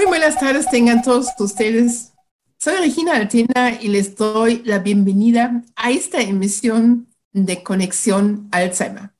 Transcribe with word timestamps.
Muy 0.00 0.08
buenas 0.08 0.40
tardes 0.40 0.66
tengan 0.70 1.02
todos 1.02 1.26
ustedes. 1.38 2.14
Soy 2.58 2.76
Regina 2.76 3.16
Altena 3.16 3.78
y 3.82 3.88
les 3.88 4.16
doy 4.16 4.62
la 4.64 4.78
bienvenida 4.78 5.62
a 5.76 5.90
esta 5.90 6.22
emisión 6.22 7.06
de 7.32 7.62
Conexión 7.62 8.48
Alzheimer. 8.50 9.10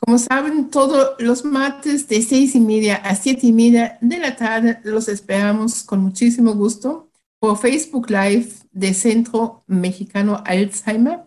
Como 0.00 0.18
saben, 0.18 0.70
todos 0.70 1.10
los 1.18 1.44
martes 1.44 2.08
de 2.08 2.22
seis 2.22 2.54
y 2.54 2.60
media 2.60 2.94
a 2.94 3.14
siete 3.14 3.48
y 3.48 3.52
media 3.52 3.98
de 4.00 4.16
la 4.16 4.36
tarde 4.36 4.80
los 4.84 5.10
esperamos 5.10 5.82
con 5.82 6.00
muchísimo 6.00 6.54
gusto 6.54 7.10
por 7.38 7.58
Facebook 7.58 8.08
Live 8.08 8.48
de 8.72 8.94
Centro 8.94 9.64
Mexicano 9.66 10.42
Alzheimer 10.46 11.24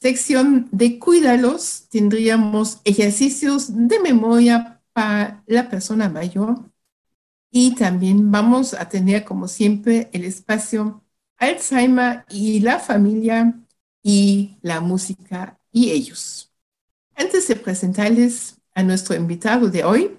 sección 0.00 0.68
de 0.72 0.98
cuídalos 0.98 1.86
tendríamos 1.90 2.80
ejercicios 2.84 3.88
de 3.88 4.00
memoria 4.00 4.80
para 4.92 5.42
la 5.46 5.68
persona 5.68 6.08
mayor 6.08 6.70
y 7.50 7.74
también 7.74 8.30
vamos 8.30 8.74
a 8.74 8.88
tener 8.88 9.24
como 9.24 9.48
siempre 9.48 10.08
el 10.12 10.24
espacio 10.24 11.04
Alzheimer 11.36 12.24
y 12.30 12.60
la 12.60 12.78
familia 12.78 13.60
y 14.02 14.58
la 14.62 14.80
música 14.80 15.58
y 15.72 15.90
ellos. 15.90 16.52
Antes 17.14 17.48
de 17.48 17.56
presentarles 17.56 18.60
a 18.74 18.82
nuestro 18.82 19.14
invitado 19.16 19.68
de 19.68 19.84
hoy, 19.84 20.18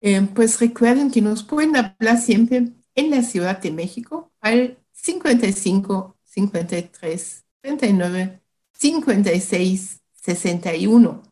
eh, 0.00 0.22
pues 0.34 0.60
recuerden 0.60 1.10
que 1.10 1.22
nos 1.22 1.42
pueden 1.42 1.76
hablar 1.76 2.18
siempre 2.18 2.72
en 2.94 3.10
la 3.10 3.22
Ciudad 3.22 3.58
de 3.60 3.72
México 3.72 4.32
al 4.40 4.78
55 4.92 6.16
53 6.24 7.44
39 7.60 8.43
56 8.84 10.02
61. 10.12 11.22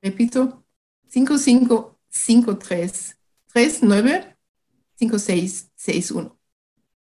Repito, 0.00 0.64
5553 1.08 3.18
39 3.52 4.34
5661. 4.98 6.38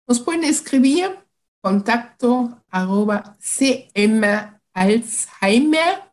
Nos 0.07 0.21
pueden 0.21 0.45
escribir 0.45 1.19
contacto 1.63 2.63
arroba 2.69 3.39
cm 3.41 4.61
alzheimer 4.75 6.13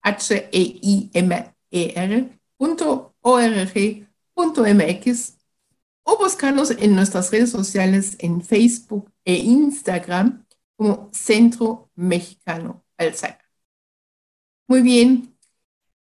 h 0.00 0.48
e 0.52 0.78
i 0.80 1.10
m 1.12 1.52
e 1.72 1.92
r 1.96 2.38
punto 2.56 3.16
org 3.20 4.06
punto 4.32 4.62
mx 4.62 5.34
o 6.04 6.18
buscarnos 6.18 6.70
en 6.70 6.94
nuestras 6.94 7.32
redes 7.32 7.50
sociales 7.50 8.14
en 8.20 8.42
Facebook 8.42 9.10
e 9.24 9.34
Instagram 9.34 10.46
como 10.76 11.10
Centro 11.12 11.90
Mexicano 11.96 12.84
Alzheimer. 12.98 13.38
Muy 14.66 14.82
bien, 14.82 15.34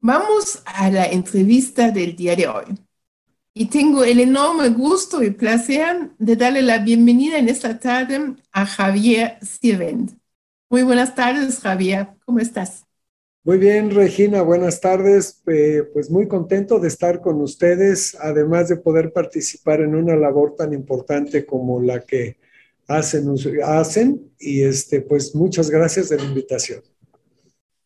vamos 0.01 0.63
a 0.65 0.91
la 0.91 1.07
entrevista 1.07 1.91
del 1.91 2.17
día 2.17 2.35
de 2.35 2.49
hoy. 2.49 2.65
Y 3.53 3.67
tengo 3.67 4.05
el 4.05 4.21
enorme 4.21 4.69
gusto 4.69 5.23
y 5.23 5.31
placer 5.31 6.11
de 6.19 6.37
darle 6.37 6.63
la 6.63 6.79
bienvenida 6.79 7.39
en 7.39 7.49
esta 7.49 7.79
tarde 7.79 8.37
a 8.53 8.67
Javier 8.67 9.39
Sirvent. 9.43 10.13
Muy 10.69 10.83
buenas 10.83 11.15
tardes, 11.15 11.61
Javier. 11.61 12.09
¿Cómo 12.25 12.39
estás? 12.39 12.85
Muy 13.45 13.59
bien, 13.59 13.95
Regina, 13.95 14.43
buenas 14.43 14.81
tardes. 14.81 15.41
pues 15.45 16.11
muy 16.11 16.29
contento 16.29 16.79
de 16.79 16.89
estar 16.89 17.21
con 17.21 17.41
ustedes, 17.41 18.17
además 18.21 18.69
de 18.69 18.77
poder 18.77 19.13
participar 19.13 19.81
en 19.81 19.95
una 19.95 20.17
labor 20.17 20.55
tan 20.57 20.73
importante 20.73 21.47
como 21.47 21.81
la 21.81 22.01
que 22.01 22.39
hacen, 22.89 23.35
hacen 23.65 24.33
y 24.39 24.63
este, 24.63 25.01
pues 25.01 25.35
muchas 25.35 25.71
gracias 25.71 26.09
de 26.09 26.19
la 26.19 26.25
invitación. 26.25 26.83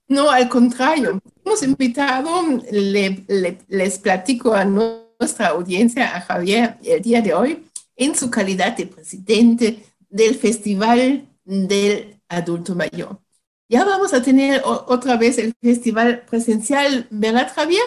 No, 0.09 0.29
al 0.31 0.49
contrario, 0.49 1.21
hemos 1.45 1.63
invitado, 1.63 2.29
les 2.73 3.99
platico 3.99 4.53
a 4.53 4.65
nuestra 4.65 5.49
audiencia, 5.49 6.17
a 6.17 6.21
Javier, 6.21 6.79
el 6.83 7.01
día 7.01 7.23
de 7.23 7.33
hoy, 7.33 7.65
en 7.97 8.17
su 8.17 8.29
calidad 8.29 8.77
de 8.77 8.87
presidente 8.87 9.85
del 10.09 10.35
Festival 10.35 11.29
del 11.45 12.21
Adulto 12.29 12.75
Mayor. 12.75 13.21
Ya 13.69 13.85
vamos 13.85 14.13
a 14.13 14.21
tener 14.21 14.63
otra 14.65 15.17
vez 15.17 15.39
el 15.39 15.55
festival 15.63 16.25
presencial, 16.29 17.07
¿verdad, 17.11 17.53
Javier? 17.55 17.85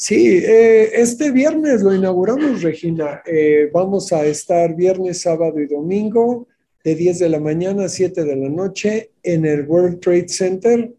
Sí, 0.00 0.28
eh, 0.44 0.92
este 0.94 1.32
viernes 1.32 1.82
lo 1.82 1.92
inauguramos, 1.92 2.62
Regina. 2.62 3.20
Eh, 3.26 3.68
vamos 3.72 4.12
a 4.12 4.24
estar 4.26 4.76
viernes, 4.76 5.22
sábado 5.22 5.58
y 5.60 5.66
domingo 5.66 6.46
de 6.84 6.94
10 6.94 7.18
de 7.18 7.28
la 7.28 7.40
mañana 7.40 7.86
a 7.86 7.88
7 7.88 8.22
de 8.22 8.36
la 8.36 8.48
noche 8.48 9.10
en 9.24 9.44
el 9.44 9.66
World 9.66 9.98
Trade 9.98 10.28
Center, 10.28 10.94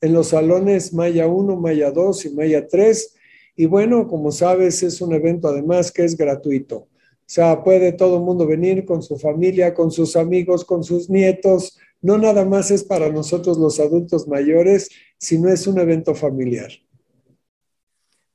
en 0.00 0.12
los 0.12 0.28
salones 0.28 0.92
Maya 0.92 1.26
1, 1.26 1.56
Maya 1.56 1.90
2 1.90 2.26
y 2.26 2.30
Maya 2.30 2.68
3. 2.68 3.16
Y 3.56 3.66
bueno, 3.66 4.06
como 4.06 4.30
sabes, 4.30 4.84
es 4.84 5.00
un 5.00 5.12
evento 5.14 5.48
además 5.48 5.90
que 5.90 6.04
es 6.04 6.16
gratuito. 6.16 6.76
O 6.76 6.88
sea, 7.26 7.64
puede 7.64 7.90
todo 7.90 8.18
el 8.18 8.22
mundo 8.22 8.46
venir 8.46 8.84
con 8.84 9.02
su 9.02 9.18
familia, 9.18 9.74
con 9.74 9.90
sus 9.90 10.14
amigos, 10.14 10.64
con 10.64 10.84
sus 10.84 11.10
nietos. 11.10 11.76
No 12.00 12.18
nada 12.18 12.44
más 12.44 12.70
es 12.70 12.84
para 12.84 13.10
nosotros 13.10 13.58
los 13.58 13.80
adultos 13.80 14.28
mayores, 14.28 14.90
sino 15.18 15.48
es 15.48 15.66
un 15.66 15.80
evento 15.80 16.14
familiar. 16.14 16.70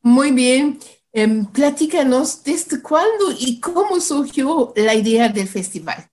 Muy 0.02 0.32
bien. 0.32 0.80
Em, 1.12 1.46
platícanos 1.46 2.44
desde 2.44 2.82
cuándo 2.82 3.32
y 3.40 3.60
cómo 3.60 4.00
surgió 4.00 4.74
la 4.76 4.94
idea 4.94 5.28
del 5.30 5.48
festival. 5.48 6.08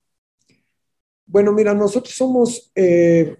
Bueno, 1.26 1.52
mira, 1.52 1.74
nosotros 1.74 2.14
somos, 2.14 2.70
eh, 2.74 3.36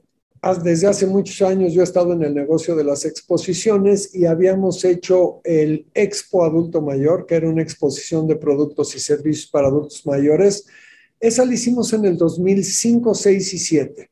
desde 0.62 0.86
hace 0.86 1.06
muchos 1.06 1.40
años 1.40 1.72
yo 1.72 1.80
he 1.80 1.84
estado 1.84 2.12
en 2.12 2.22
el 2.22 2.34
negocio 2.34 2.76
de 2.76 2.84
las 2.84 3.04
exposiciones 3.06 4.14
y 4.14 4.26
habíamos 4.26 4.84
hecho 4.84 5.40
el 5.44 5.86
Expo 5.94 6.44
Adulto 6.44 6.82
Mayor, 6.82 7.24
que 7.24 7.36
era 7.36 7.48
una 7.48 7.62
exposición 7.62 8.26
de 8.26 8.36
productos 8.36 8.94
y 8.94 9.00
servicios 9.00 9.50
para 9.50 9.68
adultos 9.68 10.04
mayores. 10.04 10.66
Esa 11.18 11.44
la 11.46 11.54
hicimos 11.54 11.92
en 11.94 12.04
el 12.04 12.18
2005, 12.18 13.14
6 13.14 13.54
y 13.54 13.58
7. 13.58 14.10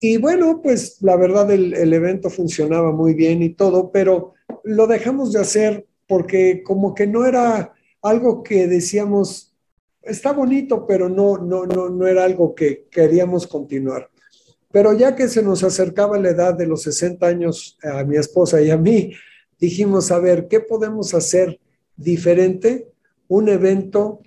Y 0.00 0.16
bueno, 0.18 0.60
pues 0.62 1.02
la 1.02 1.16
verdad 1.16 1.50
el 1.50 1.92
evento 1.92 2.30
funcionaba 2.30 2.92
muy 2.92 3.14
bien 3.14 3.42
y 3.42 3.50
todo, 3.54 3.90
pero 3.90 4.34
lo 4.64 4.86
dejamos 4.86 5.32
de 5.32 5.40
hacer 5.40 5.86
porque 6.06 6.62
como 6.62 6.94
que 6.94 7.06
no 7.06 7.26
era 7.26 7.72
algo 8.02 8.42
que 8.42 8.66
decíamos, 8.66 9.54
está 10.02 10.32
bonito, 10.32 10.86
pero 10.86 11.08
no, 11.08 11.38
no, 11.38 11.66
no, 11.66 11.88
no 11.88 12.06
era 12.06 12.24
algo 12.24 12.54
que 12.54 12.86
queríamos 12.90 13.46
continuar. 13.46 14.10
Pero 14.70 14.92
ya 14.92 15.14
que 15.16 15.28
se 15.28 15.42
nos 15.42 15.64
acercaba 15.64 16.18
la 16.18 16.30
edad 16.30 16.54
de 16.54 16.66
los 16.66 16.82
60 16.82 17.26
años 17.26 17.78
a 17.82 18.04
mi 18.04 18.16
esposa 18.16 18.60
y 18.60 18.70
a 18.70 18.76
mí, 18.76 19.12
dijimos, 19.58 20.10
a 20.10 20.18
ver, 20.18 20.46
¿qué 20.48 20.60
podemos 20.60 21.14
hacer 21.14 21.58
diferente? 21.96 22.88
Un 23.28 23.48
evento 23.48 24.20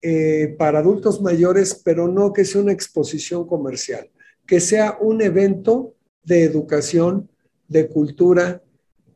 eh, 0.00 0.54
para 0.58 0.80
adultos 0.80 1.20
mayores, 1.20 1.80
pero 1.84 2.08
no 2.08 2.32
que 2.32 2.44
sea 2.44 2.62
una 2.62 2.72
exposición 2.72 3.46
comercial, 3.46 4.10
que 4.46 4.60
sea 4.60 4.98
un 5.00 5.20
evento 5.22 5.94
de 6.24 6.44
educación, 6.44 7.28
de 7.68 7.88
cultura, 7.88 8.62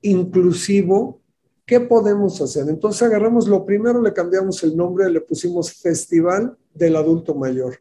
inclusivo, 0.07 1.21
¿qué 1.65 1.81
podemos 1.81 2.41
hacer? 2.41 2.69
Entonces 2.69 3.03
agarramos 3.03 3.49
lo 3.49 3.65
primero, 3.65 4.01
le 4.01 4.13
cambiamos 4.13 4.63
el 4.63 4.77
nombre, 4.77 5.11
le 5.11 5.21
pusimos 5.21 5.73
Festival 5.73 6.57
del 6.75 6.97
Adulto 6.97 7.35
Mayor 7.35 7.79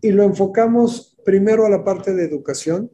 y 0.00 0.10
lo 0.10 0.22
enfocamos 0.22 1.16
primero 1.24 1.64
a 1.64 1.70
la 1.70 1.82
parte 1.82 2.12
de 2.12 2.24
educación, 2.24 2.90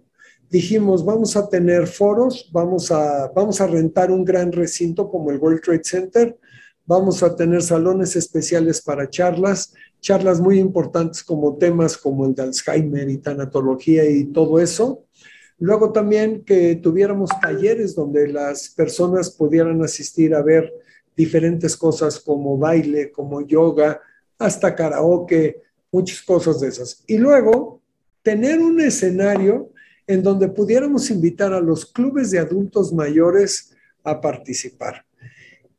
dijimos, 0.49 1.05
vamos 1.05 1.37
a 1.37 1.49
tener 1.49 1.87
foros, 1.87 2.49
vamos 2.53 2.91
a, 2.91 3.33
vamos 3.35 3.61
a 3.61 3.67
rentar 3.67 4.11
un 4.11 4.25
gran 4.25 4.53
recinto 4.53 5.11
como 5.11 5.31
el 5.31 5.39
World 5.39 5.61
Trade 5.61 5.85
Center, 5.85 6.39
vamos 6.87 7.23
a 7.23 7.35
tener 7.35 7.63
salones 7.63 8.17
especiales 8.17 8.81
para 8.81 9.11
charlas, 9.11 9.73
charlas 10.01 10.41
muy 10.41 10.59
importantes 10.59 11.23
como 11.23 11.57
temas 11.57 11.97
como 11.97 12.27
el 12.27 12.35
de 12.35 12.43
Alzheimer 12.43 13.09
y 13.09 13.19
tanatología 13.19 14.09
y 14.09 14.25
todo 14.27 14.59
eso. 14.59 15.05
Luego 15.61 15.93
también 15.93 16.43
que 16.43 16.77
tuviéramos 16.77 17.31
talleres 17.41 17.95
donde 17.95 18.27
las 18.29 18.71
personas 18.71 19.31
pudieran 19.31 19.83
asistir 19.83 20.35
a 20.35 20.43
ver 20.43 20.73
diferentes 21.15 21.77
cosas 21.77 22.19
como 22.19 22.57
baile, 22.57 23.13
como 23.13 23.43
yoga, 23.43 24.01
hasta 24.39 24.75
karaoke, 24.75 25.61
muchas 25.93 26.23
cosas 26.23 26.61
de 26.61 26.69
esas. 26.69 27.05
Y 27.07 27.19
luego 27.19 27.83
tener 28.23 28.59
un 28.59 28.81
escenario 28.81 29.71
en 30.07 30.23
donde 30.23 30.49
pudiéramos 30.49 31.11
invitar 31.11 31.53
a 31.53 31.61
los 31.61 31.85
clubes 31.85 32.31
de 32.31 32.39
adultos 32.39 32.91
mayores 32.93 33.77
a 34.03 34.19
participar. 34.19 35.05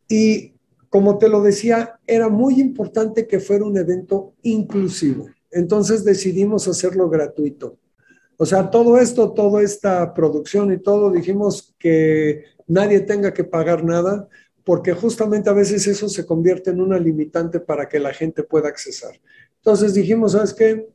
Y 0.08 0.54
como 0.90 1.18
te 1.18 1.28
lo 1.28 1.42
decía, 1.42 2.00
era 2.06 2.30
muy 2.30 2.62
importante 2.62 3.26
que 3.26 3.40
fuera 3.40 3.66
un 3.66 3.78
evento 3.78 4.36
inclusivo. 4.44 5.28
Entonces 5.50 6.04
decidimos 6.04 6.68
hacerlo 6.68 7.10
gratuito. 7.10 7.78
O 8.42 8.46
sea, 8.48 8.72
todo 8.72 8.98
esto, 8.98 9.34
toda 9.34 9.62
esta 9.62 10.16
producción 10.16 10.74
y 10.74 10.80
todo, 10.80 11.12
dijimos 11.12 11.76
que 11.78 12.46
nadie 12.66 13.02
tenga 13.02 13.36
que 13.36 13.44
pagar 13.44 13.84
nada, 13.84 14.28
porque 14.64 14.94
justamente 14.94 15.52
a 15.52 15.54
veces 15.54 15.86
eso 15.86 16.10
se 16.10 16.26
convierte 16.26 16.72
en 16.72 16.82
una 16.82 16.98
limitante 16.98 17.60
para 17.60 17.88
que 17.88 18.00
la 18.00 18.14
gente 18.14 18.42
pueda 18.42 18.68
accesar. 18.68 19.12
Entonces 19.58 19.94
dijimos, 19.94 20.32
¿sabes 20.32 20.56
qué? 20.56 20.88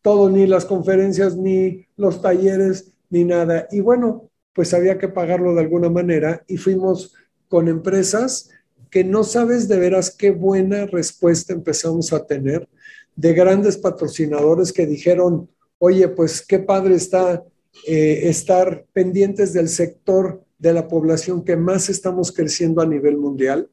todo, 0.00 0.30
ni 0.30 0.46
las 0.46 0.64
conferencias, 0.64 1.36
ni 1.36 1.86
los 1.98 2.22
talleres, 2.22 2.92
ni 3.10 3.24
nada. 3.24 3.68
Y 3.70 3.80
bueno, 3.80 4.30
pues 4.54 4.72
había 4.72 4.96
que 4.96 5.08
pagarlo 5.08 5.54
de 5.54 5.60
alguna 5.60 5.90
manera 5.90 6.42
y 6.48 6.56
fuimos 6.56 7.12
con 7.48 7.68
empresas 7.68 8.48
que 8.90 9.04
no 9.04 9.24
sabes 9.24 9.68
de 9.68 9.78
veras 9.78 10.10
qué 10.10 10.30
buena 10.30 10.86
respuesta 10.86 11.52
empezamos 11.52 12.14
a 12.14 12.24
tener 12.24 12.66
de 13.14 13.34
grandes 13.34 13.76
patrocinadores 13.76 14.72
que 14.72 14.86
dijeron, 14.86 15.50
oye, 15.84 16.08
pues 16.08 16.44
qué 16.46 16.58
padre 16.58 16.94
está 16.94 17.44
eh, 17.86 18.28
estar 18.28 18.86
pendientes 18.92 19.52
del 19.52 19.68
sector 19.68 20.44
de 20.58 20.72
la 20.72 20.88
población 20.88 21.44
que 21.44 21.56
más 21.56 21.88
estamos 21.88 22.32
creciendo 22.32 22.80
a 22.80 22.86
nivel 22.86 23.16
mundial 23.16 23.68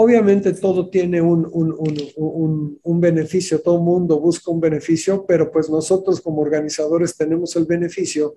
Obviamente 0.00 0.52
todo 0.52 0.90
tiene 0.90 1.20
un, 1.20 1.44
un, 1.50 3.00
beneficio, 3.00 3.60
todo 3.60 3.80
mundo 3.80 4.20
busca 4.20 4.48
un 4.48 4.60
beneficio, 4.60 5.24
pero 5.26 5.50
pues 5.50 5.68
nosotros 5.68 6.20
como 6.20 6.40
organizadores 6.40 7.16
tenemos 7.16 7.56
el 7.56 7.64
beneficio 7.64 8.36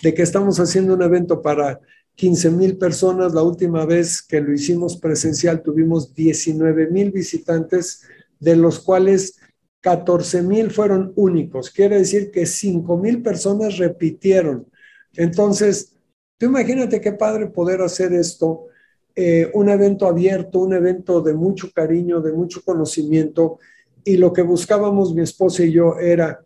de 0.00 0.14
que 0.14 0.22
estamos 0.22 0.60
haciendo 0.60 0.94
un 0.94 1.02
evento 1.02 1.42
para 1.42 1.80
15 2.14 2.50
mil 2.52 2.78
personas. 2.78 3.34
La 3.34 3.42
última 3.42 3.84
vez 3.84 4.22
que 4.22 4.40
lo 4.40 4.52
hicimos 4.52 4.96
presencial 4.96 5.60
tuvimos 5.60 6.14
19 6.14 6.90
mil 6.92 7.10
visitantes, 7.10 8.02
de 8.38 8.54
los 8.54 8.78
cuales 8.78 9.40
14 9.82 10.42
mil 10.42 10.70
fueron 10.70 11.12
únicos. 11.16 11.70
Quiere 11.70 11.98
decir 11.98 12.30
que 12.30 12.46
5 12.46 12.96
mil 12.96 13.20
personas 13.20 13.76
repitieron. 13.76 14.66
Entonces, 15.14 15.92
tú 16.38 16.46
imagínate 16.46 17.00
qué 17.00 17.12
padre 17.12 17.48
poder 17.48 17.82
hacer 17.82 18.12
esto 18.14 18.66
eh, 19.14 19.50
un 19.52 19.68
evento 19.68 20.06
abierto, 20.06 20.60
un 20.60 20.72
evento 20.72 21.20
de 21.20 21.34
mucho 21.34 21.70
cariño, 21.74 22.22
de 22.22 22.32
mucho 22.32 22.62
conocimiento, 22.64 23.58
y 24.04 24.16
lo 24.16 24.32
que 24.32 24.42
buscábamos 24.42 25.14
mi 25.14 25.22
esposa 25.22 25.64
y 25.64 25.72
yo 25.72 25.98
era 25.98 26.42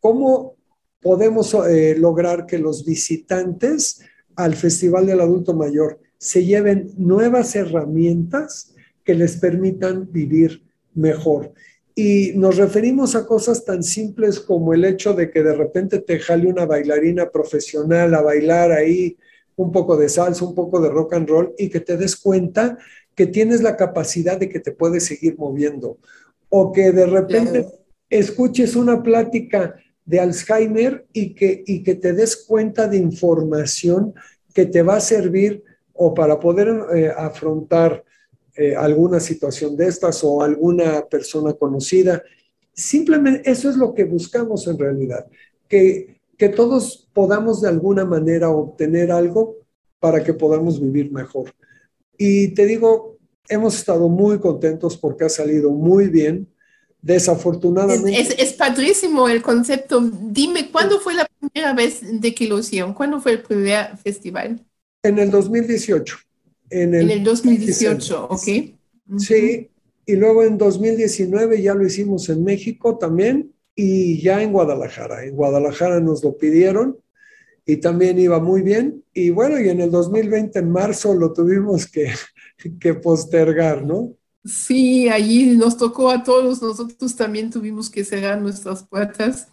cómo 0.00 0.54
podemos 1.02 1.52
eh, 1.54 1.94
lograr 1.98 2.46
que 2.46 2.58
los 2.58 2.86
visitantes 2.86 4.00
al 4.34 4.54
Festival 4.54 5.06
del 5.06 5.20
Adulto 5.20 5.54
Mayor 5.54 6.00
se 6.16 6.44
lleven 6.44 6.90
nuevas 6.96 7.54
herramientas 7.54 8.74
que 9.04 9.14
les 9.14 9.36
permitan 9.36 10.10
vivir 10.10 10.62
mejor. 10.94 11.52
Y 12.02 12.32
nos 12.34 12.56
referimos 12.56 13.14
a 13.14 13.26
cosas 13.26 13.62
tan 13.62 13.82
simples 13.82 14.40
como 14.40 14.72
el 14.72 14.86
hecho 14.86 15.12
de 15.12 15.30
que 15.30 15.42
de 15.42 15.54
repente 15.54 15.98
te 15.98 16.18
jale 16.18 16.46
una 16.46 16.64
bailarina 16.64 17.28
profesional 17.28 18.14
a 18.14 18.22
bailar 18.22 18.72
ahí 18.72 19.18
un 19.56 19.70
poco 19.70 19.98
de 19.98 20.08
salsa, 20.08 20.46
un 20.46 20.54
poco 20.54 20.80
de 20.80 20.88
rock 20.88 21.12
and 21.12 21.28
roll 21.28 21.54
y 21.58 21.68
que 21.68 21.80
te 21.80 21.98
des 21.98 22.16
cuenta 22.16 22.78
que 23.14 23.26
tienes 23.26 23.60
la 23.60 23.76
capacidad 23.76 24.38
de 24.38 24.48
que 24.48 24.60
te 24.60 24.72
puedes 24.72 25.04
seguir 25.04 25.36
moviendo. 25.36 25.98
O 26.48 26.72
que 26.72 26.90
de 26.90 27.04
repente 27.04 27.66
escuches 28.08 28.76
una 28.76 29.02
plática 29.02 29.74
de 30.06 30.20
Alzheimer 30.20 31.04
y 31.12 31.34
que, 31.34 31.62
y 31.66 31.82
que 31.82 31.96
te 31.96 32.14
des 32.14 32.34
cuenta 32.34 32.88
de 32.88 32.96
información 32.96 34.14
que 34.54 34.64
te 34.64 34.80
va 34.80 34.96
a 34.96 35.00
servir 35.00 35.62
o 35.92 36.14
para 36.14 36.40
poder 36.40 36.68
eh, 36.94 37.12
afrontar 37.14 38.02
eh, 38.60 38.76
alguna 38.76 39.20
situación 39.20 39.76
de 39.76 39.86
estas 39.86 40.22
o 40.24 40.42
alguna 40.42 41.06
persona 41.06 41.52
conocida. 41.54 42.22
Simplemente 42.72 43.50
eso 43.50 43.70
es 43.70 43.76
lo 43.76 43.94
que 43.94 44.04
buscamos 44.04 44.66
en 44.66 44.78
realidad, 44.78 45.26
que 45.68 46.20
que 46.40 46.48
todos 46.48 47.06
podamos 47.12 47.60
de 47.60 47.68
alguna 47.68 48.06
manera 48.06 48.48
obtener 48.48 49.12
algo 49.12 49.58
para 50.00 50.24
que 50.24 50.32
podamos 50.32 50.80
vivir 50.80 51.12
mejor. 51.12 51.54
Y 52.16 52.54
te 52.54 52.64
digo, 52.64 53.18
hemos 53.46 53.76
estado 53.76 54.08
muy 54.08 54.40
contentos 54.40 54.96
porque 54.96 55.24
ha 55.24 55.28
salido 55.28 55.70
muy 55.70 56.08
bien. 56.08 56.48
Desafortunadamente. 57.02 58.20
Es, 58.20 58.34
es, 58.38 58.52
padrísimo 58.52 59.26
el 59.28 59.40
concepto. 59.42 60.00
Dime, 60.02 60.70
¿cuándo 60.70 61.00
fue 61.00 61.14
la 61.14 61.26
primera 61.38 61.72
vez 61.72 62.00
de 62.02 62.34
que 62.34 62.46
lo 62.46 62.58
hicieron? 62.58 62.92
¿Cuándo 62.92 63.20
fue 63.20 63.32
el 63.32 63.42
primer 63.42 63.96
festival? 63.96 64.62
En 65.02 65.18
el 65.18 65.30
2018. 65.30 66.16
En 66.70 66.94
el, 66.94 67.10
en 67.10 67.18
el 67.18 67.24
2018, 67.24 68.26
ok. 68.30 68.48
Sí, 69.18 69.70
y 70.06 70.16
luego 70.16 70.44
en 70.44 70.56
2019 70.56 71.60
ya 71.60 71.74
lo 71.74 71.84
hicimos 71.84 72.28
en 72.28 72.44
México 72.44 72.96
también 72.96 73.52
y 73.74 74.20
ya 74.20 74.42
en 74.42 74.52
Guadalajara. 74.52 75.24
En 75.24 75.34
Guadalajara 75.34 76.00
nos 76.00 76.22
lo 76.22 76.36
pidieron 76.36 76.98
y 77.66 77.76
también 77.76 78.18
iba 78.18 78.40
muy 78.40 78.62
bien. 78.62 79.04
Y 79.12 79.30
bueno, 79.30 79.60
y 79.60 79.68
en 79.68 79.80
el 79.80 79.90
2020, 79.90 80.58
en 80.58 80.70
marzo, 80.70 81.14
lo 81.14 81.32
tuvimos 81.32 81.86
que, 81.86 82.12
que 82.80 82.94
postergar, 82.94 83.84
¿no? 83.84 84.14
Sí, 84.44 85.08
allí 85.08 85.56
nos 85.56 85.76
tocó 85.76 86.10
a 86.10 86.22
todos, 86.24 86.62
nosotros 86.62 87.14
también 87.14 87.50
tuvimos 87.50 87.90
que 87.90 88.04
cerrar 88.04 88.40
nuestras 88.40 88.84
puertas. 88.84 89.48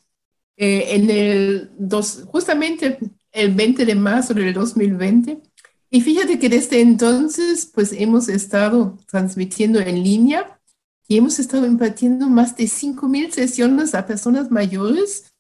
Eh, 0.55 0.95
en 0.95 1.09
el 1.09 1.71
dos, 1.77 2.23
justamente 2.25 2.97
el 3.31 3.53
20 3.53 3.85
de 3.85 3.95
marzo 3.95 4.33
del 4.33 4.53
2020. 4.53 5.41
Y 5.89 6.01
fíjate 6.01 6.37
que 6.37 6.49
desde 6.49 6.81
entonces, 6.81 7.65
pues 7.73 7.93
hemos 7.93 8.27
estado 8.27 8.97
transmitiendo 9.09 9.79
en 9.79 10.03
línea 10.03 10.59
y 11.07 11.17
hemos 11.17 11.39
estado 11.39 11.65
impartiendo 11.65 12.27
más 12.27 12.57
de 12.57 12.65
5.000 12.65 13.31
sesiones 13.31 13.95
a 13.95 14.05
personas 14.05 14.51
mayores. 14.51 15.31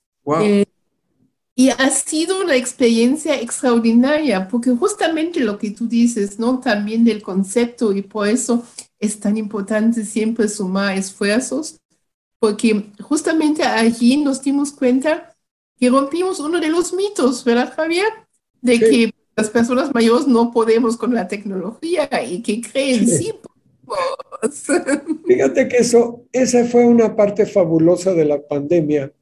Eh, 0.41 0.65
y 1.55 1.69
ha 1.69 1.89
sido 1.89 2.39
una 2.41 2.55
experiencia 2.55 3.41
extraordinaria, 3.41 4.47
porque 4.47 4.71
justamente 4.71 5.39
lo 5.39 5.57
que 5.57 5.71
tú 5.71 5.87
dices, 5.87 6.39
¿no? 6.39 6.59
También 6.59 7.03
del 7.03 7.21
concepto, 7.21 7.91
y 7.93 8.03
por 8.03 8.27
eso 8.27 8.63
es 8.99 9.19
tan 9.19 9.37
importante 9.37 10.05
siempre 10.05 10.47
sumar 10.47 10.97
esfuerzos, 10.97 11.77
porque 12.39 12.91
justamente 13.01 13.63
allí 13.63 14.17
nos 14.17 14.41
dimos 14.41 14.71
cuenta 14.71 15.35
que 15.79 15.89
rompimos 15.89 16.39
uno 16.39 16.59
de 16.59 16.69
los 16.69 16.93
mitos, 16.93 17.43
¿verdad, 17.43 17.73
Javier? 17.75 18.07
De 18.61 18.79
que 18.79 19.13
las 19.37 19.51
personas 19.51 19.93
mayores 19.93 20.27
no 20.27 20.51
podemos 20.51 20.97
con 20.97 21.13
la 21.13 21.27
tecnología 21.27 22.09
y 22.27 22.41
que 22.41 22.59
creen 22.59 23.07
sí, 23.07 23.17
sí 23.17 23.33
Fíjate 25.27 25.67
que 25.67 25.77
eso, 25.77 26.23
esa 26.31 26.65
fue 26.65 26.85
una 26.85 27.15
parte 27.15 27.45
fabulosa 27.45 28.13
de 28.13 28.25
la 28.25 28.41
pandemia, 28.41 29.13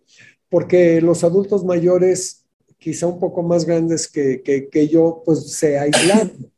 porque 0.50 1.02
los 1.02 1.24
adultos 1.24 1.64
mayores, 1.64 2.46
quizá 2.80 3.08
un 3.08 3.20
poco 3.20 3.44
más 3.44 3.66
grandes 3.66 4.08
que, 4.08 4.42
que, 4.42 4.88
yo, 4.88 5.22
pues 5.24 5.52
se 5.52 5.78
aislaron, 5.78 6.52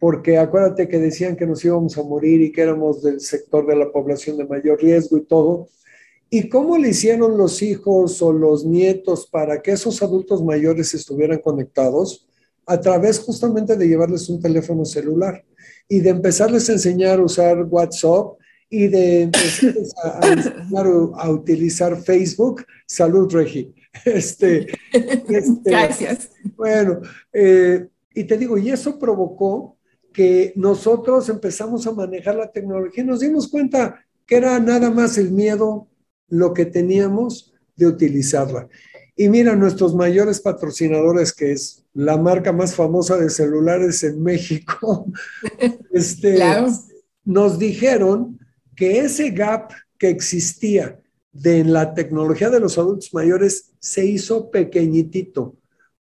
porque 0.00 0.38
acuérdate 0.38 0.88
que 0.88 0.98
decían 0.98 1.36
que 1.36 1.46
nos 1.46 1.64
íbamos 1.64 1.96
a 1.98 2.02
morir 2.02 2.40
y 2.40 2.50
que 2.50 2.62
éramos 2.62 3.02
del 3.02 3.20
sector 3.20 3.66
de 3.66 3.76
la 3.76 3.92
población 3.92 4.38
de 4.38 4.46
mayor 4.46 4.82
riesgo 4.82 5.16
y 5.18 5.24
todo. 5.24 5.68
¿Y 6.30 6.48
cómo 6.48 6.78
le 6.78 6.88
hicieron 6.88 7.36
los 7.36 7.62
hijos 7.62 8.20
o 8.22 8.32
los 8.32 8.64
nietos 8.64 9.28
para 9.30 9.60
que 9.62 9.72
esos 9.72 10.02
adultos 10.02 10.42
mayores 10.42 10.94
estuvieran 10.94 11.38
conectados? 11.38 12.26
A 12.72 12.80
través 12.80 13.18
justamente 13.20 13.76
de 13.76 13.86
llevarles 13.86 14.30
un 14.30 14.40
teléfono 14.40 14.86
celular 14.86 15.44
y 15.86 16.00
de 16.00 16.08
empezarles 16.08 16.70
a 16.70 16.72
enseñar 16.72 17.18
a 17.18 17.24
usar 17.24 17.64
WhatsApp 17.64 18.38
y 18.70 18.88
de 18.88 19.22
empezar 19.24 19.74
a, 21.18 21.30
utilizar 21.30 22.00
Facebook. 22.02 22.64
Salud, 22.86 23.30
Regi. 23.30 23.74
Este, 24.06 24.68
este 24.90 25.70
Gracias. 25.70 26.30
Bueno, 26.56 27.02
eh, 27.30 27.88
y 28.14 28.24
te 28.24 28.38
digo, 28.38 28.56
y 28.56 28.70
eso 28.70 28.98
provocó 28.98 29.76
que 30.14 30.54
nosotros 30.56 31.28
empezamos 31.28 31.86
a 31.86 31.92
manejar 31.92 32.36
la 32.36 32.50
tecnología 32.50 33.04
y 33.04 33.06
nos 33.06 33.20
dimos 33.20 33.48
cuenta 33.48 34.02
que 34.26 34.36
era 34.36 34.58
nada 34.60 34.90
más 34.90 35.18
el 35.18 35.30
miedo 35.30 35.88
lo 36.28 36.54
que 36.54 36.64
teníamos 36.64 37.52
de 37.76 37.86
utilizarla. 37.86 38.66
Y 39.14 39.28
mira, 39.28 39.54
nuestros 39.54 39.94
mayores 39.94 40.40
patrocinadores, 40.40 41.32
que 41.32 41.52
es 41.52 41.84
la 41.92 42.16
marca 42.16 42.52
más 42.52 42.74
famosa 42.74 43.16
de 43.16 43.28
celulares 43.28 44.02
en 44.04 44.22
México, 44.22 45.06
este, 45.92 46.38
nos 47.24 47.58
dijeron 47.58 48.38
que 48.74 49.00
ese 49.00 49.30
gap 49.30 49.72
que 49.98 50.08
existía 50.08 50.98
de 51.32 51.64
la 51.64 51.94
tecnología 51.94 52.50
de 52.50 52.60
los 52.60 52.78
adultos 52.78 53.12
mayores 53.12 53.72
se 53.78 54.04
hizo 54.04 54.50
pequeñitito, 54.50 55.56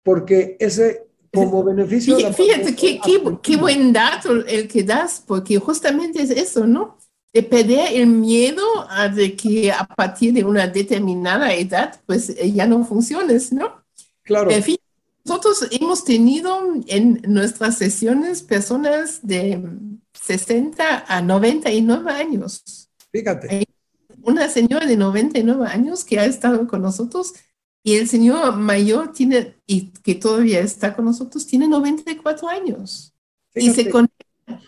porque 0.02 0.56
ese 0.58 1.06
como 1.32 1.62
beneficio... 1.62 2.16
Fíjate, 2.32 2.74
qué, 2.74 3.00
qué, 3.42 3.56
buen 3.56 3.92
dato 3.92 4.32
el 4.32 4.66
que 4.68 4.82
das, 4.82 5.22
porque 5.26 5.58
justamente 5.58 6.22
es 6.22 6.30
eso, 6.30 6.66
¿no? 6.66 6.98
De 7.36 7.42
perder 7.42 7.88
el 7.92 8.06
miedo 8.06 8.64
a 8.88 9.08
de 9.08 9.36
que 9.36 9.70
a 9.70 9.84
partir 9.84 10.32
de 10.32 10.42
una 10.42 10.66
determinada 10.66 11.52
edad, 11.52 12.00
pues 12.06 12.30
eh, 12.30 12.50
ya 12.50 12.66
no 12.66 12.82
funciones, 12.86 13.52
¿no? 13.52 13.84
Claro. 14.22 14.50
Eh, 14.50 14.78
nosotros 15.22 15.68
hemos 15.70 16.02
tenido 16.02 16.58
en 16.86 17.20
nuestras 17.26 17.76
sesiones 17.76 18.42
personas 18.42 19.20
de 19.22 19.62
60 20.14 21.04
a 21.06 21.20
99 21.20 22.10
años. 22.10 22.88
Fíjate. 23.12 23.66
una 24.22 24.48
señora 24.48 24.86
de 24.86 24.96
99 24.96 25.66
años 25.66 26.04
que 26.04 26.18
ha 26.18 26.24
estado 26.24 26.66
con 26.66 26.80
nosotros 26.80 27.34
y 27.82 27.96
el 27.96 28.08
señor 28.08 28.56
mayor 28.56 29.12
tiene, 29.12 29.56
y 29.66 29.90
que 30.02 30.14
todavía 30.14 30.60
está 30.60 30.96
con 30.96 31.04
nosotros, 31.04 31.46
tiene 31.46 31.68
94 31.68 32.48
años. 32.48 33.12
Y 33.54 33.70
se 33.70 33.90
conecta 33.90 34.24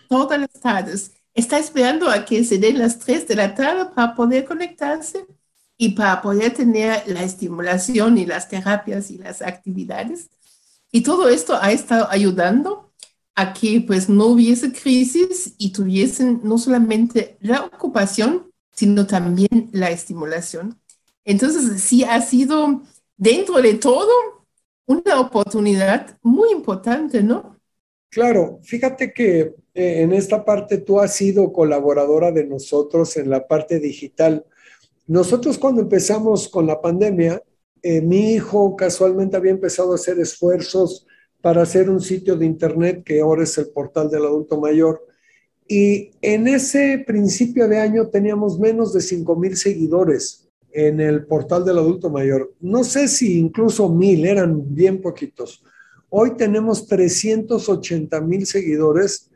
todas 0.07 0.39
las 0.39 0.51
tardes. 0.51 1.11
Está 1.33 1.59
esperando 1.59 2.09
a 2.09 2.25
que 2.25 2.43
se 2.43 2.57
den 2.57 2.79
las 2.79 2.99
3 2.99 3.27
de 3.27 3.35
la 3.35 3.55
tarde 3.55 3.85
para 3.93 4.15
poder 4.15 4.45
conectarse 4.45 5.25
y 5.77 5.89
para 5.89 6.21
poder 6.21 6.53
tener 6.53 7.03
la 7.07 7.23
estimulación 7.23 8.17
y 8.17 8.25
las 8.25 8.49
terapias 8.49 9.11
y 9.11 9.17
las 9.17 9.41
actividades. 9.41 10.29
Y 10.91 11.01
todo 11.01 11.29
esto 11.29 11.57
ha 11.61 11.71
estado 11.71 12.07
ayudando 12.09 12.91
a 13.35 13.53
que 13.53 13.81
pues 13.81 14.09
no 14.09 14.25
hubiese 14.25 14.73
crisis 14.73 15.53
y 15.57 15.71
tuviesen 15.71 16.41
no 16.43 16.57
solamente 16.57 17.37
la 17.39 17.63
ocupación, 17.63 18.51
sino 18.73 19.07
también 19.07 19.69
la 19.71 19.91
estimulación. 19.91 20.77
Entonces, 21.23 21.81
sí 21.81 22.03
ha 22.03 22.21
sido 22.21 22.81
dentro 23.15 23.61
de 23.61 23.75
todo, 23.75 24.09
una 24.85 25.19
oportunidad 25.19 26.17
muy 26.23 26.51
importante, 26.51 27.21
¿no? 27.21 27.55
Claro, 28.09 28.59
fíjate 28.63 29.13
que 29.13 29.53
en 29.79 30.13
esta 30.13 30.43
parte 30.43 30.77
tú 30.79 30.99
has 30.99 31.15
sido 31.15 31.53
colaboradora 31.53 32.31
de 32.31 32.45
nosotros 32.45 33.15
en 33.17 33.29
la 33.29 33.47
parte 33.47 33.79
digital. 33.79 34.45
Nosotros 35.07 35.57
cuando 35.57 35.81
empezamos 35.81 36.49
con 36.49 36.67
la 36.67 36.81
pandemia, 36.81 37.41
eh, 37.81 38.01
mi 38.01 38.33
hijo 38.33 38.75
casualmente 38.75 39.37
había 39.37 39.51
empezado 39.51 39.93
a 39.93 39.95
hacer 39.95 40.19
esfuerzos 40.19 41.07
para 41.41 41.61
hacer 41.61 41.89
un 41.89 42.01
sitio 42.01 42.35
de 42.35 42.45
internet 42.45 43.03
que 43.05 43.21
ahora 43.21 43.43
es 43.43 43.57
el 43.57 43.69
portal 43.69 44.09
del 44.09 44.25
adulto 44.25 44.59
mayor. 44.59 45.05
Y 45.67 46.11
en 46.21 46.47
ese 46.47 47.03
principio 47.05 47.67
de 47.67 47.79
año 47.79 48.07
teníamos 48.09 48.59
menos 48.59 48.93
de 48.93 49.01
5 49.01 49.35
mil 49.35 49.55
seguidores 49.55 50.49
en 50.71 50.99
el 50.99 51.25
portal 51.25 51.63
del 51.63 51.77
adulto 51.77 52.09
mayor. 52.09 52.53
No 52.59 52.83
sé 52.83 53.07
si 53.07 53.39
incluso 53.39 53.89
mil, 53.89 54.25
eran 54.25 54.73
bien 54.75 55.01
poquitos. 55.01 55.63
Hoy 56.09 56.35
tenemos 56.35 56.87
380 56.87 58.19
mil 58.21 58.45
seguidores, 58.45 59.28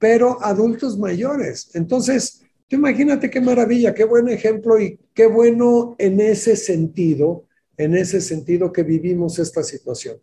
pero 0.00 0.42
adultos 0.42 0.98
mayores. 0.98 1.70
Entonces, 1.74 2.42
tú 2.66 2.76
imagínate 2.76 3.30
qué 3.30 3.40
maravilla, 3.40 3.94
qué 3.94 4.04
buen 4.04 4.28
ejemplo 4.28 4.80
y 4.80 4.98
qué 5.14 5.26
bueno 5.26 5.94
en 5.98 6.20
ese 6.20 6.56
sentido, 6.56 7.44
en 7.76 7.94
ese 7.94 8.20
sentido 8.22 8.72
que 8.72 8.82
vivimos 8.82 9.38
esta 9.38 9.62
situación, 9.62 10.16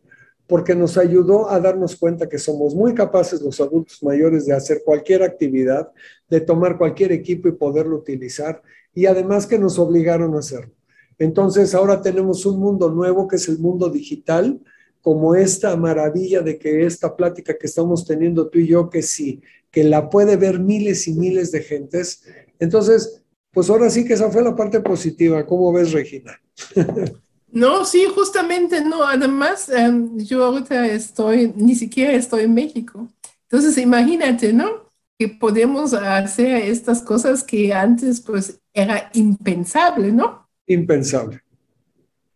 porque 0.48 0.74
nos 0.74 0.98
ayudó 0.98 1.50
a 1.50 1.60
darnos 1.60 1.96
cuenta 1.96 2.27
que 2.27 2.39
somos 2.39 2.74
muy 2.74 2.96
capaces 2.96 3.39
los 3.39 3.62
adultos 3.62 4.01
mayores 4.01 4.48
de 4.48 4.53
hacer 4.53 4.81
cualquier 4.84 5.22
actividad, 5.22 5.91
de 6.27 6.41
tomar 6.41 6.77
cualquier 6.79 7.12
equipo 7.12 7.48
y 7.48 7.51
poderlo 7.51 7.98
utilizar 7.98 8.62
y 8.96 9.05
además 9.05 9.46
que 9.46 9.60
nos 9.60 9.77
obligaron 9.77 10.34
a 10.34 10.39
hacerlo. 10.39 10.74
Entonces 11.19 11.75
ahora 11.75 12.01
tenemos 12.01 12.48
un 12.48 12.60
mundo 12.60 12.89
nuevo 12.89 13.27
que 13.27 13.36
es 13.36 13.48
el 13.48 13.60
mundo 13.60 13.89
digital, 13.89 14.60
como 15.07 15.36
esta 15.36 15.75
maravilla 15.77 16.41
de 16.41 16.57
que 16.57 16.86
esta 16.86 17.15
plática 17.15 17.57
que 17.57 17.67
estamos 17.67 18.05
teniendo 18.05 18.50
tú 18.50 18.60
y 18.60 18.67
yo, 18.67 18.89
que 18.89 19.01
sí, 19.01 19.41
que 19.77 19.84
la 19.84 20.10
puede 20.10 20.38
ver 20.38 20.57
miles 20.57 21.07
y 21.07 21.13
miles 21.13 21.51
de 21.51 21.62
gentes. 21.62 22.24
Entonces, 22.57 23.22
pues 23.51 23.69
ahora 23.69 23.91
sí 23.91 24.05
que 24.05 24.13
esa 24.13 24.31
fue 24.31 24.41
la 24.41 24.55
parte 24.55 24.79
positiva. 24.79 25.46
¿Cómo 25.46 25.72
ves, 25.72 25.91
Regina? 25.91 26.41
No, 27.50 27.86
sí, 27.86 28.05
justamente 28.13 28.84
no. 28.84 29.03
Además, 29.03 29.69
em, 29.69 30.17
yo 30.17 30.43
ahorita 30.43 30.86
estoy, 30.88 31.53
ni 31.55 31.75
siquiera 31.75 32.12
estoy 32.12 32.43
en 32.43 32.53
México. 32.53 33.07
Entonces, 33.43 33.77
imagínate, 33.77 34.51
¿no? 34.51 34.88
que 35.17 35.29
podemos 35.29 35.93
hacer 35.93 36.63
estas 36.63 37.01
cosas 37.01 37.43
que 37.43 37.74
antes 37.74 38.19
pues 38.19 38.60
era 38.74 39.10
impensable, 39.13 40.12
¿no? 40.12 40.48
Impensable. 40.67 41.41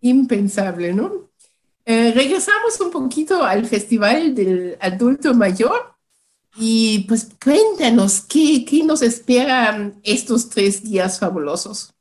Impensable, 0.01 0.93
¿no? 0.93 1.29
Eh, 1.86 2.12
regresamos 2.13 2.79
un 2.79 2.91
poquito 2.91 3.43
al 3.43 3.65
Festival 3.65 4.33
del 4.33 4.77
Adulto 4.79 5.33
Mayor 5.33 5.90
y 6.58 7.05
pues 7.08 7.29
cuéntanos, 7.43 8.22
¿qué, 8.22 8.65
qué 8.65 8.84
nos 8.84 9.01
esperan 9.01 10.00
estos 10.03 10.50
tres 10.50 10.84
días 10.84 11.20
fabulosos? 11.20 11.93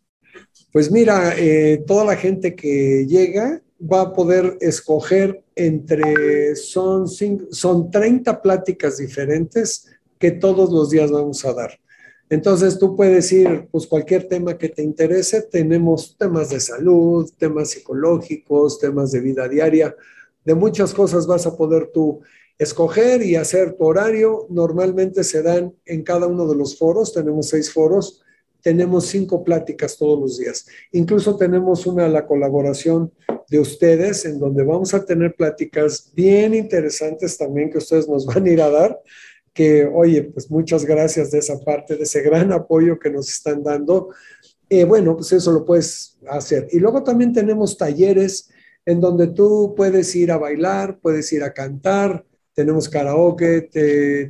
Pues 0.72 0.90
mira, 0.90 1.34
eh, 1.36 1.82
toda 1.86 2.04
la 2.04 2.16
gente 2.16 2.54
que 2.54 3.06
llega 3.06 3.60
va 3.80 4.02
a 4.02 4.12
poder 4.12 4.58
escoger 4.60 5.42
entre, 5.54 6.54
son, 6.56 7.06
son 7.08 7.90
30 7.90 8.40
pláticas 8.42 8.98
diferentes 8.98 9.86
que 10.18 10.30
todos 10.32 10.70
los 10.70 10.90
días 10.90 11.10
vamos 11.10 11.44
a 11.44 11.54
dar. 11.54 11.80
Entonces 12.28 12.78
tú 12.78 12.94
puedes 12.94 13.32
ir, 13.32 13.66
pues 13.72 13.86
cualquier 13.86 14.28
tema 14.28 14.56
que 14.56 14.68
te 14.68 14.82
interese, 14.82 15.42
tenemos 15.42 16.16
temas 16.16 16.50
de 16.50 16.60
salud, 16.60 17.28
temas 17.36 17.70
psicológicos, 17.70 18.78
temas 18.78 19.10
de 19.10 19.20
vida 19.20 19.48
diaria, 19.48 19.96
de 20.44 20.54
muchas 20.54 20.94
cosas 20.94 21.26
vas 21.26 21.46
a 21.46 21.56
poder 21.56 21.90
tú 21.92 22.20
escoger 22.60 23.22
y 23.22 23.36
hacer 23.36 23.72
tu 23.72 23.84
horario. 23.84 24.46
Normalmente 24.50 25.24
se 25.24 25.42
dan 25.42 25.74
en 25.86 26.02
cada 26.02 26.26
uno 26.26 26.46
de 26.46 26.54
los 26.54 26.76
foros, 26.76 27.14
tenemos 27.14 27.48
seis 27.48 27.72
foros, 27.72 28.22
tenemos 28.60 29.06
cinco 29.06 29.42
pláticas 29.42 29.96
todos 29.96 30.20
los 30.20 30.38
días. 30.38 30.66
Incluso 30.92 31.38
tenemos 31.38 31.86
una, 31.86 32.06
la 32.06 32.26
colaboración 32.26 33.12
de 33.48 33.60
ustedes, 33.60 34.26
en 34.26 34.38
donde 34.38 34.62
vamos 34.62 34.92
a 34.92 35.06
tener 35.06 35.34
pláticas 35.34 36.12
bien 36.14 36.52
interesantes 36.54 37.38
también 37.38 37.70
que 37.70 37.78
ustedes 37.78 38.06
nos 38.06 38.26
van 38.26 38.46
a 38.46 38.50
ir 38.50 38.60
a 38.60 38.70
dar 38.70 39.00
que, 39.54 39.86
oye, 39.86 40.22
pues 40.24 40.50
muchas 40.50 40.84
gracias 40.84 41.30
de 41.30 41.38
esa 41.38 41.58
parte, 41.60 41.96
de 41.96 42.04
ese 42.04 42.20
gran 42.20 42.52
apoyo 42.52 42.98
que 42.98 43.10
nos 43.10 43.28
están 43.30 43.62
dando. 43.62 44.10
Eh, 44.68 44.84
bueno, 44.84 45.16
pues 45.16 45.32
eso 45.32 45.50
lo 45.50 45.64
puedes 45.64 46.18
hacer. 46.28 46.68
Y 46.70 46.78
luego 46.78 47.02
también 47.02 47.32
tenemos 47.32 47.76
talleres 47.76 48.50
en 48.84 49.00
donde 49.00 49.28
tú 49.28 49.74
puedes 49.76 50.14
ir 50.14 50.30
a 50.30 50.38
bailar, 50.38 51.00
puedes 51.00 51.32
ir 51.32 51.42
a 51.42 51.52
cantar, 51.52 52.24
tenemos 52.60 52.90
karaoke, 52.90 53.70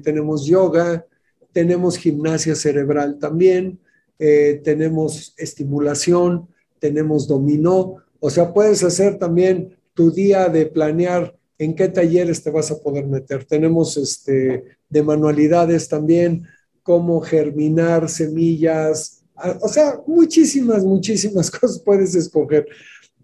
tenemos 0.04 0.46
yoga, 0.46 1.04
tenemos 1.52 1.96
gimnasia 1.96 2.54
cerebral 2.54 3.18
también, 3.18 3.80
eh, 4.20 4.60
tenemos 4.62 5.34
estimulación, 5.36 6.46
tenemos 6.78 7.26
dominó, 7.26 7.96
o 8.20 8.30
sea, 8.30 8.54
puedes 8.54 8.84
hacer 8.84 9.18
también 9.18 9.76
tu 9.94 10.12
día 10.12 10.48
de 10.48 10.66
planear 10.66 11.36
en 11.58 11.74
qué 11.74 11.88
talleres 11.88 12.40
te 12.40 12.52
vas 12.52 12.70
a 12.70 12.78
poder 12.78 13.08
meter. 13.08 13.44
Tenemos 13.46 13.96
este, 13.96 14.62
de 14.88 15.02
manualidades 15.02 15.88
también, 15.88 16.44
cómo 16.84 17.20
germinar 17.20 18.08
semillas, 18.08 19.24
o 19.60 19.68
sea, 19.68 20.00
muchísimas, 20.06 20.84
muchísimas 20.84 21.50
cosas 21.60 21.80
puedes 21.80 22.14
escoger. 22.14 22.64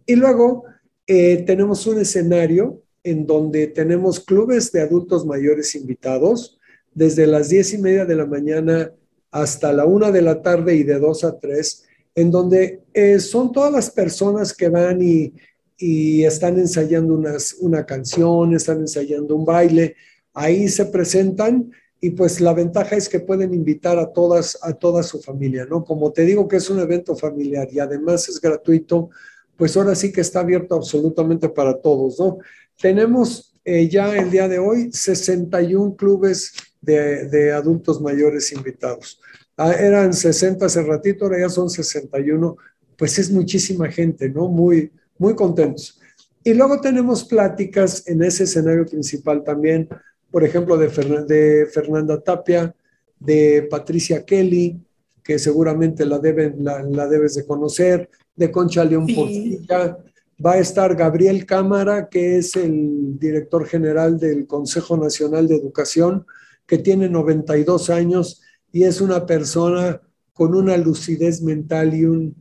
Y 0.04 0.16
luego 0.16 0.64
eh, 1.06 1.44
tenemos 1.46 1.86
un 1.86 2.00
escenario 2.00 2.82
en 3.06 3.26
donde 3.26 3.66
tenemos 3.68 4.20
clubes 4.20 4.72
de 4.72 4.82
adultos 4.82 5.24
mayores 5.24 5.74
invitados, 5.74 6.58
desde 6.94 7.26
las 7.26 7.48
diez 7.48 7.72
y 7.72 7.78
media 7.78 8.04
de 8.04 8.16
la 8.16 8.26
mañana 8.26 8.92
hasta 9.30 9.72
la 9.72 9.84
una 9.84 10.10
de 10.10 10.22
la 10.22 10.42
tarde 10.42 10.76
y 10.76 10.82
de 10.82 10.98
dos 10.98 11.24
a 11.24 11.38
tres, 11.38 11.84
en 12.14 12.30
donde 12.30 12.82
eh, 12.94 13.18
son 13.18 13.52
todas 13.52 13.72
las 13.72 13.90
personas 13.90 14.54
que 14.54 14.68
van 14.68 15.02
y 15.02 15.34
y 15.78 16.24
están 16.24 16.58
ensayando 16.58 17.14
unas, 17.14 17.54
una 17.60 17.84
canción, 17.84 18.54
están 18.54 18.80
ensayando 18.80 19.34
un 19.34 19.44
baile, 19.44 19.96
ahí 20.32 20.68
se 20.68 20.86
presentan 20.86 21.70
y 22.00 22.10
pues 22.10 22.40
la 22.40 22.54
ventaja 22.54 22.96
es 22.96 23.08
que 23.08 23.20
pueden 23.20 23.52
invitar 23.54 23.98
a 23.98 24.12
todas, 24.12 24.58
a 24.62 24.72
toda 24.72 25.02
su 25.02 25.20
familia, 25.20 25.66
¿no? 25.66 25.84
Como 25.84 26.12
te 26.12 26.22
digo 26.22 26.46
que 26.46 26.56
es 26.56 26.70
un 26.70 26.78
evento 26.78 27.16
familiar 27.16 27.68
y 27.70 27.78
además 27.78 28.28
es 28.28 28.40
gratuito, 28.40 29.10
pues 29.56 29.76
ahora 29.76 29.94
sí 29.94 30.12
que 30.12 30.20
está 30.20 30.40
abierto 30.40 30.74
absolutamente 30.74 31.48
para 31.48 31.74
todos, 31.80 32.18
¿no? 32.18 32.38
Tenemos 32.80 33.54
eh, 33.64 33.88
ya 33.88 34.16
el 34.16 34.30
día 34.30 34.48
de 34.48 34.58
hoy 34.58 34.90
61 34.92 35.96
clubes 35.96 36.52
de, 36.80 37.28
de 37.28 37.52
adultos 37.52 38.00
mayores 38.00 38.52
invitados. 38.52 39.20
Ah, 39.56 39.72
eran 39.72 40.12
60 40.12 40.66
hace 40.66 40.82
ratito, 40.82 41.24
ahora 41.24 41.40
ya 41.40 41.48
son 41.48 41.70
61, 41.70 42.56
pues 42.96 43.18
es 43.18 43.30
muchísima 43.30 43.90
gente, 43.90 44.28
¿no? 44.28 44.48
Muy, 44.48 44.92
muy 45.18 45.34
contentos. 45.34 45.98
Y 46.44 46.54
luego 46.54 46.80
tenemos 46.80 47.24
pláticas 47.24 48.06
en 48.06 48.22
ese 48.22 48.44
escenario 48.44 48.86
principal 48.86 49.42
también, 49.42 49.88
por 50.30 50.44
ejemplo, 50.44 50.76
de, 50.76 50.88
de 51.26 51.66
Fernanda 51.66 52.20
Tapia, 52.20 52.74
de 53.18 53.66
Patricia 53.70 54.24
Kelly, 54.24 54.80
que 55.24 55.38
seguramente 55.38 56.06
la, 56.06 56.18
deben, 56.18 56.62
la, 56.62 57.08
debes 57.08 57.34
de 57.34 57.46
conocer, 57.46 58.08
de 58.36 58.50
Concha 58.50 58.84
León 58.84 59.06
Portilla. 59.06 59.98
Va 60.44 60.52
a 60.52 60.58
estar 60.58 60.94
Gabriel 60.94 61.46
Cámara, 61.46 62.08
que 62.08 62.36
es 62.36 62.56
el 62.56 63.18
director 63.18 63.66
general 63.66 64.18
del 64.18 64.46
Consejo 64.46 64.96
Nacional 64.96 65.48
de 65.48 65.56
Educación, 65.56 66.26
que 66.66 66.78
tiene 66.78 67.08
92 67.08 67.90
años 67.90 68.42
y 68.70 68.84
es 68.84 69.00
una 69.00 69.24
persona 69.24 70.02
con 70.32 70.54
una 70.54 70.76
lucidez 70.76 71.40
mental 71.40 71.94
y 71.94 72.04
un, 72.04 72.36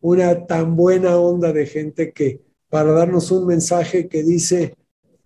una 0.00 0.46
tan 0.46 0.74
buena 0.74 1.16
onda 1.16 1.52
de 1.52 1.66
gente 1.66 2.12
que 2.12 2.42
para 2.68 2.92
darnos 2.92 3.30
un 3.30 3.46
mensaje 3.46 4.08
que 4.08 4.22
dice, 4.24 4.74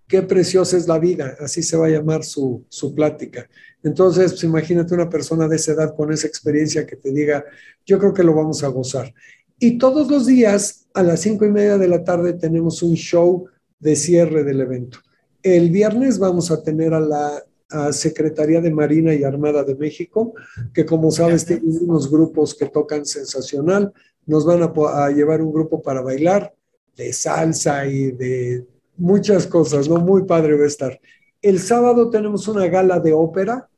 qué 0.07 0.21
preciosa 0.21 0.76
es 0.76 0.87
la 0.87 0.99
vida, 0.99 1.37
así 1.40 1.62
se 1.62 1.76
va 1.76 1.87
a 1.87 1.90
llamar 1.90 2.23
su, 2.23 2.66
su 2.69 2.95
plática. 2.95 3.49
Entonces, 3.83 4.33
pues, 4.33 4.45
imagínate 4.45 4.95
una 4.95 5.09
persona 5.09 5.49
de 5.49 5.57
esa 5.57 5.73
edad 5.73 5.95
con 5.97 6.12
esa 6.12 6.26
experiencia 6.26 6.87
que 6.87 6.97
te 6.97 7.11
diga, 7.11 7.45
yo 7.87 7.99
creo 7.99 8.12
que 8.12 8.23
lo 8.23 8.35
vamos 8.35 8.62
a 8.62 8.69
gozar. 8.69 9.12
Y 9.59 9.78
todos 9.78 10.11
los 10.11 10.26
días 10.26 10.81
a 10.94 11.02
las 11.02 11.20
cinco 11.20 11.44
y 11.44 11.50
media 11.50 11.78
de 11.78 11.88
la 11.88 12.04
tarde 12.04 12.34
tenemos 12.34 12.82
un 12.82 12.94
show 12.94 13.46
de 13.78 13.96
cierre 13.96 14.44
del 14.44 14.61
evento. 14.61 14.99
El 15.42 15.70
viernes 15.70 16.18
vamos 16.18 16.50
a 16.50 16.62
tener 16.62 16.94
a 16.94 17.00
la 17.00 17.44
Secretaría 17.90 18.61
de 18.61 18.70
Marina 18.70 19.14
y 19.14 19.25
Armada 19.25 19.64
de 19.64 19.75
México, 19.75 20.34
que 20.75 20.84
como 20.84 21.11
sabes 21.11 21.46
tienen 21.46 21.78
unos 21.82 22.11
grupos 22.11 22.54
que 22.54 22.66
tocan 22.66 23.06
sensacional. 23.06 23.92
Nos 24.26 24.44
van 24.44 24.62
a, 24.62 24.72
a 25.04 25.11
llevar 25.11 25.40
un 25.40 25.52
grupo 25.52 25.80
para 25.80 26.02
bailar 26.02 26.54
de 26.96 27.12
salsa 27.12 27.87
y 27.87 28.12
de 28.12 28.66
muchas 28.96 29.46
cosas, 29.46 29.88
¿no? 29.88 29.96
Muy 29.96 30.25
padre 30.25 30.56
va 30.56 30.64
a 30.64 30.68
estar. 30.68 31.00
El 31.40 31.58
sábado 31.58 32.11
tenemos 32.11 32.46
una 32.46 32.66
gala 32.68 33.00
de 33.00 33.12
ópera 33.12 33.68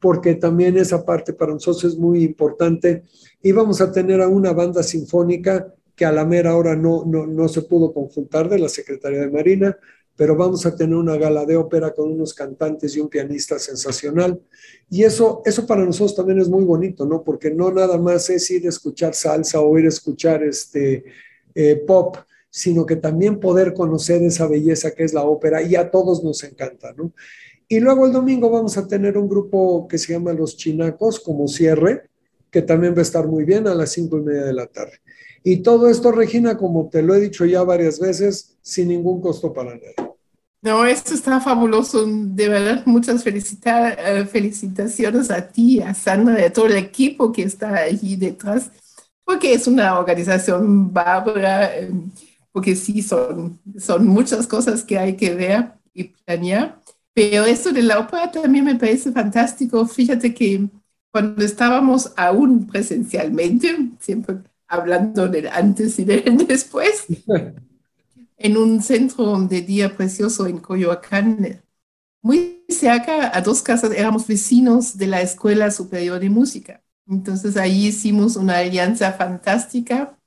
porque 0.00 0.34
también 0.34 0.76
esa 0.76 1.04
parte 1.04 1.32
para 1.32 1.52
nosotros 1.52 1.84
es 1.84 1.98
muy 1.98 2.24
importante. 2.24 3.04
Y 3.42 3.52
vamos 3.52 3.80
a 3.80 3.92
tener 3.92 4.20
a 4.20 4.28
una 4.28 4.52
banda 4.52 4.82
sinfónica 4.82 5.72
que 5.94 6.04
a 6.04 6.12
la 6.12 6.24
mera 6.24 6.56
hora 6.56 6.74
no, 6.74 7.04
no, 7.04 7.48
se 7.48 7.62
pudo 7.62 7.92
conjuntar 7.92 8.48
de 8.48 8.58
la 8.58 8.68
Secretaría 8.68 9.20
de 9.20 9.30
Marina, 9.30 9.76
pero 10.16 10.36
vamos 10.36 10.64
a 10.66 10.76
tener 10.76 10.94
una 10.94 11.16
gala 11.16 11.44
de 11.44 11.56
ópera 11.56 11.92
con 11.92 12.10
unos 12.10 12.34
cantantes 12.34 12.96
y 12.96 13.00
un 13.00 13.08
pianista 13.08 13.58
sensacional. 13.58 14.40
Y 14.90 15.04
eso, 15.04 15.42
eso 15.44 15.66
para 15.66 15.84
nosotros 15.84 16.14
también 16.14 16.40
es 16.40 16.48
muy 16.48 16.64
bonito, 16.64 17.06
¿no? 17.06 17.22
Porque 17.22 17.50
no 17.50 17.70
nada 17.70 17.98
más 17.98 18.28
es 18.30 18.50
ir 18.50 18.66
a 18.66 18.68
escuchar 18.68 19.14
salsa 19.14 19.60
o 19.60 19.78
ir 19.78 19.86
a 19.86 19.88
escuchar 19.88 20.42
este, 20.42 21.04
eh, 21.54 21.76
pop, 21.86 22.16
sino 22.48 22.84
que 22.84 22.96
también 22.96 23.40
poder 23.40 23.72
conocer 23.72 24.22
esa 24.22 24.46
belleza 24.46 24.90
que 24.92 25.04
es 25.04 25.14
la 25.14 25.24
ópera 25.24 25.62
y 25.62 25.74
a 25.74 25.90
todos 25.90 26.22
nos 26.22 26.44
encanta, 26.44 26.92
¿no? 26.92 27.12
Y 27.68 27.80
luego 27.80 28.04
el 28.04 28.12
domingo 28.12 28.50
vamos 28.50 28.76
a 28.76 28.86
tener 28.86 29.16
un 29.16 29.28
grupo 29.28 29.88
que 29.88 29.96
se 29.96 30.12
llama 30.12 30.34
Los 30.34 30.58
Chinacos 30.58 31.20
como 31.20 31.48
cierre, 31.48 32.10
que 32.50 32.60
también 32.60 32.94
va 32.94 32.98
a 32.98 33.02
estar 33.02 33.26
muy 33.26 33.44
bien 33.44 33.66
a 33.66 33.74
las 33.74 33.92
cinco 33.92 34.18
y 34.18 34.20
media 34.20 34.44
de 34.44 34.52
la 34.52 34.66
tarde. 34.66 35.00
Y 35.44 35.58
todo 35.58 35.88
esto, 35.88 36.12
Regina, 36.12 36.56
como 36.56 36.88
te 36.88 37.02
lo 37.02 37.14
he 37.14 37.20
dicho 37.20 37.44
ya 37.44 37.62
varias 37.62 37.98
veces, 37.98 38.56
sin 38.62 38.88
ningún 38.88 39.20
costo 39.20 39.52
para 39.52 39.74
nadie. 39.74 39.94
No, 40.62 40.84
esto 40.84 41.14
está 41.14 41.40
fabuloso. 41.40 42.06
De 42.06 42.48
verdad, 42.48 42.82
muchas 42.86 43.26
eh, 43.26 44.26
felicitaciones 44.26 45.30
a 45.30 45.48
ti, 45.48 45.80
a 45.80 45.92
Sandra 45.92 46.40
y 46.40 46.44
a 46.44 46.52
todo 46.52 46.66
el 46.66 46.76
equipo 46.76 47.32
que 47.32 47.42
está 47.42 47.74
allí 47.74 48.14
detrás, 48.14 48.70
porque 49.24 49.54
es 49.54 49.66
una 49.66 49.98
organización 49.98 50.92
bárbara, 50.92 51.76
eh, 51.76 51.90
porque 52.52 52.76
sí, 52.76 53.02
son, 53.02 53.58
son 53.78 54.06
muchas 54.06 54.46
cosas 54.46 54.84
que 54.84 54.98
hay 54.98 55.16
que 55.16 55.34
ver 55.34 55.72
y 55.92 56.04
planear. 56.04 56.80
Pero 57.12 57.44
esto 57.44 57.72
de 57.72 57.82
la 57.82 57.98
ópera 57.98 58.30
también 58.30 58.64
me 58.64 58.76
parece 58.76 59.10
fantástico. 59.10 59.86
Fíjate 59.86 60.32
que 60.32 60.68
cuando 61.10 61.44
estábamos 61.44 62.12
aún 62.16 62.66
presencialmente, 62.68 63.90
siempre 64.00 64.36
hablando 64.72 65.28
del 65.28 65.48
antes 65.48 65.98
y 65.98 66.04
del 66.04 66.46
después, 66.48 67.04
en 68.38 68.56
un 68.56 68.82
centro 68.82 69.38
de 69.42 69.60
día 69.60 69.94
precioso 69.94 70.46
en 70.46 70.58
Coyoacán, 70.58 71.62
muy 72.22 72.64
cerca, 72.68 73.36
a 73.36 73.40
dos 73.42 73.60
casas, 73.62 73.92
éramos 73.92 74.26
vecinos 74.26 74.96
de 74.96 75.08
la 75.08 75.20
Escuela 75.20 75.70
Superior 75.70 76.18
de 76.18 76.30
Música. 76.30 76.82
Entonces 77.06 77.56
ahí 77.56 77.88
hicimos 77.88 78.36
una 78.36 78.58
alianza 78.58 79.12
fantástica 79.12 80.18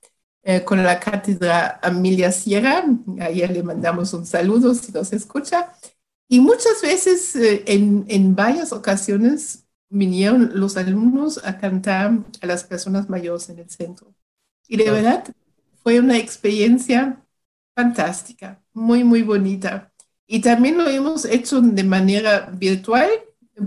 eh, 0.44 0.64
con 0.64 0.84
la 0.84 1.00
cátedra 1.00 1.80
Amelia 1.82 2.32
Sierra. 2.32 2.86
Ayer 3.20 3.50
le 3.50 3.64
mandamos 3.64 4.14
un 4.14 4.26
saludo 4.28 4.76
si 4.76 4.92
nos 4.92 5.12
escucha. 5.12 5.74
Y 6.28 6.40
muchas 6.40 6.82
veces, 6.84 7.36
eh, 7.36 7.64
en, 7.66 8.06
en, 8.10 8.36
varias 8.36 8.72
ocasiones, 8.74 9.66
vinieron 9.90 10.52
los 10.54 10.78
alumnos 10.78 11.40
a 11.44 11.58
cantar 11.58 12.20
a 12.42 12.46
las 12.46 12.64
personas 12.64 13.10
mayores 13.10 13.50
en 13.50 13.60
el 13.60 13.70
centro. 13.70 14.15
Y 14.68 14.78
de 14.78 14.90
verdad, 14.92 15.26
fue 15.84 16.00
una 16.00 16.18
experiencia 16.18 17.24
fantástica, 17.76 18.62
muy, 18.74 19.04
muy 19.04 19.22
bonita. 19.22 19.92
Y 20.28 20.42
también 20.42 20.78
lo 20.78 20.90
hemos 20.90 21.26
hecho 21.26 21.62
de 21.62 21.84
manera 21.84 22.50
virtual, 22.52 23.10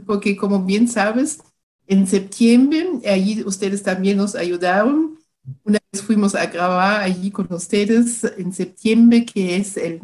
porque 0.07 0.37
como 0.37 0.65
bien 0.65 0.89
sabes, 0.89 1.41
en 1.87 2.07
septiembre, 2.07 2.87
allí 3.07 3.43
ustedes 3.45 3.83
también 3.83 4.17
nos 4.19 4.35
ayudaron. 4.35 5.19
Una 5.65 5.79
vez 5.93 6.03
fuimos 6.03 6.35
a 6.35 6.47
grabar 6.47 7.03
allí 7.03 7.31
con 7.31 7.53
ustedes 7.53 8.25
en 8.25 8.53
septiembre, 8.53 9.25
que 9.25 9.57
es 9.57 9.77
el 9.77 10.03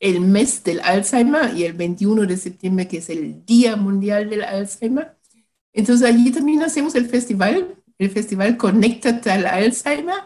el 0.00 0.20
mes 0.20 0.64
del 0.64 0.80
Alzheimer 0.80 1.56
y 1.56 1.64
el 1.64 1.74
21 1.74 2.26
de 2.26 2.36
septiembre, 2.36 2.88
que 2.88 2.98
es 2.98 3.10
el 3.10 3.44
Día 3.44 3.76
Mundial 3.76 4.30
del 4.30 4.42
Alzheimer. 4.42 5.16
Entonces 5.72 6.08
allí 6.08 6.32
también 6.32 6.62
hacemos 6.62 6.94
el 6.94 7.06
festival, 7.06 7.76
el 8.00 8.10
festival 8.10 8.56
Conéctate 8.56 9.30
al 9.30 9.46
Alzheimer. 9.46 10.16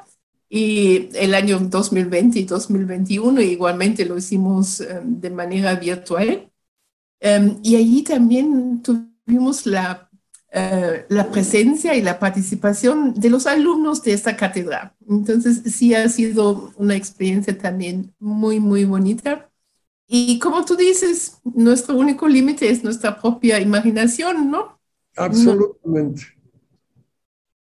Y 0.48 1.08
el 1.14 1.34
año 1.34 1.58
2020 1.58 2.38
y 2.38 2.44
2021 2.44 3.40
igualmente 3.40 4.04
lo 4.04 4.16
hicimos 4.16 4.80
em, 4.80 5.20
de 5.20 5.30
manera 5.30 5.74
virtual. 5.74 6.48
Em, 7.18 7.58
y 7.62 7.74
allí 7.74 8.04
también 8.04 8.80
tuvimos 8.80 9.66
la, 9.66 10.08
eh, 10.52 11.06
la 11.08 11.30
presencia 11.32 11.96
y 11.96 12.02
la 12.02 12.20
participación 12.20 13.14
de 13.14 13.30
los 13.30 13.46
alumnos 13.48 14.02
de 14.02 14.12
esta 14.12 14.36
cátedra. 14.36 14.94
Entonces 15.08 15.74
sí 15.74 15.92
ha 15.94 16.08
sido 16.08 16.72
una 16.76 16.94
experiencia 16.94 17.58
también 17.58 18.14
muy, 18.20 18.60
muy 18.60 18.84
bonita. 18.84 19.50
Y 20.06 20.38
como 20.38 20.64
tú 20.64 20.76
dices, 20.76 21.40
nuestro 21.42 21.96
único 21.96 22.28
límite 22.28 22.70
es 22.70 22.84
nuestra 22.84 23.20
propia 23.20 23.58
imaginación, 23.58 24.52
¿no? 24.52 24.78
Absolutamente. 25.16 26.33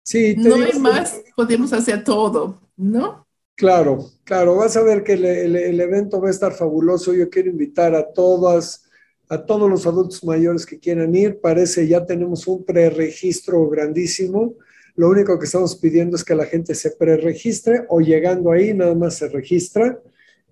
Sí, 0.09 0.35
no 0.39 0.55
hay 0.55 0.79
más, 0.79 1.21
podemos 1.37 1.73
hacer 1.73 2.03
todo, 2.03 2.61
¿no? 2.77 3.27
Claro, 3.55 4.07
claro, 4.25 4.57
vas 4.57 4.77
a 4.77 4.83
ver 4.83 5.03
que 5.03 5.15
el, 5.15 5.81
evento 5.81 6.21
va 6.21 6.29
a 6.29 6.31
estar 6.31 6.53
fabuloso. 6.53 7.13
Yo 7.13 7.29
quiero 7.29 7.51
invitar 7.51 7.95
a 7.95 8.13
todas, 8.13 8.85
a 9.29 9.45
todos 9.45 9.69
los 9.69 9.87
adultos 9.87 10.25
mayores 10.25 10.65
que 10.65 10.79
quieran 10.79 11.15
ir. 11.15 11.41
Parece 11.41 11.87
ya 11.87 12.07
tenemos 12.07 12.47
un 12.47 12.65
preregistro 12.65 13.69
grandísimo. 13.69 14.55
Lo 14.95 15.11
único 15.11 15.39
que 15.39 15.45
estamos 15.45 15.77
pidiendo 15.77 16.17
es 16.17 16.25
que 16.25 16.35
la 16.35 16.47
gente 16.47 16.75
se 16.75 16.93
preregistre 16.93 17.85
o 17.89 18.01
llegando 18.01 18.53
ahí 18.53 18.73
nada 18.73 18.95
más 18.95 19.17
se 19.17 19.29
registra 19.29 20.01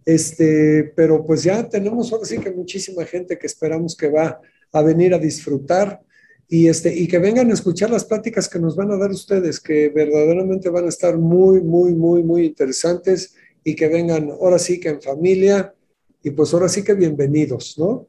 este, 0.07 0.92
pero 0.95 1.27
pues 1.27 1.42
ya 1.42 1.69
tenemos 1.69 2.12
ahora 2.12 2.25
sí 2.25 2.38
que 2.38 2.53
muchísima 2.53 3.05
gente 3.05 3.37
que 3.37 3.49
esperamos 3.49 3.97
que 3.97 4.09
va 4.09 4.40
a 4.73 4.83
venir 4.83 5.12
a 5.12 5.19
disfrutar 5.19 6.01
y, 6.48 6.68
este, 6.68 6.94
y 6.94 7.09
que 7.09 7.18
vengan 7.18 7.50
a 7.50 7.54
escuchar 7.54 7.90
las 7.90 8.04
pláticas 8.04 8.48
que 8.48 8.59
nos 8.59 8.76
van 8.76 8.90
a 8.92 8.96
dar 8.96 9.11
ustedes, 9.11 9.59
que 9.61 9.88
verdaderamente 9.88 10.68
van 10.68 10.87
a 10.87 10.88
estar 10.88 11.18
muy, 11.18 11.61
muy, 11.61 11.94
muy, 11.94 12.22
muy 12.22 12.46
interesantes 12.46 13.35
y 13.64 13.74
que 13.74 13.88
vengan 13.88 14.30
ahora 14.30 14.59
sí 14.59 14.78
que 14.78 14.90
en 14.90 15.02
familia 15.02 15.74
y 16.22 16.30
pues 16.30 16.54
ahora 16.54 16.68
sí 16.68 16.85
que 16.85 16.94
bienvenidos, 16.94 17.76
¿no? 17.78 18.06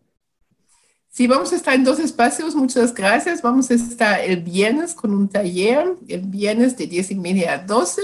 Sí, 1.09 1.25
vamos 1.25 1.51
a 1.51 1.55
estar 1.55 1.73
en 1.73 1.83
dos 1.83 1.99
espacios, 1.99 2.55
muchas 2.55 2.93
gracias. 2.93 3.41
Vamos 3.41 3.71
a 3.71 3.73
estar 3.73 4.23
el 4.23 4.43
viernes 4.43 4.93
con 4.93 5.15
un 5.15 5.27
taller, 5.27 5.95
el 6.07 6.21
viernes 6.21 6.77
de 6.77 6.85
10 6.85 7.09
y 7.09 7.15
media 7.15 7.53
a 7.53 7.57
12. 7.57 8.01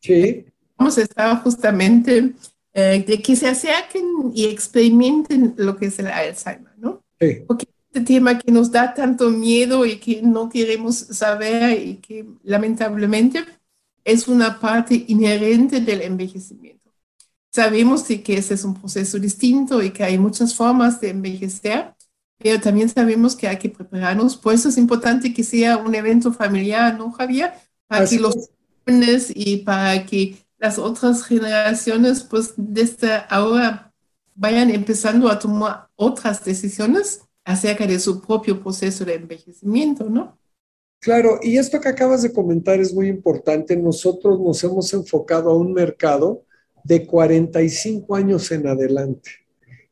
Sí. 0.00 0.46
Vamos 0.78 0.96
a 0.96 1.02
estar 1.02 1.42
justamente 1.42 2.32
eh, 2.72 3.04
de 3.06 3.20
que 3.20 3.36
se 3.36 3.48
acerquen 3.48 4.32
y 4.34 4.46
experimenten 4.46 5.52
lo 5.58 5.76
que 5.76 5.86
es 5.86 5.98
el 5.98 6.06
Alzheimer, 6.06 6.72
¿no? 6.78 7.04
Sí. 7.20 7.44
Porque 7.46 7.66
tema 8.00 8.38
que 8.38 8.50
nos 8.50 8.70
da 8.70 8.94
tanto 8.94 9.30
miedo 9.30 9.84
y 9.86 9.96
que 9.96 10.22
no 10.22 10.48
queremos 10.48 10.96
saber 10.96 11.80
y 11.80 11.96
que 11.96 12.26
lamentablemente 12.42 13.44
es 14.04 14.28
una 14.28 14.60
parte 14.60 15.04
inherente 15.08 15.80
del 15.80 16.02
envejecimiento. 16.02 16.90
Sabemos 17.50 18.02
que 18.02 18.36
ese 18.36 18.54
es 18.54 18.64
un 18.64 18.74
proceso 18.74 19.18
distinto 19.18 19.82
y 19.82 19.90
que 19.90 20.04
hay 20.04 20.18
muchas 20.18 20.54
formas 20.54 21.00
de 21.00 21.10
envejecer, 21.10 21.94
pero 22.38 22.60
también 22.60 22.88
sabemos 22.88 23.36
que 23.36 23.48
hay 23.48 23.58
que 23.58 23.68
prepararnos. 23.68 24.36
Por 24.36 24.54
eso 24.54 24.68
es 24.68 24.76
importante 24.76 25.32
que 25.32 25.44
sea 25.44 25.76
un 25.76 25.94
evento 25.94 26.32
familiar, 26.32 26.98
¿no, 26.98 27.12
Javier? 27.12 27.52
Para 27.86 28.06
que 28.06 28.18
los 28.18 28.50
jóvenes 28.84 29.32
y 29.34 29.58
para 29.58 30.04
que 30.04 30.36
las 30.58 30.78
otras 30.78 31.24
generaciones, 31.24 32.22
pues 32.24 32.54
desde 32.56 33.22
ahora 33.28 33.92
vayan 34.34 34.70
empezando 34.70 35.28
a 35.28 35.38
tomar 35.38 35.88
otras 35.96 36.44
decisiones 36.44 37.23
acerca 37.44 37.86
de 37.86 37.98
su 37.98 38.20
propio 38.20 38.62
proceso 38.62 39.04
de 39.04 39.14
envejecimiento, 39.14 40.08
¿no? 40.08 40.38
Claro, 41.00 41.38
y 41.42 41.58
esto 41.58 41.80
que 41.80 41.88
acabas 41.88 42.22
de 42.22 42.32
comentar 42.32 42.80
es 42.80 42.94
muy 42.94 43.08
importante. 43.08 43.76
Nosotros 43.76 44.40
nos 44.40 44.64
hemos 44.64 44.92
enfocado 44.94 45.50
a 45.50 45.56
un 45.56 45.72
mercado 45.72 46.44
de 46.82 47.06
45 47.06 48.14
años 48.16 48.50
en 48.50 48.66
adelante. 48.66 49.30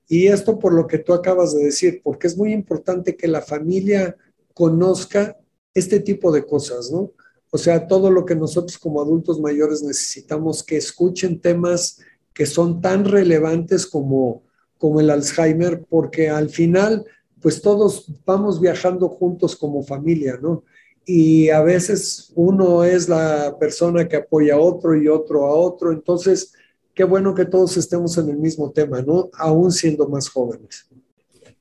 Y 0.09 0.27
esto 0.27 0.59
por 0.59 0.73
lo 0.73 0.87
que 0.87 0.99
tú 0.99 1.13
acabas 1.13 1.55
de 1.55 1.65
decir, 1.65 2.01
porque 2.03 2.27
es 2.27 2.37
muy 2.37 2.53
importante 2.53 3.17
que 3.17 3.29
la 3.29 3.43
familia 3.43 4.17
conozca 4.55 5.37
este 5.75 6.01
tipo 6.01 6.33
de 6.33 6.45
cosas, 6.45 6.91
¿no? 6.91 7.13
O 7.51 7.59
sea, 7.59 7.87
todo 7.87 8.11
lo 8.11 8.25
que 8.25 8.35
nosotros 8.35 8.79
como 8.79 9.01
adultos 9.01 9.39
mayores 9.39 9.83
necesitamos 9.83 10.63
que 10.63 10.79
escuchen 10.79 11.41
temas 11.41 11.99
que 12.33 12.47
son 12.47 12.81
tan 12.81 13.05
relevantes 13.05 13.87
como, 13.87 14.43
como 14.79 15.01
el 15.01 15.11
Alzheimer, 15.11 15.85
porque 15.89 16.31
al 16.31 16.49
final, 16.49 17.05
pues 17.43 17.61
todos 17.61 18.07
vamos 18.25 18.61
viajando 18.61 19.09
juntos 19.09 19.57
como 19.57 19.83
familia, 19.83 20.39
¿no? 20.41 20.65
Y 21.05 21.51
a 21.51 21.61
veces 21.61 22.33
uno 22.37 22.85
es 22.85 23.09
la 23.09 23.57
persona 23.59 24.09
que 24.09 24.17
apoya 24.17 24.55
a 24.55 24.61
otro 24.61 24.97
y 24.97 25.09
otro 25.09 25.45
a 25.45 25.55
otro, 25.55 25.93
entonces, 25.93 26.55
qué 26.95 27.03
bueno 27.03 27.35
que 27.35 27.45
todos 27.45 27.77
estemos 27.77 28.17
en 28.19 28.31
el 28.31 28.37
mismo 28.37 28.71
tema, 28.71 29.03
¿no? 29.03 29.29
Aún 29.35 29.73
siendo 29.73 30.09
más 30.09 30.29
jóvenes. 30.29 30.87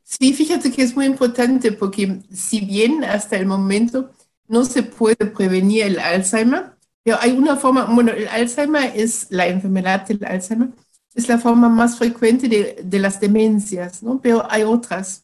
Sí, 0.03 0.33
fíjate 0.33 0.71
que 0.71 0.83
es 0.83 0.95
muy 0.95 1.05
importante 1.05 1.71
porque 1.71 2.19
si 2.31 2.59
bien 2.59 3.03
hasta 3.03 3.37
el 3.37 3.45
momento 3.45 4.11
no 4.47 4.65
se 4.65 4.83
puede 4.83 5.15
prevenir 5.15 5.83
el 5.83 5.99
Alzheimer, 5.99 6.73
pero 7.03 7.17
hay 7.19 7.31
una 7.31 7.55
forma, 7.55 7.85
bueno, 7.85 8.11
el 8.11 8.27
Alzheimer 8.27 8.91
es 8.93 9.27
la 9.29 9.47
enfermedad 9.47 10.05
del 10.05 10.23
Alzheimer, 10.23 10.69
es 11.15 11.27
la 11.27 11.39
forma 11.39 11.69
más 11.69 11.97
frecuente 11.97 12.47
de, 12.47 12.81
de 12.83 12.99
las 12.99 13.19
demencias, 13.19 14.03
¿no? 14.03 14.19
Pero 14.21 14.45
hay 14.49 14.63
otras. 14.63 15.23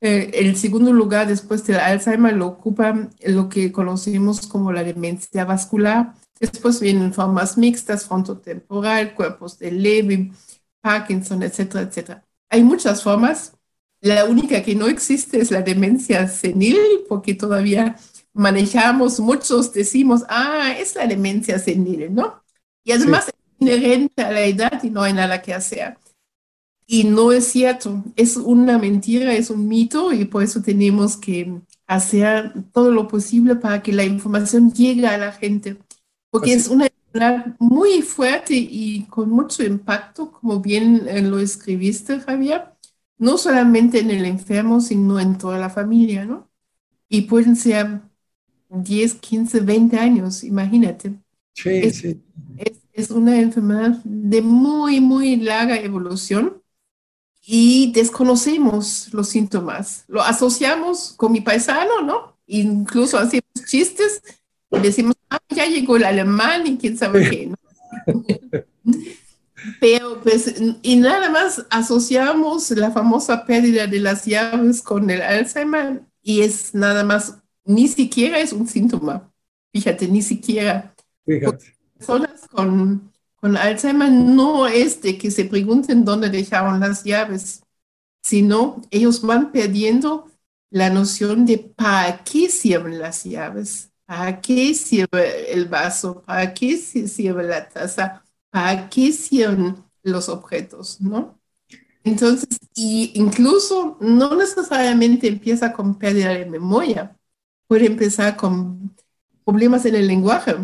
Eh, 0.00 0.30
el 0.34 0.56
segundo 0.56 0.92
lugar 0.92 1.26
después 1.26 1.66
del 1.66 1.78
Alzheimer 1.78 2.34
lo 2.34 2.46
ocupa 2.46 3.08
lo 3.26 3.48
que 3.48 3.70
conocemos 3.70 4.46
como 4.46 4.72
la 4.72 4.82
demencia 4.82 5.44
vascular. 5.44 6.14
Después 6.38 6.80
vienen 6.80 7.12
formas 7.12 7.58
mixtas, 7.58 8.06
frontotemporal, 8.06 9.14
cuerpos 9.14 9.58
de 9.58 9.72
Levy, 9.72 10.32
Parkinson, 10.80 11.42
etcétera, 11.42 11.82
etcétera. 11.84 12.24
Hay 12.48 12.62
muchas 12.64 13.02
formas. 13.02 13.52
La 14.00 14.24
única 14.24 14.62
que 14.62 14.74
no 14.74 14.88
existe 14.88 15.40
es 15.40 15.50
la 15.50 15.60
demencia 15.60 16.26
senil, 16.26 16.78
porque 17.06 17.34
todavía 17.34 17.96
manejamos, 18.32 19.20
muchos 19.20 19.72
decimos, 19.74 20.24
ah, 20.28 20.74
es 20.78 20.94
la 20.94 21.06
demencia 21.06 21.58
senil, 21.58 22.14
¿no? 22.14 22.42
Y 22.82 22.92
además 22.92 23.28
es 23.28 23.34
inherente 23.58 24.22
a 24.22 24.32
la 24.32 24.40
edad 24.42 24.82
y 24.82 24.88
no 24.88 25.02
hay 25.02 25.12
nada 25.12 25.42
que 25.42 25.52
hacer. 25.52 25.98
Y 26.92 27.04
no 27.04 27.30
es 27.30 27.46
cierto, 27.46 28.02
es 28.16 28.36
una 28.36 28.76
mentira, 28.76 29.32
es 29.32 29.48
un 29.48 29.68
mito 29.68 30.12
y 30.12 30.24
por 30.24 30.42
eso 30.42 30.60
tenemos 30.60 31.16
que 31.16 31.60
hacer 31.86 32.52
todo 32.72 32.90
lo 32.90 33.06
posible 33.06 33.54
para 33.54 33.80
que 33.80 33.92
la 33.92 34.02
información 34.02 34.72
llegue 34.72 35.06
a 35.06 35.16
la 35.16 35.30
gente, 35.30 35.76
porque 36.30 36.52
es 36.52 36.66
una 36.66 36.88
enfermedad 36.88 37.54
muy 37.60 38.02
fuerte 38.02 38.54
y 38.56 39.04
con 39.04 39.30
mucho 39.30 39.62
impacto, 39.62 40.32
como 40.32 40.58
bien 40.58 41.06
eh, 41.06 41.22
lo 41.22 41.38
escribiste, 41.38 42.18
Javier, 42.18 42.72
no 43.18 43.38
solamente 43.38 44.00
en 44.00 44.10
el 44.10 44.24
enfermo, 44.24 44.80
sino 44.80 45.20
en 45.20 45.38
toda 45.38 45.58
la 45.58 45.70
familia, 45.70 46.24
¿no? 46.24 46.50
Y 47.08 47.20
pueden 47.20 47.54
ser 47.54 48.00
10, 48.68 49.14
15, 49.14 49.60
20 49.60 49.96
años, 49.96 50.42
imagínate. 50.42 51.14
Sí, 51.54 51.70
es, 51.70 51.98
sí. 51.98 52.20
Es, 52.56 52.80
es, 52.92 53.10
una 53.12 53.40
enfermedad 53.40 54.00
de 54.02 54.42
muy, 54.42 55.00
muy 55.00 55.36
larga 55.36 55.78
evolución 55.78 56.59
y 57.42 57.92
desconocemos 57.92 59.12
los 59.12 59.28
síntomas. 59.28 60.04
Lo 60.08 60.22
asociamos 60.22 61.14
con 61.16 61.32
mi 61.32 61.40
paisano, 61.40 62.02
¿no? 62.02 62.36
Incluso 62.46 63.18
hacemos 63.18 63.44
chistes 63.66 64.22
y 64.70 64.78
decimos, 64.78 65.14
ah, 65.30 65.40
ya 65.48 65.66
llegó 65.66 65.96
el 65.96 66.04
alemán 66.04 66.66
y 66.66 66.76
quién 66.76 66.96
sabe 66.96 67.28
qué, 67.28 67.46
¿no? 67.46 67.56
Pero 69.80 70.20
pues, 70.22 70.54
y 70.82 70.96
nada 70.96 71.28
más 71.30 71.66
asociamos 71.70 72.70
la 72.70 72.90
famosa 72.90 73.44
pérdida 73.44 73.86
de 73.86 74.00
las 74.00 74.24
llaves 74.24 74.80
con 74.80 75.10
el 75.10 75.20
Alzheimer 75.20 76.02
y 76.22 76.40
es 76.40 76.74
nada 76.74 77.04
más 77.04 77.36
ni 77.64 77.88
siquiera 77.88 78.38
es 78.38 78.52
un 78.52 78.66
síntoma. 78.66 79.30
Fíjate, 79.72 80.08
ni 80.08 80.22
siquiera. 80.22 80.94
Fíjate. 81.24 81.76
Personas 81.96 82.48
con, 82.50 83.09
con 83.40 83.56
Alzheimer 83.56 84.10
no 84.12 84.66
es 84.66 85.00
de 85.02 85.18
que 85.18 85.30
se 85.30 85.44
pregunten 85.46 86.04
dónde 86.04 86.28
dejaron 86.30 86.80
las 86.80 87.04
llaves, 87.04 87.62
sino 88.22 88.82
ellos 88.90 89.22
van 89.22 89.52
perdiendo 89.52 90.30
la 90.70 90.90
noción 90.90 91.46
de 91.46 91.58
para 91.58 92.22
qué 92.24 92.48
sirven 92.48 92.98
las 92.98 93.24
llaves, 93.24 93.90
para 94.06 94.40
qué 94.40 94.74
sirve 94.74 95.52
el 95.52 95.66
vaso, 95.66 96.22
para 96.22 96.52
qué 96.54 96.76
sirve 96.76 97.44
la 97.44 97.68
taza, 97.68 98.24
para 98.50 98.88
qué 98.88 99.12
sirven 99.12 99.76
los 100.02 100.28
objetos, 100.28 101.00
¿no? 101.00 101.38
Entonces, 102.04 102.48
y 102.74 103.12
incluso 103.14 103.96
no 104.00 104.34
necesariamente 104.36 105.28
empieza 105.28 105.72
con 105.72 105.98
pérdida 105.98 106.30
de 106.30 106.46
memoria, 106.46 107.16
puede 107.66 107.86
empezar 107.86 108.36
con 108.36 108.94
problemas 109.44 109.84
en 109.86 109.94
el 109.96 110.06
lenguaje. 110.06 110.56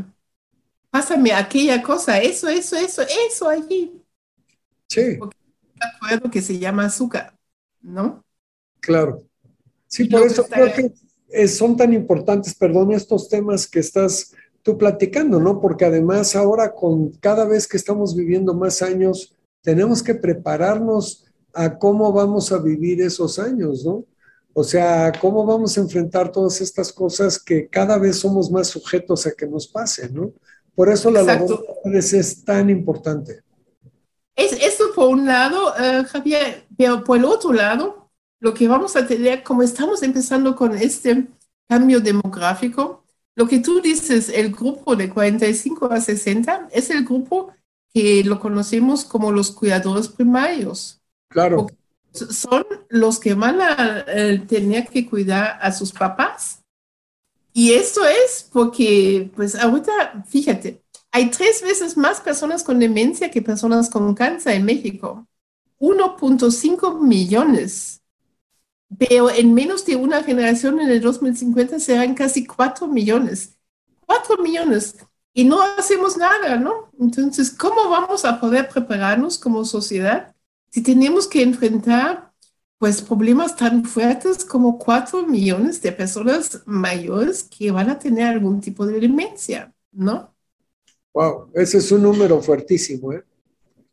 Pásame 0.96 1.30
aquella 1.30 1.82
cosa, 1.82 2.18
eso, 2.22 2.48
eso, 2.48 2.74
eso, 2.74 3.02
eso 3.02 3.46
allí. 3.50 4.02
Sí. 4.88 5.16
Porque 5.18 5.36
acuerdo 5.78 6.30
que 6.30 6.40
se 6.40 6.58
llama 6.58 6.86
azúcar, 6.86 7.36
¿no? 7.82 8.24
Claro. 8.80 9.22
Sí, 9.88 10.06
por 10.06 10.22
eso 10.22 10.46
creo 10.46 10.72
que 10.72 11.48
son 11.48 11.76
tan 11.76 11.92
importantes, 11.92 12.54
perdón, 12.54 12.92
estos 12.92 13.28
temas 13.28 13.66
que 13.66 13.80
estás 13.80 14.32
tú 14.62 14.78
platicando, 14.78 15.38
¿no? 15.38 15.60
Porque 15.60 15.84
además 15.84 16.34
ahora 16.34 16.72
con 16.72 17.10
cada 17.18 17.44
vez 17.44 17.68
que 17.68 17.76
estamos 17.76 18.16
viviendo 18.16 18.54
más 18.54 18.80
años, 18.80 19.36
tenemos 19.60 20.02
que 20.02 20.14
prepararnos 20.14 21.26
a 21.52 21.76
cómo 21.76 22.10
vamos 22.10 22.52
a 22.52 22.58
vivir 22.58 23.02
esos 23.02 23.38
años, 23.38 23.84
¿no? 23.84 24.06
O 24.54 24.64
sea, 24.64 25.12
¿cómo 25.20 25.44
vamos 25.44 25.76
a 25.76 25.82
enfrentar 25.82 26.32
todas 26.32 26.62
estas 26.62 26.90
cosas 26.90 27.38
que 27.38 27.68
cada 27.68 27.98
vez 27.98 28.16
somos 28.16 28.50
más 28.50 28.68
sujetos 28.68 29.26
a 29.26 29.32
que 29.32 29.46
nos 29.46 29.68
pasen, 29.68 30.14
¿no? 30.14 30.32
Por 30.76 30.90
eso 30.90 31.10
la 31.10 31.22
labor 31.22 31.64
de 31.84 31.98
es 31.98 32.44
tan 32.44 32.70
importante. 32.70 33.42
Es, 34.36 34.52
eso 34.52 34.84
por 34.94 35.08
un 35.08 35.26
lado, 35.26 35.72
uh, 35.72 36.04
Javier, 36.04 36.66
pero 36.76 37.02
por 37.02 37.16
el 37.16 37.24
otro 37.24 37.54
lado, 37.54 38.10
lo 38.40 38.52
que 38.52 38.68
vamos 38.68 38.94
a 38.94 39.06
tener, 39.06 39.42
como 39.42 39.62
estamos 39.62 40.02
empezando 40.02 40.54
con 40.54 40.76
este 40.76 41.28
cambio 41.66 42.00
demográfico, 42.00 43.02
lo 43.34 43.48
que 43.48 43.60
tú 43.60 43.80
dices, 43.80 44.28
el 44.28 44.52
grupo 44.52 44.94
de 44.94 45.08
45 45.08 45.86
a 45.86 46.00
60 46.00 46.68
es 46.70 46.90
el 46.90 47.04
grupo 47.04 47.52
que 47.92 48.22
lo 48.24 48.38
conocemos 48.38 49.06
como 49.06 49.32
los 49.32 49.50
cuidadores 49.50 50.08
primarios. 50.08 51.00
Claro. 51.28 51.66
Son 52.12 52.66
los 52.90 53.18
que 53.18 53.32
van 53.32 53.62
a 53.62 54.04
eh, 54.06 54.42
tener 54.46 54.86
que 54.88 55.06
cuidar 55.08 55.58
a 55.62 55.72
sus 55.72 55.92
papás. 55.92 56.62
Y 57.58 57.72
esto 57.72 58.04
es 58.04 58.46
porque, 58.52 59.30
pues 59.34 59.54
ahorita, 59.54 60.24
fíjate, 60.28 60.82
hay 61.10 61.30
tres 61.30 61.62
veces 61.62 61.96
más 61.96 62.20
personas 62.20 62.62
con 62.62 62.78
demencia 62.78 63.30
que 63.30 63.40
personas 63.40 63.88
con 63.88 64.14
cáncer 64.14 64.56
en 64.56 64.66
México. 64.66 65.26
1.5 65.78 67.00
millones. 67.00 68.02
Pero 68.98 69.30
en 69.30 69.54
menos 69.54 69.86
de 69.86 69.96
una 69.96 70.22
generación, 70.22 70.80
en 70.80 70.90
el 70.90 71.00
2050, 71.00 71.80
serán 71.80 72.14
casi 72.14 72.44
4 72.44 72.88
millones. 72.88 73.56
4 74.04 74.36
millones. 74.42 74.94
Y 75.32 75.44
no 75.44 75.62
hacemos 75.62 76.18
nada, 76.18 76.56
¿no? 76.56 76.90
Entonces, 77.00 77.50
¿cómo 77.50 77.88
vamos 77.88 78.26
a 78.26 78.38
poder 78.38 78.68
prepararnos 78.68 79.38
como 79.38 79.64
sociedad 79.64 80.36
si 80.68 80.82
tenemos 80.82 81.26
que 81.26 81.40
enfrentar 81.42 82.25
pues 82.78 83.02
problemas 83.02 83.56
tan 83.56 83.84
fuertes 83.84 84.44
como 84.44 84.78
cuatro 84.78 85.26
millones 85.26 85.82
de 85.82 85.92
personas 85.92 86.62
mayores 86.66 87.44
que 87.44 87.70
van 87.70 87.90
a 87.90 87.98
tener 87.98 88.28
algún 88.28 88.60
tipo 88.60 88.86
de 88.86 89.00
demencia, 89.00 89.74
¿no? 89.92 90.34
Wow, 91.14 91.50
ese 91.54 91.78
es 91.78 91.90
un 91.90 92.02
número 92.02 92.40
fuertísimo, 92.40 93.12
¿eh? 93.12 93.24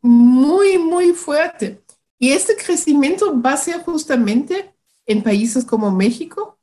Muy, 0.02 0.78
muy 0.78 1.12
fuerte. 1.12 1.82
Y 2.18 2.32
este 2.32 2.56
crecimiento 2.56 3.40
va 3.40 3.54
a 3.54 3.56
ser 3.56 3.82
justamente 3.82 4.74
en 5.06 5.22
países 5.22 5.64
como 5.64 5.90
México, 5.90 6.58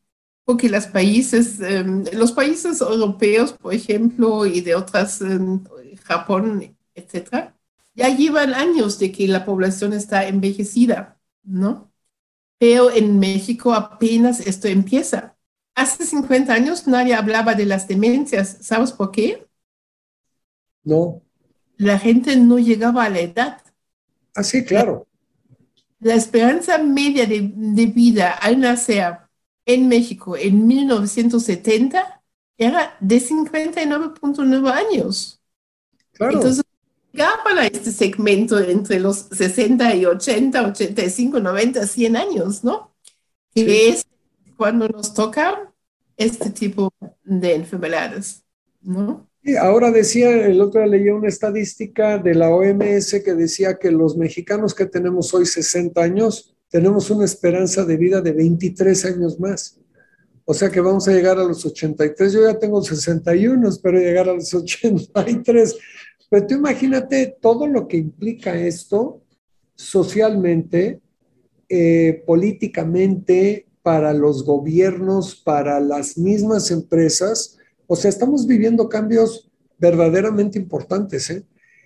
porque 0.46 0.70
los 0.70 0.88
países, 0.88 1.60
eh, 1.62 1.84
los 2.14 2.32
países 2.32 2.82
europeos, 2.82 3.54
por 3.54 3.74
ejemplo, 3.74 4.46
y 4.46 4.62
de 4.62 4.76
otras, 4.76 5.22
eh, 5.22 5.40
Japón, 6.04 6.78
etcétera, 6.96 7.58
ya 7.96 8.10
llevan 8.16 8.54
años 8.54 9.00
de 9.00 9.12
que 9.12 9.28
la 9.28 9.46
población 9.46 9.94
está 9.94 10.28
envejecida, 10.28 11.20
¿no? 11.44 11.91
Pero 12.62 12.92
en 12.92 13.20
México 13.20 13.74
apenas 13.74 14.40
esto 14.42 14.70
empieza. 14.70 15.36
Hace 15.76 16.06
50 16.06 16.54
años 16.54 16.88
nadie 16.88 17.16
hablaba 17.16 17.56
de 17.56 17.66
las 17.66 17.88
demencias. 17.90 18.60
¿Sabes 18.62 18.94
por 18.94 19.12
qué? 19.12 19.48
No. 20.84 21.22
la 21.78 22.00
gente 22.00 22.38
no 22.38 22.60
llegaba 22.60 23.04
a 23.04 23.10
la 23.10 23.20
edad. 23.20 23.62
Ah, 24.36 24.44
sí, 24.44 24.64
claro. 24.66 25.08
La 26.00 26.16
esperanza 26.16 26.78
media 26.80 27.26
de, 27.26 27.52
de 27.56 27.86
vida 27.86 28.32
al 28.34 28.60
nacer 28.60 29.20
en 29.66 29.88
México 29.88 30.36
en 30.36 30.68
1970 30.68 32.24
era 32.58 32.98
de 33.00 33.20
59.9 33.20 34.72
años. 34.72 35.42
Claro. 36.14 36.34
Entonces, 36.36 36.64
llegaba 37.12 37.62
a 37.62 37.68
este 37.68 37.92
segmento 37.92 38.60
entre 38.60 39.00
los 39.00 39.28
60 39.32 39.96
y 39.96 40.06
80, 40.06 40.68
85, 40.68 41.40
90, 41.40 41.88
100 41.88 42.16
años, 42.16 42.64
¿no? 42.64 42.94
Que 43.54 43.90
es 43.90 44.06
cuando 44.56 44.88
nos 44.88 45.14
toca 45.14 45.74
este 46.18 46.50
tipo 46.52 46.94
de 47.24 47.56
enfermedades, 47.56 48.44
¿no? 48.82 49.28
Y 49.44 49.56
ahora 49.56 49.90
decía, 49.90 50.30
el 50.46 50.62
otro 50.62 50.82
día 50.82 50.92
leí 50.92 51.10
una 51.10 51.28
estadística 51.28 52.20
de 52.20 52.36
la 52.36 52.50
OMS 52.50 53.22
que 53.26 53.34
decía 53.34 53.80
que 53.80 53.90
los 53.90 54.16
mexicanos 54.16 54.76
que 54.76 54.86
tenemos 54.86 55.34
hoy 55.34 55.48
60 55.48 56.00
años, 56.00 56.56
tenemos 56.70 57.10
una 57.10 57.26
esperanza 57.26 57.84
de 57.84 57.98
vida 57.98 58.22
de 58.22 58.34
23 58.34 59.06
años 59.06 59.40
más. 59.40 59.80
O 60.46 60.54
sea 60.54 60.70
que 60.70 60.80
vamos 60.80 61.08
a 61.08 61.12
llegar 61.12 61.40
a 61.40 61.44
los 61.44 61.66
83. 61.66 62.34
Yo 62.34 62.44
ya 62.44 62.60
tengo 62.60 62.84
61, 62.84 63.68
espero 63.68 63.98
llegar 64.00 64.30
a 64.30 64.34
los 64.34 64.54
83. 64.54 65.76
Pero 66.32 66.48
tú 66.48 66.56
imagínate 66.56 67.36
todo 67.42 67.68
lo 67.68 67.90
que 67.90 67.98
implica 67.98 68.56
esto 68.56 69.22
socialmente, 69.76 71.02
eh, 71.68 72.24
políticamente, 72.26 73.68
para 73.82 74.14
los 74.14 74.46
gobiernos, 74.46 75.36
para 75.36 75.82
las 75.82 76.18
mismas 76.18 76.72
empresas. 76.72 77.58
O 77.86 77.98
sea, 77.98 78.08
estamos 78.08 78.48
viviendo 78.48 78.88
cambios 78.88 79.52
verdaderamente 79.78 80.58
importantes. 80.58 81.30
¿eh? 81.32 81.44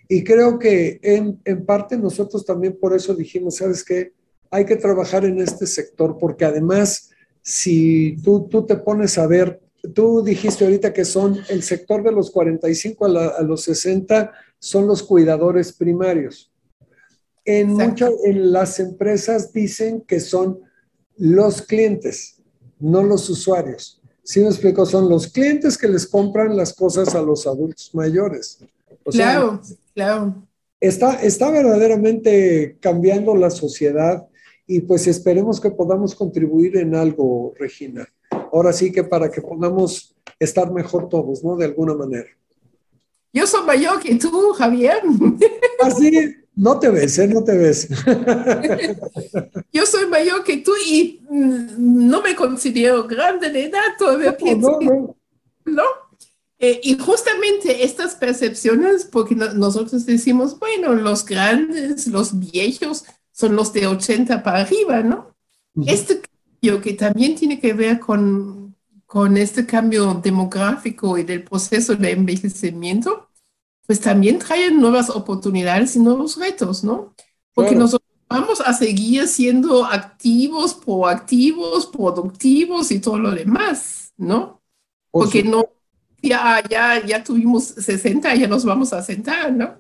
Y 0.08 0.23
creo 0.23 0.60
que 0.60 0.99
en, 1.01 1.41
en 1.43 1.65
parte 1.65 1.97
nosotros 1.97 2.45
también 2.45 2.77
por 2.79 2.95
eso 2.95 3.15
dijimos, 3.15 3.55
¿sabes 3.55 3.84
qué? 3.84 4.13
Hay 4.51 4.65
que 4.65 4.75
trabajar 4.75 5.25
en 5.25 5.41
este 5.41 5.65
sector 5.65 6.19
porque 6.19 6.45
además, 6.45 7.10
si 7.41 8.15
tú, 8.23 8.47
tú 8.47 8.63
te 8.63 8.75
pones 8.75 9.17
a 9.17 9.25
ver, 9.25 9.60
tú 9.93 10.24
dijiste 10.24 10.65
ahorita 10.65 10.93
que 10.93 11.06
son 11.06 11.39
el 11.50 11.63
sector 11.63 12.04
de 12.04 12.12
los 12.12 12.32
45 12.32 13.06
a, 13.06 13.28
a 13.28 13.41
los 13.41 13.63
60, 13.63 14.32
son 14.60 14.88
los 14.88 15.04
cuidadores 15.04 15.74
primarios. 15.74 16.52
En, 17.45 17.74
muchas, 17.74 18.12
en 18.24 18.52
las 18.52 18.80
empresas 18.80 19.54
dicen 19.54 20.02
que 20.02 20.19
son 20.19 20.60
los 21.17 21.62
clientes, 21.62 22.41
no 22.80 23.04
los 23.04 23.30
usuarios. 23.30 24.02
Si 24.24 24.39
me 24.39 24.48
explico, 24.48 24.86
son 24.88 25.08
los 25.08 25.28
clientes 25.28 25.78
que 25.78 25.88
les 25.88 26.08
compran 26.08 26.58
las 26.58 26.74
cosas 26.74 27.13
a 27.13 27.21
los 27.21 27.45
adultos 27.45 27.91
mayores. 27.93 28.60
claro, 29.04 29.62
claro. 29.93 30.48
Está, 30.80 31.21
está 31.21 31.52
verdaderamente 31.52 32.78
cambiando 32.80 33.36
la 33.36 33.50
sociedad 33.50 34.28
y 34.67 34.82
pues 34.82 35.08
esperemos 35.08 35.62
que 35.62 35.71
podamos 35.71 36.15
contribuir 36.15 36.78
en 36.78 36.95
algo, 36.95 37.54
Regina. 37.58 38.08
Ahora 38.56 38.72
sí 38.72 38.89
que 38.89 39.04
para 39.04 39.30
que 39.30 39.41
podamos 39.41 40.15
estar 40.39 40.72
mejor 40.72 41.10
todos, 41.10 41.44
¿no? 41.44 41.58
De 41.58 41.65
alguna 41.65 41.94
manera. 41.94 42.30
Yo 43.34 43.46
soy 43.46 43.65
mayor 43.65 44.00
que 44.00 44.15
tú, 44.15 44.54
Javier. 44.54 45.02
Así, 45.82 46.18
ah, 46.18 46.46
no 46.56 46.80
te 46.80 46.89
ves, 46.89 47.20
¿eh? 47.20 47.28
No 47.28 47.44
te 47.44 47.58
ves. 47.58 47.89
Yo 49.74 49.86
soy 49.86 50.08
mayor 50.08 50.46
que 50.46 50.56
tú 50.56 50.72
y 50.88 51.22
mm, 51.30 52.08
no 52.08 52.22
me 52.22 52.34
considero 52.34 53.06
grande 53.06 53.50
de 53.50 53.65
edad, 53.65 53.98
todavía 54.00 54.38
pienso. 54.38 54.80
No, 54.80 55.18
no. 55.65 55.84
Eh, 56.58 56.80
y 56.82 56.98
justamente 56.98 57.84
estas 57.84 58.15
percepciones, 58.15 59.04
porque 59.04 59.36
nosotros 59.36 60.06
decimos, 60.06 60.58
bueno, 60.58 60.94
los 60.94 61.26
grandes, 61.26 62.08
los 62.08 62.39
viejos, 62.39 63.04
son 63.34 63.58
los 63.58 63.74
de 63.74 63.88
80 63.88 64.41
para 64.44 64.62
arriba, 64.62 65.04
¿no? 65.04 65.36
Este 65.86 66.22
cambio 66.65 66.82
que 66.82 66.93
también 66.93 67.36
tiene 67.36 67.60
que 67.60 67.73
ver 67.73 67.99
con, 67.99 68.75
con 69.06 69.38
este 69.38 69.65
cambio 69.65 70.15
demográfico 70.15 71.17
y 71.17 71.23
del 71.23 71.43
proceso 71.43 71.95
de 71.95 72.12
envejecimiento, 72.12 73.30
pues 73.86 73.99
también 73.99 74.39
traen 74.39 74.80
nuevas 74.80 75.10
oportunidades 75.10 75.95
y 75.95 75.99
nuevos 75.99 76.38
retos, 76.38 76.84
¿no? 76.84 77.13
Porque 77.54 77.75
nosotros 77.75 78.10
vamos 78.28 78.62
a 78.62 78.73
seguir 78.73 79.28
siendo 79.28 79.86
activos, 79.86 80.73
proactivos, 80.73 81.86
productivos 81.86 82.91
y 82.91 82.99
todo 82.99 83.19
lo 83.19 83.32
demás, 83.32 84.12
¿no? 84.17 84.62
Porque 85.12 85.43
no, 85.43 85.65
ya, 86.21 86.63
ya, 86.67 87.06
ya 87.06 87.23
tuvimos 87.23 87.63
60, 87.63 88.36
ya 88.36 88.47
nos 88.47 88.65
vamos 88.65 88.91
a 88.91 89.04
sentar, 89.04 89.54
¿no? 89.54 89.75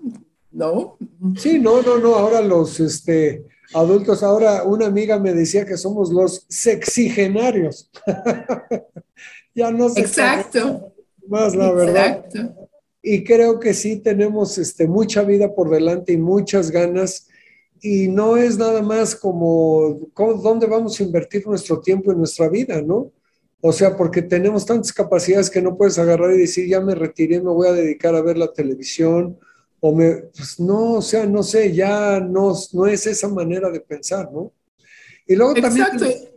No. 0.51 0.97
Sí, 1.35 1.59
no, 1.59 1.81
no, 1.81 1.97
no, 1.97 2.15
ahora 2.15 2.41
los 2.41 2.79
este, 2.79 3.45
adultos, 3.73 4.23
ahora 4.23 4.63
una 4.63 4.85
amiga 4.85 5.19
me 5.19 5.33
decía 5.33 5.65
que 5.65 5.77
somos 5.77 6.11
los 6.11 6.45
sexigenarios. 6.49 7.89
ya 9.55 9.71
no 9.71 9.89
sé. 9.89 10.01
Exacto. 10.01 10.93
Más 11.27 11.55
la 11.55 11.71
verdad. 11.71 12.25
Exacto 12.25 12.65
y 13.07 13.23
creo 13.23 13.59
que 13.59 13.75
sí 13.75 13.97
tenemos 13.97 14.57
este, 14.57 14.87
mucha 14.87 15.21
vida 15.21 15.53
por 15.53 15.69
delante 15.69 16.11
y 16.11 16.17
muchas 16.17 16.71
ganas. 16.71 17.27
Y 17.79 18.07
no 18.07 18.35
es 18.35 18.57
nada 18.57 18.81
más 18.81 19.15
como, 19.15 20.09
dónde 20.41 20.65
vamos 20.65 20.99
a 20.99 21.03
invertir 21.03 21.45
nuestro 21.45 21.79
tiempo 21.81 22.11
y 22.11 22.15
nuestra 22.15 22.49
vida, 22.49 22.81
¿no? 22.81 23.11
O 23.61 23.71
sea, 23.71 23.95
porque 23.95 24.23
tenemos 24.23 24.65
tantas 24.65 24.91
capacidades 24.91 25.51
que 25.51 25.61
no 25.61 25.77
puedes 25.77 25.99
agarrar 25.99 26.31
y 26.33 26.39
decir, 26.39 26.67
ya 26.67 26.81
me 26.81 26.95
retiré, 26.95 27.39
me 27.39 27.51
voy 27.51 27.67
a 27.67 27.73
dedicar 27.73 28.15
a 28.15 28.23
ver 28.23 28.39
la 28.39 28.51
televisión, 28.51 29.37
o 29.79 29.95
me, 29.95 30.15
pues 30.35 30.59
no, 30.59 30.93
o 30.93 31.01
sea, 31.01 31.25
no 31.25 31.43
sé, 31.43 31.73
ya 31.73 32.19
no, 32.19 32.53
no 32.73 32.87
es 32.87 33.05
esa 33.07 33.27
manera 33.27 33.69
de 33.69 33.81
pensar, 33.81 34.31
¿no? 34.31 34.51
Y 35.27 35.35
luego 35.35 35.55
Exacto. 35.55 35.97
también, 35.99 36.29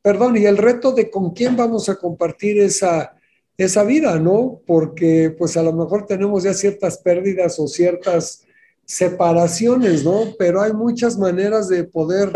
perdón, 0.00 0.36
y 0.36 0.44
el 0.44 0.56
reto 0.56 0.92
de 0.92 1.10
con 1.10 1.32
quién 1.32 1.56
vamos 1.56 1.88
a 1.88 1.96
compartir 1.96 2.60
esa, 2.60 3.16
esa 3.56 3.84
vida, 3.84 4.18
¿no? 4.18 4.60
Porque 4.66 5.34
pues 5.36 5.56
a 5.56 5.62
lo 5.62 5.72
mejor 5.72 6.06
tenemos 6.06 6.42
ya 6.42 6.54
ciertas 6.54 6.98
pérdidas 6.98 7.58
o 7.58 7.66
ciertas 7.66 8.44
separaciones, 8.84 10.04
¿no? 10.04 10.34
Pero 10.38 10.60
hay 10.60 10.72
muchas 10.72 11.18
maneras 11.18 11.68
de 11.68 11.84
poder 11.84 12.32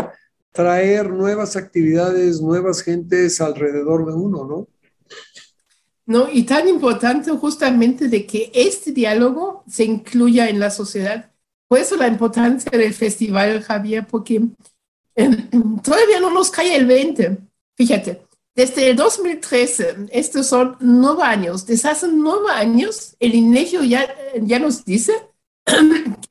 traer 0.51 1.09
nuevas 1.09 1.55
actividades, 1.55 2.41
nuevas 2.41 2.81
gentes 2.81 3.41
alrededor 3.41 4.05
de 4.05 4.13
uno, 4.13 4.45
¿no? 4.45 4.67
No, 6.07 6.29
y 6.31 6.43
tan 6.43 6.69
importante 6.69 7.31
justamente 7.31 8.07
de 8.07 8.25
que 8.25 8.49
este 8.53 8.93
diálogo 8.93 9.65
se 9.67 9.83
incluya 9.83 10.47
en 10.47 10.57
la 10.57 10.71
sociedad. 10.71 11.31
Por 11.67 11.79
eso 11.79 11.97
la 11.97 12.07
importancia 12.07 12.71
del 12.71 12.93
festival, 12.93 13.61
Javier, 13.61 14.07
porque 14.07 14.41
eh, 15.15 15.29
todavía 15.83 16.21
no 16.21 16.29
nos 16.29 16.49
cae 16.49 16.77
el 16.77 16.85
20. 16.85 17.39
Fíjate, 17.75 18.21
desde 18.55 18.91
el 18.91 18.95
2013, 18.95 20.07
estos 20.11 20.47
son 20.47 20.77
nueve 20.79 21.23
años. 21.23 21.65
Desde 21.65 21.89
hace 21.89 22.07
nueve 22.07 22.51
años, 22.53 23.17
el 23.19 23.35
INEGI 23.35 23.89
ya, 23.89 24.07
ya 24.41 24.59
nos 24.59 24.85
dice 24.85 25.11
que 25.65 25.75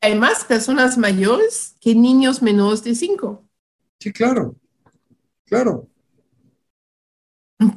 hay 0.01 0.19
más 0.19 0.45
personas 0.45 0.97
mayores 0.97 1.77
que 1.83 1.95
niños 1.95 2.41
menores 2.41 2.83
de 2.83 2.95
cinco. 2.95 3.45
Sí, 4.01 4.11
claro, 4.11 4.57
claro. 5.45 5.87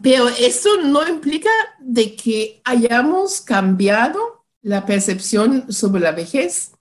Pero 0.01 0.27
eso 0.27 0.81
no 0.83 1.07
implica 1.07 1.49
de 1.79 2.15
que 2.15 2.61
hayamos 2.65 3.41
cambiado 3.41 4.45
la 4.61 4.85
percepción 4.85 5.71
sobre 5.71 6.01
la 6.01 6.11
vejez, 6.11 6.71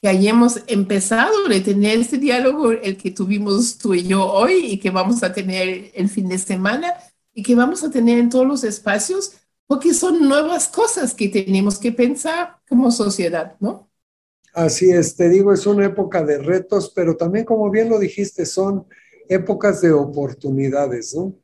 que 0.00 0.08
hayamos 0.08 0.62
empezado 0.66 1.32
a 1.46 1.62
tener 1.62 1.98
este 1.98 2.18
diálogo, 2.18 2.70
el 2.70 2.96
que 2.96 3.10
tuvimos 3.10 3.78
tú 3.78 3.94
y 3.94 4.04
yo 4.04 4.24
hoy 4.24 4.66
y 4.66 4.78
que 4.78 4.90
vamos 4.90 5.22
a 5.22 5.32
tener 5.32 5.90
el 5.94 6.08
fin 6.08 6.28
de 6.28 6.38
semana, 6.38 6.94
y 7.34 7.42
que 7.42 7.56
vamos 7.56 7.82
a 7.82 7.90
tener 7.90 8.18
en 8.18 8.30
todos 8.30 8.46
los 8.46 8.62
espacios, 8.64 9.32
porque 9.66 9.92
son 9.92 10.28
nuevas 10.28 10.68
cosas 10.68 11.14
que 11.14 11.28
tenemos 11.28 11.78
que 11.78 11.90
pensar 11.90 12.58
como 12.68 12.90
sociedad, 12.90 13.56
¿no? 13.60 13.90
Así 14.52 14.90
es, 14.90 15.16
te 15.16 15.28
digo, 15.28 15.52
es 15.52 15.66
una 15.66 15.86
época 15.86 16.22
de 16.22 16.38
retos, 16.38 16.92
pero 16.94 17.16
también, 17.16 17.44
como 17.44 17.68
bien 17.70 17.88
lo 17.88 17.98
dijiste, 17.98 18.46
son 18.46 18.86
épocas 19.28 19.80
de 19.80 19.90
oportunidades, 19.90 21.14
¿no? 21.16 21.34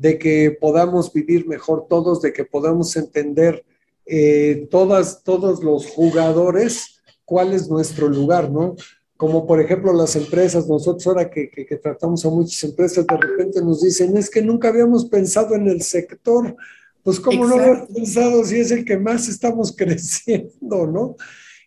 De 0.00 0.18
que 0.18 0.56
podamos 0.58 1.12
vivir 1.12 1.46
mejor 1.46 1.86
todos, 1.88 2.22
de 2.22 2.32
que 2.32 2.44
podamos 2.44 2.96
entender 2.96 3.64
eh, 4.06 4.66
todas, 4.70 5.22
todos 5.22 5.62
los 5.62 5.86
jugadores 5.86 7.00
cuál 7.24 7.52
es 7.52 7.68
nuestro 7.68 8.08
lugar, 8.08 8.50
¿no? 8.50 8.74
como 9.20 9.46
por 9.46 9.60
ejemplo 9.60 9.92
las 9.92 10.16
empresas, 10.16 10.66
nosotros 10.66 11.06
ahora 11.06 11.28
que, 11.28 11.50
que, 11.50 11.76
tratamos 11.76 12.24
a 12.24 12.30
muchas 12.30 12.64
empresas, 12.64 13.06
de 13.06 13.16
repente 13.18 13.60
nos 13.60 13.82
dicen, 13.82 14.16
es 14.16 14.30
que 14.30 14.40
nunca 14.40 14.68
habíamos 14.68 15.04
pensado 15.04 15.54
en 15.54 15.68
el 15.68 15.82
sector, 15.82 16.56
pues 17.02 17.20
cómo 17.20 17.46
no 17.46 17.56
habíamos 17.56 17.88
pensado 17.90 18.42
si 18.46 18.60
es 18.60 18.70
el 18.70 18.82
que 18.82 18.96
más 18.96 19.28
estamos 19.28 19.72
creciendo, 19.76 20.86
¿no? 20.86 21.16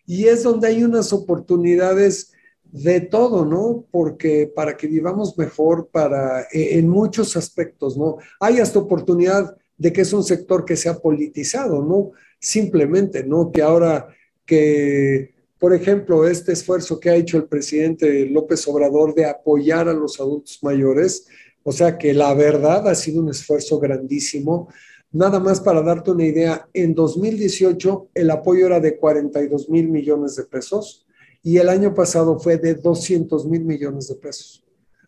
Y 0.04 0.24
es 0.24 0.42
donde 0.42 0.66
hay 0.66 0.82
unas 0.82 1.12
oportunidades 1.12 2.32
de 2.74 3.02
todo, 3.02 3.44
¿no? 3.44 3.86
Porque 3.92 4.50
para 4.52 4.76
que 4.76 4.88
vivamos 4.88 5.38
mejor, 5.38 5.90
para, 5.92 6.48
e, 6.52 6.76
en 6.76 6.88
muchos 6.88 7.36
aspectos, 7.36 7.96
¿no? 7.96 8.16
Hay 8.40 8.58
hasta 8.58 8.80
oportunidad 8.80 9.56
de 9.78 9.92
que 9.92 10.00
es 10.00 10.12
un 10.12 10.24
sector 10.24 10.64
que 10.64 10.74
se 10.74 10.88
ha 10.88 10.98
politizado, 10.98 11.84
¿no? 11.84 12.10
Simplemente, 12.40 13.22
¿no? 13.22 13.52
Que 13.52 13.62
ahora 13.62 14.08
que 14.44 15.34
por 15.56 15.72
ejemplo, 15.72 16.26
este 16.28 16.52
esfuerzo 16.52 16.98
que 16.98 17.08
ha 17.08 17.14
hecho 17.14 17.38
el 17.38 17.44
presidente 17.44 18.26
López 18.26 18.66
Obrador 18.66 19.14
de 19.14 19.24
apoyar 19.24 19.88
a 19.88 19.94
los 19.94 20.20
adultos 20.20 20.58
mayores, 20.60 21.26
o 21.62 21.72
sea 21.72 21.96
que 21.96 22.12
la 22.12 22.34
verdad 22.34 22.86
ha 22.88 22.94
sido 22.94 23.22
un 23.22 23.30
esfuerzo 23.30 23.78
grandísimo. 23.78 24.68
Nada 25.12 25.38
más 25.38 25.60
para 25.60 25.80
darte 25.80 26.10
una 26.10 26.26
idea, 26.26 26.68
en 26.74 26.92
2018 26.92 28.08
el 28.14 28.30
apoyo 28.30 28.66
era 28.66 28.80
de 28.80 28.98
42 28.98 29.70
mil 29.70 29.88
millones 29.88 30.36
de 30.36 30.42
pesos 30.42 31.03
y 31.44 31.58
el 31.58 31.68
año 31.68 31.94
pasado 31.94 32.40
fue 32.40 32.56
de 32.56 32.74
200 32.74 33.46
mil 33.46 33.64
millones 33.64 34.08
de 34.08 34.14
pesos. 34.16 34.64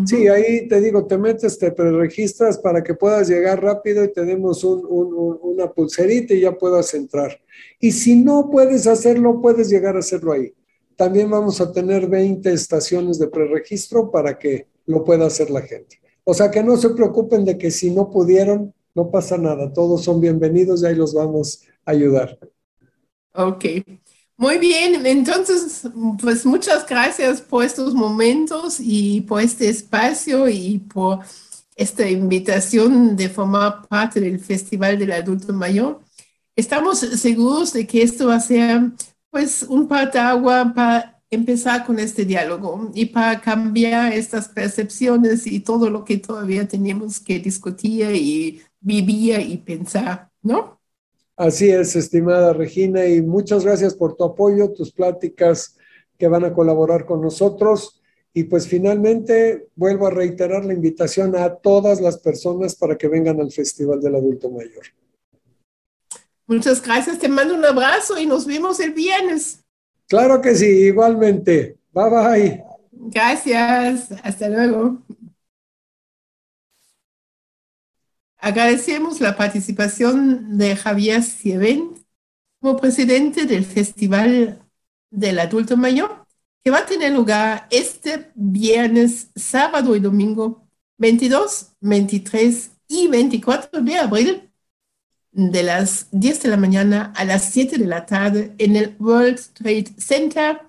Sí, 0.06 0.28
ahí 0.28 0.68
te 0.68 0.82
digo, 0.82 1.06
te 1.06 1.18
metes, 1.18 1.60
te 1.60 1.72
preregistras 1.72 2.58
para 2.58 2.84
que 2.84 2.96
puedas 2.96 3.30
llegar 3.30 3.62
rápido 3.62 4.04
y 4.04 4.12
tenemos 4.12 4.64
una 4.64 5.72
pulserita 5.72 6.34
y 6.34 6.42
ya 6.42 6.58
puedas 6.58 6.94
entrar. 6.96 7.40
Y 7.80 7.92
si 7.92 8.16
no 8.16 8.50
puedes 8.50 8.88
hacerlo, 8.88 9.40
puedes 9.42 9.70
llegar 9.70 9.96
a 9.96 10.00
hacerlo 10.00 10.32
ahí. 10.32 10.54
También 10.96 11.30
vamos 11.30 11.62
a 11.62 11.72
tener 11.72 12.08
20 12.08 12.52
estaciones 12.52 13.20
de 13.20 13.28
preregistro 13.28 14.10
para 14.10 14.40
que 14.40 14.68
lo 14.88 15.04
pueda 15.04 15.28
hacer 15.28 15.52
la 15.52 15.62
gente. 15.62 16.00
O 16.24 16.34
sea 16.34 16.50
que 16.50 16.64
no 16.64 16.78
se 16.78 16.90
preocupen 16.90 17.46
de 17.46 17.58
que 17.58 17.70
si 17.70 17.92
no 17.92 18.10
pudieron, 18.10 18.74
no 18.96 19.12
pasa 19.12 19.38
nada. 19.38 19.72
Todos 19.72 20.04
son 20.04 20.20
bienvenidos 20.20 20.82
y 20.82 20.88
ahí 20.88 20.96
los 20.96 21.14
vamos 21.14 21.64
a 21.86 21.92
ayudar. 21.92 22.40
Ok. 23.34 23.66
Muy 24.38 24.58
bien, 24.58 25.06
entonces, 25.06 25.84
pues 26.22 26.46
muchas 26.46 26.86
gracias 26.86 27.40
por 27.42 27.64
estos 27.64 27.94
momentos 27.94 28.78
y 28.82 29.22
por 29.22 29.42
este 29.42 29.70
espacio 29.70 30.50
y 30.50 30.80
por 30.80 31.20
esta 31.76 32.10
invitación 32.10 33.16
de 33.16 33.30
formar 33.30 33.88
parte 33.88 34.20
del 34.20 34.40
Festival 34.40 35.00
del 35.00 35.14
Adulto 35.14 35.54
Mayor. 35.54 36.02
Estamos 36.56 37.00
seguros 37.00 37.72
de 37.74 37.88
que 37.88 38.02
esto 38.02 38.28
va 38.28 38.36
a 38.36 38.40
ser 38.42 38.92
pues 39.30 39.64
un 39.64 39.88
agua 39.92 40.74
para 40.76 41.22
empezar 41.30 41.86
con 41.86 42.00
este 42.00 42.26
diálogo 42.26 42.92
y 42.94 43.06
para 43.08 43.40
cambiar 43.42 44.12
estas 44.14 44.50
percepciones 44.50 45.48
y 45.48 45.62
todo 45.62 45.90
lo 45.90 46.04
que 46.04 46.18
todavía 46.18 46.68
tenemos 46.68 47.20
que 47.22 47.40
discutir 47.40 48.14
y 48.16 48.62
vivir 48.82 49.40
y 49.42 49.58
pensar, 49.58 50.30
¿no? 50.42 50.75
Así 51.38 51.70
es, 51.70 51.96
estimada 51.96 52.54
Regina, 52.54 53.06
y 53.06 53.22
muchas 53.22 53.66
gracias 53.66 53.94
por 53.94 54.16
tu 54.16 54.24
apoyo, 54.24 54.72
tus 54.72 54.92
pláticas 54.92 55.76
que 56.18 56.28
van 56.28 56.46
a 56.46 56.54
colaborar 56.54 57.06
con 57.06 57.22
nosotros. 57.22 58.02
Y 58.34 58.46
pues 58.46 58.68
finalmente 58.68 59.68
vuelvo 59.76 60.08
a 60.08 60.12
reiterar 60.12 60.66
la 60.66 60.74
invitación 60.74 61.36
a 61.36 61.56
todas 61.56 62.02
las 62.02 62.18
personas 62.18 62.76
para 62.76 62.98
que 62.98 63.08
vengan 63.08 63.40
al 63.40 63.52
Festival 63.52 64.02
del 64.02 64.16
Adulto 64.16 64.50
Mayor. 64.50 64.86
Muchas 66.48 66.82
gracias, 66.82 67.18
te 67.20 67.28
mando 67.28 67.56
un 67.56 67.66
abrazo 67.66 68.18
y 68.20 68.26
nos 68.26 68.46
vemos 68.46 68.80
el 68.80 68.94
viernes. 68.94 69.60
Claro 70.08 70.42
que 70.42 70.54
sí, 70.54 70.66
igualmente. 70.66 71.78
Bye 71.92 72.10
bye. 72.10 72.64
Gracias, 72.92 74.12
hasta 74.24 74.50
luego. 74.50 75.02
Agradecemos 78.46 79.22
la 79.22 79.36
participación 79.36 80.60
de 80.60 80.76
Javier 80.76 81.24
Sieven 81.24 81.96
como 82.62 82.78
presidente 82.78 83.48
del 83.48 83.66
Festival 83.66 84.64
del 85.10 85.40
Adulto 85.40 85.78
Mayor, 85.78 86.28
que 86.64 86.70
va 86.70 86.78
a 86.78 86.86
tener 86.86 87.12
lugar 87.12 87.68
este 87.72 88.30
viernes, 88.36 89.32
sábado 89.36 89.96
y 89.96 90.00
domingo 90.00 90.64
22, 91.00 91.72
23 91.80 92.70
y 92.88 93.08
24 93.08 93.82
de 93.82 93.98
abril 93.98 94.52
de 95.32 95.64
las 95.64 96.08
10 96.12 96.44
de 96.44 96.50
la 96.50 96.58
mañana 96.58 97.14
a 97.16 97.26
las 97.26 97.46
7 97.46 97.80
de 97.80 97.88
la 97.88 98.06
tarde 98.06 98.54
en 98.60 98.76
el 98.76 98.96
World 99.00 99.40
Trade 99.54 99.96
Center. 99.98 100.62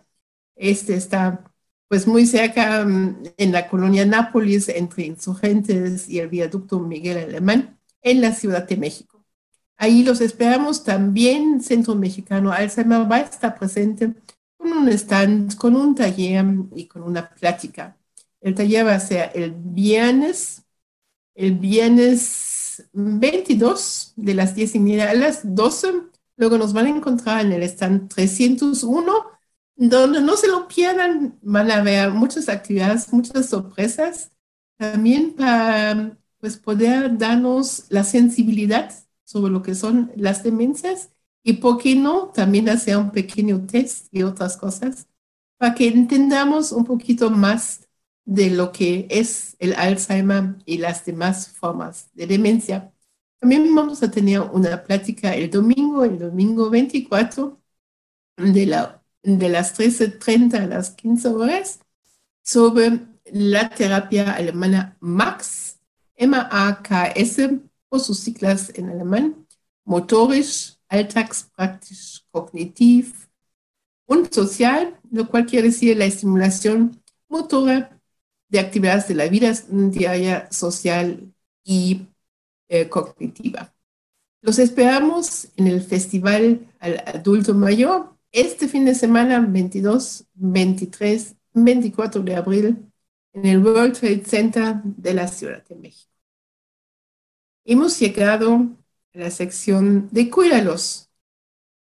Este 0.54 0.94
está 0.94 1.44
pues 1.88 2.06
muy 2.06 2.26
cerca 2.26 2.84
mm, 2.84 3.22
en 3.36 3.52
la 3.52 3.68
colonia 3.68 4.06
Nápoles, 4.06 4.68
entre 4.68 5.06
Insurgentes 5.06 6.08
y 6.08 6.18
el 6.20 6.28
viaducto 6.28 6.80
Miguel 6.80 7.18
Alemán, 7.18 7.78
en 8.02 8.20
la 8.20 8.32
Ciudad 8.32 8.66
de 8.66 8.76
México. 8.76 9.24
Ahí 9.76 10.04
los 10.04 10.20
esperamos 10.20 10.84
también. 10.84 11.60
Centro 11.62 11.94
Mexicano 11.94 12.52
Alzheimer 12.52 13.10
va 13.10 13.16
a 13.16 13.20
estar 13.20 13.58
presente 13.58 14.14
con 14.56 14.72
un 14.72 14.88
stand, 14.88 15.56
con 15.56 15.76
un 15.76 15.94
taller 15.94 16.44
y 16.74 16.86
con 16.86 17.02
una 17.02 17.30
plática. 17.30 17.96
El 18.40 18.54
taller 18.54 18.86
va 18.86 18.94
a 18.94 19.00
ser 19.00 19.32
el 19.34 19.52
viernes, 19.52 20.64
el 21.34 21.54
viernes 21.58 22.88
22 22.92 24.14
de 24.16 24.34
las 24.34 24.54
10 24.54 24.76
y 24.76 24.78
media 24.80 25.10
a 25.10 25.14
las 25.14 25.54
12. 25.54 25.88
Luego 26.36 26.58
nos 26.58 26.72
van 26.72 26.86
a 26.86 26.90
encontrar 26.90 27.44
en 27.44 27.52
el 27.52 27.62
stand 27.64 28.08
301, 28.08 29.12
donde 29.76 30.20
no 30.20 30.36
se 30.36 30.48
lo 30.48 30.68
pierdan. 30.68 31.38
Van 31.42 31.70
a 31.70 31.82
ver 31.82 32.10
muchas 32.10 32.48
actividades, 32.48 33.12
muchas 33.12 33.46
sorpresas. 33.48 34.32
También 34.78 35.34
para 35.34 36.18
pues, 36.38 36.56
poder 36.58 37.16
darnos 37.18 37.86
la 37.90 38.04
sensibilidad 38.04 38.92
sobre 39.24 39.52
lo 39.52 39.62
que 39.62 39.74
son 39.74 40.12
las 40.16 40.42
demencias 40.42 41.10
y, 41.42 41.54
¿por 41.54 41.78
qué 41.78 41.96
no?, 41.96 42.28
también 42.28 42.68
hacer 42.68 42.96
un 42.96 43.10
pequeño 43.12 43.66
test 43.66 44.08
y 44.12 44.22
otras 44.22 44.56
cosas 44.56 45.08
para 45.58 45.74
que 45.74 45.88
entendamos 45.88 46.72
un 46.72 46.84
poquito 46.84 47.30
más 47.30 47.88
de 48.24 48.50
lo 48.50 48.72
que 48.72 49.06
es 49.10 49.56
el 49.60 49.74
Alzheimer 49.74 50.56
y 50.66 50.78
las 50.78 51.04
demás 51.04 51.48
formas 51.48 52.10
de 52.14 52.26
demencia. 52.26 52.92
También 53.38 53.74
vamos 53.74 54.02
a 54.02 54.10
tener 54.10 54.40
una 54.40 54.82
plática 54.84 55.34
el 55.34 55.50
domingo, 55.50 56.04
el 56.04 56.18
domingo 56.18 56.70
24, 56.70 57.60
de, 58.36 58.66
la, 58.66 59.04
de 59.26 59.48
las 59.48 59.78
13.30 59.78 60.54
a 60.54 60.66
las 60.66 60.90
15 60.90 61.28
horas, 61.28 61.80
sobre 62.42 63.00
la 63.24 63.68
terapia 63.70 64.32
alemana 64.32 64.96
MAX, 65.00 65.78
M-A-K-S, 66.14 67.60
por 67.88 68.00
sus 68.00 68.20
siglas 68.20 68.70
en 68.74 68.88
alemán, 68.88 69.46
motorisch, 69.84 70.78
alltagspraktisch, 70.88 72.24
cognitiv 72.30 73.28
und 74.06 74.32
social, 74.32 74.98
lo 75.10 75.28
cual 75.28 75.46
quiere 75.46 75.68
decir 75.68 75.96
la 75.96 76.04
estimulación 76.04 77.02
motora 77.28 78.00
de 78.48 78.60
actividades 78.60 79.08
de 79.08 79.16
la 79.16 79.26
vida 79.26 79.52
diaria, 79.68 80.48
social 80.52 81.34
y 81.64 82.06
eh, 82.68 82.88
cognitiva. 82.88 83.74
Los 84.40 84.60
esperamos 84.60 85.48
en 85.56 85.66
el 85.66 85.82
Festival 85.82 86.72
al 86.78 87.02
Adulto 87.06 87.52
Mayor 87.54 88.15
este 88.32 88.68
fin 88.68 88.84
de 88.84 88.94
semana 88.94 89.40
22, 89.40 90.26
23, 90.34 91.36
24 91.54 92.22
de 92.22 92.36
abril 92.36 92.92
en 93.32 93.46
el 93.46 93.64
World 93.64 93.98
Trade 93.98 94.24
Center 94.24 94.76
de 94.82 95.14
la 95.14 95.28
Ciudad 95.28 95.64
de 95.66 95.76
México. 95.76 96.12
Hemos 97.64 97.98
llegado 97.98 98.68
la 99.12 99.30
sección 99.30 100.08
de 100.12 100.30
Cuídalos. 100.30 101.10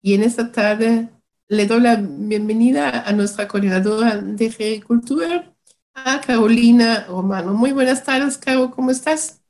Y 0.02 0.14
en 0.14 0.22
esta 0.22 0.50
tarde 0.52 1.08
le 1.48 1.66
doy 1.66 1.80
la 1.80 1.96
bienvenida 1.96 3.02
a 3.02 3.12
nuestra 3.12 3.46
coordinadora 3.46 4.16
de 4.16 4.46
agricultura, 4.46 5.54
a 5.94 6.20
Carolina 6.20 7.06
Romano. 7.08 7.54
Muy 7.54 7.72
buenas 7.72 8.04
tardes, 8.04 8.38
Caro, 8.38 8.70
¿cómo 8.70 8.90
estás? 8.90 9.42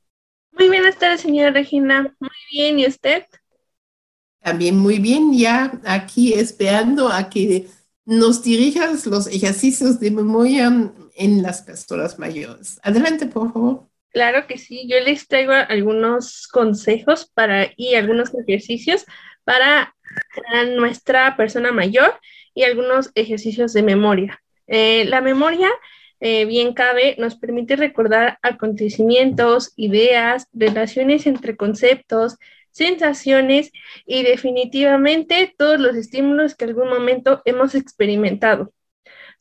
Muy 0.51 0.67
buenas 0.67 0.97
tardes, 0.97 1.21
señora 1.21 1.51
Regina. 1.51 2.15
Muy 2.19 2.29
bien, 2.51 2.79
¿y 2.79 2.87
usted? 2.87 3.25
También 4.41 4.77
muy 4.77 4.99
bien, 4.99 5.37
ya 5.37 5.79
aquí 5.85 6.33
esperando 6.33 7.09
a 7.09 7.29
que 7.29 7.67
nos 8.05 8.43
dirijas 8.43 9.05
los 9.05 9.27
ejercicios 9.27 9.99
de 9.99 10.11
memoria 10.11 10.91
en 11.15 11.43
las 11.43 11.61
personas 11.61 12.17
mayores. 12.17 12.79
Adelante, 12.83 13.27
por 13.27 13.53
favor. 13.53 13.87
Claro 14.11 14.45
que 14.47 14.57
sí, 14.57 14.87
yo 14.89 14.99
les 14.99 15.27
traigo 15.27 15.53
algunos 15.53 16.47
consejos 16.47 17.29
para 17.33 17.69
y 17.77 17.95
algunos 17.95 18.33
ejercicios 18.33 19.05
para 19.45 19.95
nuestra 20.75 21.37
persona 21.37 21.71
mayor 21.71 22.19
y 22.53 22.63
algunos 22.63 23.11
ejercicios 23.15 23.71
de 23.73 23.83
memoria. 23.83 24.41
Eh, 24.67 25.05
la 25.05 25.21
memoria, 25.21 25.69
eh, 26.19 26.45
bien 26.45 26.73
cabe, 26.73 27.15
nos 27.17 27.35
permite 27.35 27.75
recordar 27.75 28.37
acontecimientos, 28.41 29.71
ideas, 29.77 30.47
relaciones 30.51 31.25
entre 31.25 31.55
conceptos, 31.55 32.37
sensaciones 32.71 33.71
y 34.05 34.23
definitivamente 34.23 35.53
todos 35.57 35.79
los 35.79 35.95
estímulos 35.95 36.55
que 36.55 36.65
algún 36.65 36.89
momento 36.89 37.41
hemos 37.45 37.75
experimentado. 37.75 38.73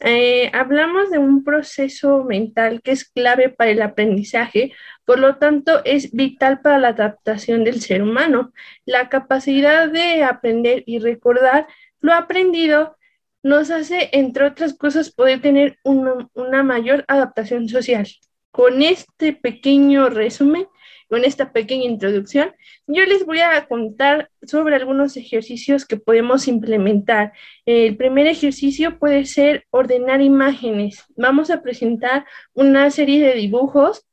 Eh, 0.02 0.50
hablamos 0.54 1.10
de 1.10 1.18
un 1.18 1.44
proceso 1.44 2.24
mental 2.24 2.80
que 2.80 2.92
es 2.92 3.04
clave 3.04 3.50
para 3.50 3.70
el 3.70 3.82
aprendizaje, 3.82 4.72
por 5.04 5.18
lo 5.18 5.36
tanto 5.36 5.82
es 5.84 6.12
vital 6.12 6.62
para 6.62 6.78
la 6.78 6.88
adaptación 6.88 7.64
del 7.64 7.80
ser 7.82 8.02
humano. 8.02 8.52
La 8.86 9.10
capacidad 9.10 9.90
de 9.90 10.24
aprender 10.24 10.82
y 10.86 11.00
recordar 11.00 11.66
lo 12.00 12.14
aprendido 12.14 12.96
nos 13.42 13.70
hace, 13.70 14.08
entre 14.12 14.44
otras 14.46 14.74
cosas, 14.74 15.12
poder 15.12 15.40
tener 15.40 15.78
una 15.84 16.62
mayor 16.62 17.04
adaptación 17.08 17.68
social. 17.68 18.06
Con 18.50 18.82
este 18.82 19.32
pequeño 19.32 20.08
resumen, 20.08 20.66
con 21.10 21.24
esta 21.24 21.52
pequeña 21.52 21.86
introducción, 21.86 22.54
yo 22.86 23.04
les 23.04 23.26
voy 23.26 23.40
a 23.40 23.66
contar 23.66 24.30
sobre 24.42 24.76
algunos 24.76 25.16
ejercicios 25.16 25.84
que 25.84 25.96
podemos 25.96 26.46
implementar. 26.46 27.32
El 27.66 27.96
primer 27.96 28.28
ejercicio 28.28 28.98
puede 28.98 29.26
ser 29.26 29.66
ordenar 29.70 30.20
imágenes. 30.22 31.04
Vamos 31.16 31.50
a 31.50 31.62
presentar 31.62 32.26
una 32.54 32.90
serie 32.92 33.26
de 33.26 33.34
dibujos 33.34 34.06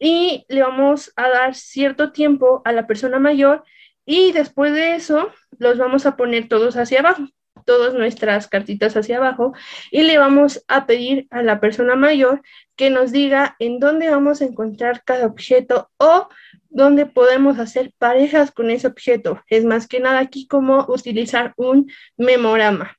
y 0.00 0.44
le 0.48 0.62
vamos 0.62 1.12
a 1.14 1.28
dar 1.28 1.54
cierto 1.54 2.10
tiempo 2.10 2.60
a 2.64 2.72
la 2.72 2.88
persona 2.88 3.20
mayor 3.20 3.62
y 4.04 4.32
después 4.32 4.74
de 4.74 4.96
eso 4.96 5.30
los 5.58 5.78
vamos 5.78 6.06
a 6.06 6.16
poner 6.16 6.48
todos 6.48 6.76
hacia 6.76 6.98
abajo 7.00 7.28
todas 7.64 7.94
nuestras 7.94 8.48
cartitas 8.48 8.96
hacia 8.96 9.18
abajo 9.18 9.52
y 9.90 10.02
le 10.02 10.18
vamos 10.18 10.64
a 10.68 10.86
pedir 10.86 11.26
a 11.30 11.42
la 11.42 11.60
persona 11.60 11.96
mayor 11.96 12.42
que 12.76 12.90
nos 12.90 13.12
diga 13.12 13.56
en 13.58 13.78
dónde 13.78 14.10
vamos 14.10 14.40
a 14.40 14.46
encontrar 14.46 15.02
cada 15.04 15.26
objeto 15.26 15.90
o 15.98 16.28
dónde 16.68 17.06
podemos 17.06 17.58
hacer 17.58 17.92
parejas 17.98 18.50
con 18.50 18.70
ese 18.70 18.86
objeto. 18.86 19.42
Es 19.48 19.64
más 19.64 19.86
que 19.86 20.00
nada 20.00 20.20
aquí 20.20 20.46
como 20.46 20.86
utilizar 20.88 21.52
un 21.56 21.90
memorama. 22.16 22.96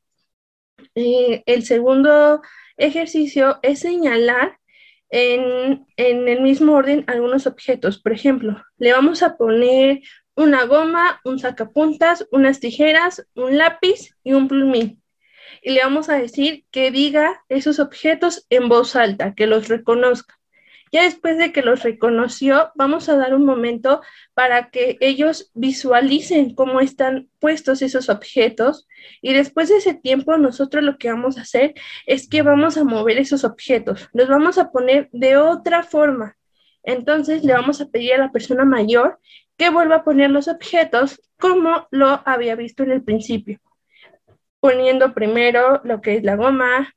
Eh, 0.96 1.44
el 1.46 1.64
segundo 1.64 2.42
ejercicio 2.78 3.60
es 3.62 3.80
señalar 3.80 4.58
en, 5.10 5.86
en, 5.98 6.28
el 6.28 6.42
mismo 6.42 6.74
orden 6.74 7.04
algunos 7.08 7.48
objetos. 7.48 8.00
Por 8.00 8.14
ejemplo, 8.14 8.64
le 8.78 8.94
vamos 8.94 9.24
a 9.24 9.38
poner 9.38 10.02
una 10.36 10.66
goma, 10.66 11.22
un 11.24 11.40
sacapuntas, 11.40 12.28
unas 12.32 12.60
tijeras, 12.60 13.26
un 13.36 13.58
lápiz 13.58 14.16
y 14.24 14.34
un 14.34 14.48
plumín. 14.48 15.02
Y 15.62 15.72
le 15.72 15.82
vamos 15.82 16.10
a 16.10 16.18
decir 16.18 16.66
que 16.72 16.92
diga 16.92 17.44
esos 17.50 17.80
objetos 17.80 18.46
en 18.50 18.70
voz 18.70 18.96
alta, 18.96 19.34
que 19.34 19.48
los 19.48 19.68
reconozca. 19.68 20.36
Ya 20.94 21.04
después 21.04 21.40
de 21.40 21.52
que 21.52 21.64
los 21.64 21.82
reconoció, 21.82 22.72
vamos 22.76 23.10
a 23.10 23.18
dar 23.18 23.34
un 23.34 23.46
momento 23.46 24.02
para 24.36 24.70
que 24.70 24.98
ellos 25.00 25.50
visualicen 25.56 26.54
cómo 26.54 26.82
están 26.82 27.30
puestos 27.40 27.82
esos 27.82 28.10
objetos 28.10 28.88
y 29.20 29.34
después 29.34 29.70
de 29.70 29.78
ese 29.78 29.96
tiempo 29.96 30.38
nosotros 30.38 30.84
lo 30.84 31.00
que 31.00 31.10
vamos 31.10 31.40
a 31.40 31.42
hacer 31.42 31.74
es 32.06 32.30
que 32.30 32.44
vamos 32.44 32.78
a 32.78 32.84
mover 32.84 33.18
esos 33.18 33.44
objetos, 33.44 34.08
los 34.14 34.28
vamos 34.30 34.60
a 34.60 34.70
poner 34.70 35.10
de 35.12 35.36
otra 35.36 35.82
forma. 35.82 36.38
Entonces 36.84 37.44
le 37.44 37.54
vamos 37.54 37.82
a 37.82 37.88
pedir 37.88 38.14
a 38.14 38.20
la 38.20 38.32
persona 38.32 38.64
mayor 38.64 39.20
que 39.58 39.70
vuelva 39.70 39.98
a 39.98 40.04
poner 40.04 40.32
los 40.32 40.48
objetos 40.48 41.22
como 41.38 41.88
lo 41.92 42.22
había 42.26 42.56
visto 42.56 42.84
en 42.84 42.92
el 42.92 43.04
principio, 43.04 43.60
poniendo 44.60 45.14
primero 45.14 45.82
lo 45.84 46.02
que 46.02 46.16
es 46.16 46.24
la 46.24 46.36
goma, 46.36 46.94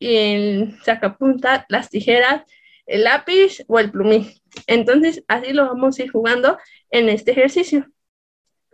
el 0.00 0.78
sacapunta, 0.84 1.66
las 1.68 1.90
tijeras, 1.90 2.42
el 2.86 3.04
lápiz 3.04 3.64
o 3.68 3.78
el 3.78 3.90
plumín. 3.90 4.30
Entonces, 4.66 5.24
así 5.28 5.52
lo 5.52 5.66
vamos 5.66 5.98
a 5.98 6.04
ir 6.04 6.10
jugando 6.10 6.58
en 6.90 7.08
este 7.08 7.32
ejercicio. 7.32 7.86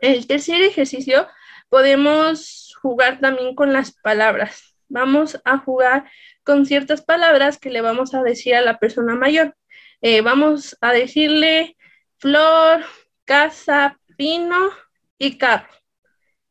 El 0.01 0.26
tercer 0.26 0.61
ejercicio 0.62 1.28
podemos 1.68 2.74
jugar 2.83 3.20
también 3.20 3.55
con 3.55 3.72
las 3.72 3.93
palabras. 3.93 4.76
Vamos 4.89 5.41
a 5.45 5.59
jugar 5.59 6.05
con 6.45 6.66
ciertas 6.66 7.03
palabras 7.03 7.59
que 7.59 7.70
le 7.70 7.80
vamos 7.80 8.14
a 8.14 8.22
decir 8.22 8.55
a 8.55 8.61
la 8.61 8.78
persona 8.78 9.14
mayor. 9.14 9.57
Eh, 10.03 10.20
vamos 10.20 10.76
a 10.80 10.93
decirle 10.93 11.76
flor, 12.18 12.85
casa, 13.25 13.99
pino 14.16 14.59
y 15.18 15.39
carro. 15.39 15.68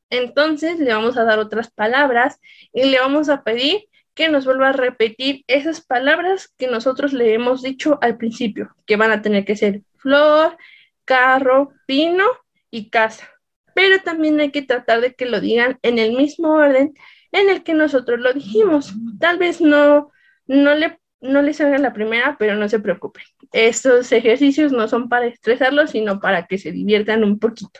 Entonces 0.09 0.79
le 0.79 0.93
vamos 0.93 1.17
a 1.17 1.23
dar 1.23 1.39
otras 1.39 1.71
palabras 1.71 2.39
y 2.73 2.85
le 2.85 2.99
vamos 2.99 3.29
a 3.29 3.43
pedir 3.43 3.85
que 4.13 4.29
nos 4.29 4.45
vuelva 4.45 4.69
a 4.69 4.73
repetir 4.73 5.43
esas 5.47 5.81
palabras 5.81 6.53
que 6.57 6.67
nosotros 6.67 7.13
le 7.13 7.33
hemos 7.33 7.61
dicho 7.61 7.97
al 8.01 8.17
principio, 8.17 8.75
que 8.85 8.97
van 8.97 9.11
a 9.11 9.21
tener 9.21 9.45
que 9.45 9.55
ser 9.55 9.83
flor, 9.97 10.57
carro, 11.05 11.73
pino 11.85 12.25
y 12.69 12.89
casa. 12.89 13.29
Pero 13.73 14.01
también 14.03 14.39
hay 14.39 14.51
que 14.51 14.61
tratar 14.61 15.01
de 15.01 15.13
que 15.13 15.25
lo 15.25 15.39
digan 15.39 15.79
en 15.81 15.97
el 15.97 16.11
mismo 16.13 16.53
orden 16.55 16.93
en 17.31 17.49
el 17.49 17.63
que 17.63 17.73
nosotros 17.73 18.19
lo 18.19 18.33
dijimos. 18.33 18.93
Tal 19.19 19.37
vez 19.37 19.61
no, 19.61 20.11
no 20.45 20.75
le 20.75 20.99
no 21.21 21.41
les 21.41 21.61
hagan 21.61 21.83
la 21.83 21.93
primera, 21.93 22.35
pero 22.37 22.55
no 22.55 22.67
se 22.67 22.79
preocupen. 22.79 23.23
Estos 23.51 24.11
ejercicios 24.11 24.71
no 24.71 24.87
son 24.87 25.07
para 25.07 25.27
estresarlos, 25.27 25.91
sino 25.91 26.19
para 26.19 26.47
que 26.47 26.57
se 26.57 26.71
diviertan 26.71 27.23
un 27.23 27.39
poquito. 27.39 27.79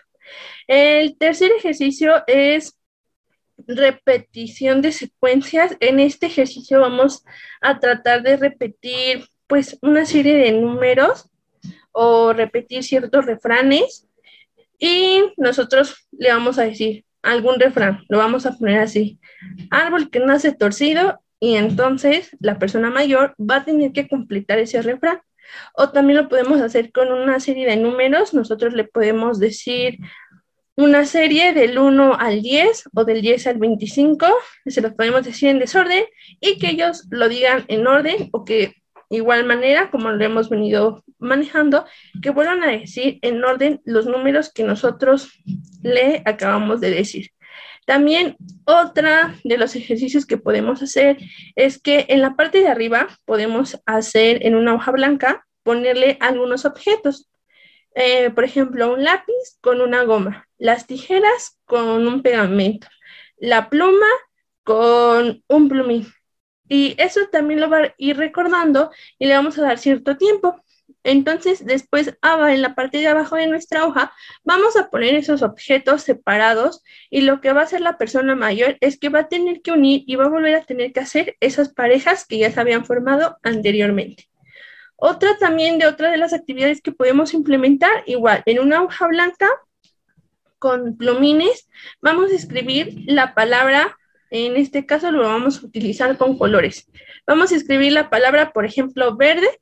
El 0.67 1.17
tercer 1.17 1.51
ejercicio 1.51 2.23
es 2.27 2.77
repetición 3.67 4.81
de 4.81 4.91
secuencias. 4.91 5.75
En 5.79 5.99
este 5.99 6.27
ejercicio 6.27 6.79
vamos 6.79 7.23
a 7.61 7.79
tratar 7.79 8.23
de 8.23 8.37
repetir 8.37 9.25
pues 9.47 9.77
una 9.81 10.05
serie 10.05 10.35
de 10.35 10.51
números 10.53 11.29
o 11.91 12.31
repetir 12.33 12.83
ciertos 12.83 13.25
refranes 13.25 14.07
y 14.79 15.23
nosotros 15.37 16.07
le 16.11 16.29
vamos 16.29 16.57
a 16.57 16.63
decir 16.63 17.05
algún 17.21 17.59
refrán, 17.59 18.03
lo 18.09 18.17
vamos 18.17 18.45
a 18.45 18.57
poner 18.57 18.79
así. 18.79 19.19
Árbol 19.69 20.09
que 20.09 20.19
nace 20.19 20.53
torcido 20.53 21.21
y 21.41 21.55
entonces 21.55 22.37
la 22.39 22.59
persona 22.59 22.91
mayor 22.91 23.35
va 23.37 23.57
a 23.57 23.65
tener 23.65 23.91
que 23.93 24.07
completar 24.07 24.59
ese 24.59 24.81
refrán. 24.83 25.19
O 25.73 25.89
también 25.89 26.17
lo 26.17 26.29
podemos 26.29 26.61
hacer 26.61 26.91
con 26.91 27.11
una 27.11 27.39
serie 27.39 27.65
de 27.65 27.77
números. 27.77 28.35
Nosotros 28.35 28.73
le 28.73 28.83
podemos 28.83 29.39
decir 29.39 29.97
una 30.77 31.03
serie 31.05 31.51
del 31.53 31.79
1 31.79 32.15
al 32.19 32.43
10 32.43 32.89
o 32.93 33.05
del 33.05 33.23
10 33.23 33.47
al 33.47 33.57
25. 33.57 34.27
Se 34.67 34.81
los 34.81 34.93
podemos 34.93 35.25
decir 35.25 35.49
en 35.49 35.57
desorden 35.57 36.05
y 36.39 36.59
que 36.59 36.69
ellos 36.69 37.07
lo 37.09 37.27
digan 37.27 37.65
en 37.69 37.87
orden 37.87 38.29
o 38.31 38.45
que 38.45 38.75
igual 39.09 39.43
manera, 39.43 39.89
como 39.89 40.11
lo 40.11 40.23
hemos 40.23 40.47
venido 40.47 41.03
manejando, 41.17 41.85
que 42.21 42.29
vuelvan 42.29 42.63
a 42.63 42.67
decir 42.67 43.17
en 43.23 43.43
orden 43.43 43.81
los 43.83 44.05
números 44.05 44.53
que 44.53 44.63
nosotros 44.63 45.41
le 45.81 46.21
acabamos 46.23 46.81
de 46.81 46.91
decir. 46.91 47.31
También 47.91 48.37
otra 48.63 49.35
de 49.43 49.57
los 49.57 49.75
ejercicios 49.75 50.25
que 50.25 50.37
podemos 50.37 50.81
hacer 50.81 51.17
es 51.57 51.77
que 51.77 52.05
en 52.07 52.21
la 52.21 52.37
parte 52.37 52.61
de 52.61 52.69
arriba 52.69 53.09
podemos 53.25 53.81
hacer 53.85 54.45
en 54.45 54.55
una 54.55 54.73
hoja 54.73 54.91
blanca, 54.91 55.45
ponerle 55.61 56.15
algunos 56.21 56.63
objetos. 56.63 57.29
Eh, 57.93 58.29
por 58.29 58.45
ejemplo, 58.45 58.93
un 58.93 59.03
lápiz 59.03 59.57
con 59.59 59.81
una 59.81 60.03
goma, 60.03 60.47
las 60.57 60.87
tijeras 60.87 61.59
con 61.65 62.07
un 62.07 62.21
pegamento, 62.21 62.87
la 63.35 63.69
pluma 63.69 64.07
con 64.63 65.43
un 65.49 65.67
plumín. 65.67 66.07
Y 66.69 66.95
eso 66.97 67.27
también 67.29 67.59
lo 67.59 67.69
va 67.69 67.79
a 67.79 67.95
ir 67.97 68.15
recordando 68.15 68.89
y 69.19 69.25
le 69.25 69.33
vamos 69.33 69.59
a 69.59 69.63
dar 69.63 69.77
cierto 69.77 70.15
tiempo. 70.15 70.63
Entonces, 71.03 71.65
después 71.65 72.17
en 72.21 72.61
la 72.61 72.75
parte 72.75 72.99
de 72.99 73.07
abajo 73.07 73.35
de 73.35 73.47
nuestra 73.47 73.85
hoja, 73.85 74.13
vamos 74.43 74.75
a 74.75 74.89
poner 74.89 75.15
esos 75.15 75.41
objetos 75.41 76.03
separados 76.03 76.83
y 77.09 77.21
lo 77.21 77.41
que 77.41 77.53
va 77.53 77.61
a 77.61 77.63
hacer 77.63 77.81
la 77.81 77.97
persona 77.97 78.35
mayor 78.35 78.77
es 78.81 78.99
que 78.99 79.09
va 79.09 79.19
a 79.19 79.27
tener 79.27 79.61
que 79.61 79.71
unir 79.71 80.03
y 80.07 80.15
va 80.15 80.25
a 80.25 80.29
volver 80.29 80.55
a 80.55 80.63
tener 80.63 80.93
que 80.93 80.99
hacer 80.99 81.35
esas 81.39 81.73
parejas 81.73 82.25
que 82.25 82.37
ya 82.37 82.51
se 82.51 82.59
habían 82.59 82.85
formado 82.85 83.37
anteriormente. 83.43 84.29
Otra 84.95 85.37
también 85.39 85.79
de 85.79 85.87
otra 85.87 86.11
de 86.11 86.17
las 86.17 86.31
actividades 86.31 86.81
que 86.81 86.91
podemos 86.91 87.33
implementar, 87.33 88.03
igual, 88.05 88.43
en 88.45 88.59
una 88.59 88.83
hoja 88.83 89.07
blanca 89.07 89.49
con 90.59 90.95
plumines, 90.95 91.67
vamos 92.01 92.31
a 92.31 92.35
escribir 92.35 93.01
la 93.07 93.33
palabra, 93.33 93.97
en 94.29 94.55
este 94.57 94.85
caso 94.85 95.11
lo 95.11 95.23
vamos 95.23 95.57
a 95.57 95.65
utilizar 95.65 96.17
con 96.17 96.37
colores. 96.37 96.87
Vamos 97.25 97.51
a 97.51 97.55
escribir 97.55 97.93
la 97.93 98.11
palabra, 98.11 98.53
por 98.53 98.63
ejemplo, 98.63 99.15
verde, 99.17 99.59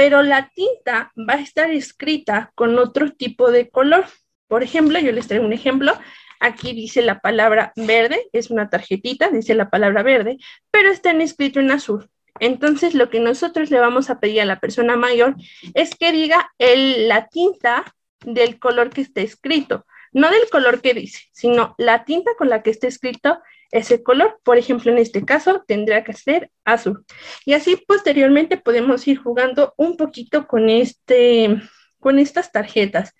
pero 0.00 0.22
la 0.22 0.50
tinta 0.54 1.12
va 1.14 1.34
a 1.34 1.42
estar 1.42 1.70
escrita 1.70 2.52
con 2.54 2.78
otro 2.78 3.12
tipo 3.12 3.50
de 3.50 3.68
color. 3.68 4.06
Por 4.48 4.62
ejemplo, 4.62 4.98
yo 4.98 5.12
les 5.12 5.28
traigo 5.28 5.44
un 5.44 5.52
ejemplo. 5.52 5.92
Aquí 6.40 6.72
dice 6.72 7.02
la 7.02 7.20
palabra 7.20 7.74
verde, 7.76 8.26
es 8.32 8.48
una 8.48 8.70
tarjetita, 8.70 9.28
dice 9.28 9.54
la 9.54 9.68
palabra 9.68 10.02
verde, 10.02 10.38
pero 10.70 10.90
está 10.90 11.10
escrito 11.10 11.60
en 11.60 11.70
azul. 11.70 12.08
Entonces, 12.38 12.94
lo 12.94 13.10
que 13.10 13.20
nosotros 13.20 13.70
le 13.70 13.78
vamos 13.78 14.08
a 14.08 14.20
pedir 14.20 14.40
a 14.40 14.46
la 14.46 14.58
persona 14.58 14.96
mayor 14.96 15.36
es 15.74 15.94
que 15.94 16.12
diga 16.12 16.50
el, 16.56 17.06
la 17.06 17.28
tinta 17.28 17.84
del 18.24 18.58
color 18.58 18.88
que 18.88 19.02
está 19.02 19.20
escrito, 19.20 19.84
no 20.12 20.30
del 20.30 20.48
color 20.50 20.80
que 20.80 20.94
dice, 20.94 21.28
sino 21.32 21.74
la 21.76 22.06
tinta 22.06 22.30
con 22.38 22.48
la 22.48 22.62
que 22.62 22.70
está 22.70 22.86
escrito 22.86 23.38
ese 23.70 24.02
color. 24.02 24.40
Por 24.42 24.58
ejemplo, 24.58 24.90
en 24.90 24.98
este 24.98 25.24
caso 25.24 25.64
tendría 25.66 26.04
que 26.04 26.12
ser 26.12 26.50
azul. 26.64 27.04
Y 27.44 27.54
así 27.54 27.76
posteriormente 27.86 28.56
podemos 28.56 29.06
ir 29.06 29.18
jugando 29.18 29.74
un 29.76 29.96
poquito 29.96 30.46
con, 30.46 30.68
este, 30.68 31.60
con 31.98 32.18
estas 32.18 32.52
tarjetas. 32.52 33.14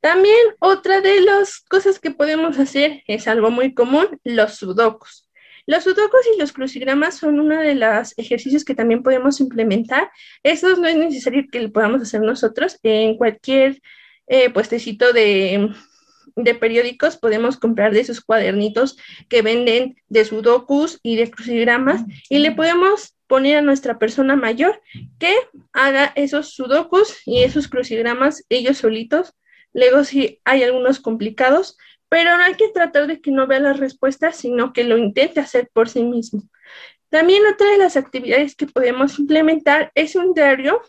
También 0.00 0.36
otra 0.60 1.00
de 1.00 1.20
las 1.20 1.60
cosas 1.60 1.98
que 1.98 2.10
podemos 2.10 2.58
hacer 2.58 3.02
es 3.06 3.26
algo 3.26 3.50
muy 3.50 3.74
común, 3.74 4.20
los 4.22 4.54
sudokus. 4.54 5.28
Los 5.66 5.84
sudokus 5.84 6.20
y 6.34 6.38
los 6.38 6.52
crucigramas 6.52 7.18
son 7.18 7.40
uno 7.40 7.60
de 7.60 7.74
los 7.74 8.16
ejercicios 8.16 8.64
que 8.64 8.74
también 8.74 9.02
podemos 9.02 9.40
implementar. 9.40 10.10
Estos 10.42 10.78
no 10.78 10.86
es 10.88 10.96
necesario 10.96 11.44
que 11.50 11.60
lo 11.60 11.72
podamos 11.72 12.00
hacer 12.00 12.22
nosotros. 12.22 12.78
En 12.82 13.18
cualquier 13.18 13.80
eh, 14.28 14.50
puestecito 14.50 15.12
de, 15.12 15.70
de 16.44 16.54
periódicos 16.54 17.16
podemos 17.16 17.56
comprar 17.56 17.92
de 17.92 18.00
esos 18.00 18.20
cuadernitos 18.20 18.96
que 19.28 19.42
venden 19.42 19.96
de 20.08 20.24
sudokus 20.24 21.00
y 21.02 21.16
de 21.16 21.30
crucigramas 21.30 22.04
y 22.28 22.38
le 22.38 22.52
podemos 22.52 23.16
poner 23.26 23.58
a 23.58 23.62
nuestra 23.62 23.98
persona 23.98 24.36
mayor 24.36 24.80
que 25.18 25.34
haga 25.72 26.12
esos 26.14 26.54
sudokus 26.54 27.16
y 27.26 27.42
esos 27.42 27.68
crucigramas 27.68 28.44
ellos 28.48 28.78
solitos. 28.78 29.34
Luego 29.72 30.04
si 30.04 30.40
hay 30.44 30.62
algunos 30.62 31.00
complicados, 31.00 31.76
pero 32.08 32.36
no 32.36 32.44
hay 32.44 32.54
que 32.54 32.68
tratar 32.68 33.06
de 33.06 33.20
que 33.20 33.30
no 33.30 33.46
vea 33.46 33.60
las 33.60 33.78
respuestas, 33.78 34.36
sino 34.36 34.72
que 34.72 34.84
lo 34.84 34.96
intente 34.96 35.40
hacer 35.40 35.68
por 35.72 35.88
sí 35.88 36.02
mismo. 36.02 36.42
También 37.10 37.42
otra 37.52 37.70
de 37.70 37.78
las 37.78 37.96
actividades 37.96 38.54
que 38.54 38.66
podemos 38.66 39.18
implementar 39.18 39.90
es 39.94 40.14
un 40.14 40.34
diario, 40.34 40.80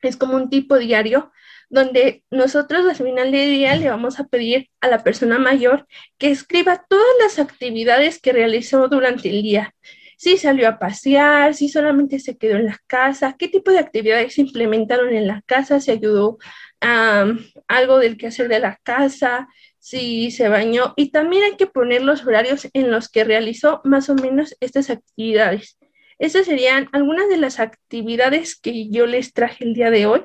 es 0.00 0.16
como 0.16 0.36
un 0.36 0.50
tipo 0.50 0.78
diario 0.78 1.30
donde 1.72 2.22
nosotros 2.30 2.86
al 2.86 2.94
final 2.94 3.32
del 3.32 3.50
día 3.50 3.74
le 3.76 3.88
vamos 3.88 4.20
a 4.20 4.28
pedir 4.28 4.68
a 4.82 4.88
la 4.88 5.02
persona 5.02 5.38
mayor 5.38 5.86
que 6.18 6.30
escriba 6.30 6.84
todas 6.86 7.06
las 7.18 7.38
actividades 7.38 8.20
que 8.20 8.34
realizó 8.34 8.88
durante 8.88 9.30
el 9.30 9.42
día. 9.42 9.74
Si 10.18 10.36
salió 10.36 10.68
a 10.68 10.78
pasear, 10.78 11.54
si 11.54 11.70
solamente 11.70 12.18
se 12.18 12.36
quedó 12.36 12.56
en 12.56 12.66
la 12.66 12.78
casa, 12.86 13.36
qué 13.38 13.48
tipo 13.48 13.70
de 13.70 13.78
actividades 13.78 14.34
se 14.34 14.42
implementaron 14.42 15.14
en 15.14 15.26
la 15.26 15.40
casa, 15.46 15.80
si 15.80 15.90
ayudó 15.90 16.36
a 16.82 17.24
algo 17.68 17.98
del 17.98 18.18
quehacer 18.18 18.48
de 18.48 18.60
la 18.60 18.78
casa, 18.82 19.48
si 19.78 20.30
se 20.30 20.48
bañó. 20.48 20.92
Y 20.96 21.10
también 21.10 21.44
hay 21.44 21.56
que 21.56 21.66
poner 21.66 22.02
los 22.02 22.26
horarios 22.26 22.68
en 22.74 22.90
los 22.90 23.08
que 23.08 23.24
realizó 23.24 23.80
más 23.84 24.10
o 24.10 24.14
menos 24.14 24.54
estas 24.60 24.90
actividades. 24.90 25.78
Estas 26.18 26.44
serían 26.44 26.90
algunas 26.92 27.30
de 27.30 27.38
las 27.38 27.58
actividades 27.60 28.60
que 28.60 28.90
yo 28.90 29.06
les 29.06 29.32
traje 29.32 29.64
el 29.64 29.72
día 29.72 29.90
de 29.90 30.04
hoy 30.04 30.22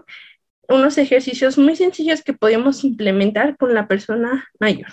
unos 0.68 0.98
ejercicios 0.98 1.58
muy 1.58 1.76
sencillos 1.76 2.24
que 2.24 2.34
podemos 2.34 2.84
implementar 2.84 3.58
con 3.58 3.74
la 3.74 3.88
persona 3.88 4.48
mayor. 4.60 4.88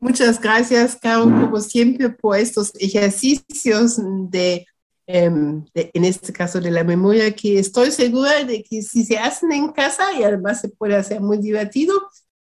Muchas 0.00 0.40
gracias, 0.40 0.94
Caro, 0.96 1.24
como 1.24 1.60
siempre, 1.60 2.08
por 2.08 2.36
estos 2.36 2.72
ejercicios 2.78 3.98
de, 4.30 4.64
em, 5.06 5.64
en 5.74 6.04
este 6.04 6.32
caso, 6.32 6.60
de 6.60 6.70
la 6.70 6.84
memoria, 6.84 7.34
que 7.34 7.58
estoy 7.58 7.90
segura 7.90 8.44
de 8.44 8.62
que 8.62 8.82
si 8.82 9.04
se 9.04 9.18
hacen 9.18 9.50
en 9.50 9.72
casa 9.72 10.12
y 10.16 10.22
además 10.22 10.60
se 10.60 10.68
puede 10.68 10.94
hacer 10.94 11.20
muy 11.20 11.38
divertido, 11.38 11.94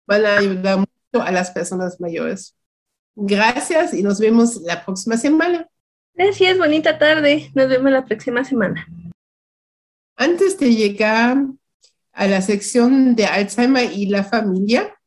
van 0.05 0.25
a 0.25 0.37
ayudar 0.37 0.77
mucho 0.77 1.25
a 1.25 1.31
las 1.31 1.49
personas 1.49 1.99
mayores. 1.99 2.55
Gracias 3.15 3.95
y 3.95 4.03
nos 4.03 4.19
vemos 4.19 4.57
la 4.57 4.85
próxima 4.85 5.17
semana. 5.17 5.67
Gracias, 6.13 6.59
bonita 6.59 6.99
tarde. 6.99 7.49
Nos 7.55 7.69
vemos 7.69 7.91
la 7.91 8.05
próxima 8.05 8.43
semana. 8.43 8.87
Antes 10.17 10.57
de 10.57 10.75
llegar 10.75 11.45
a 12.11 12.27
la 12.27 12.41
sección 12.41 13.15
de 13.15 13.27
Alzheimer 13.27 13.93
y 13.93 14.07
la 14.07 14.23
familia, 14.23 14.99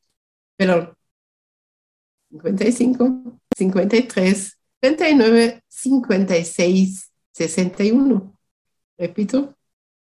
perdón, 0.58 0.98
55 2.32 3.40
53 3.56 4.58
39 4.80 5.64
56 5.68 7.13
61. 7.34 8.38
Repito, 8.98 9.58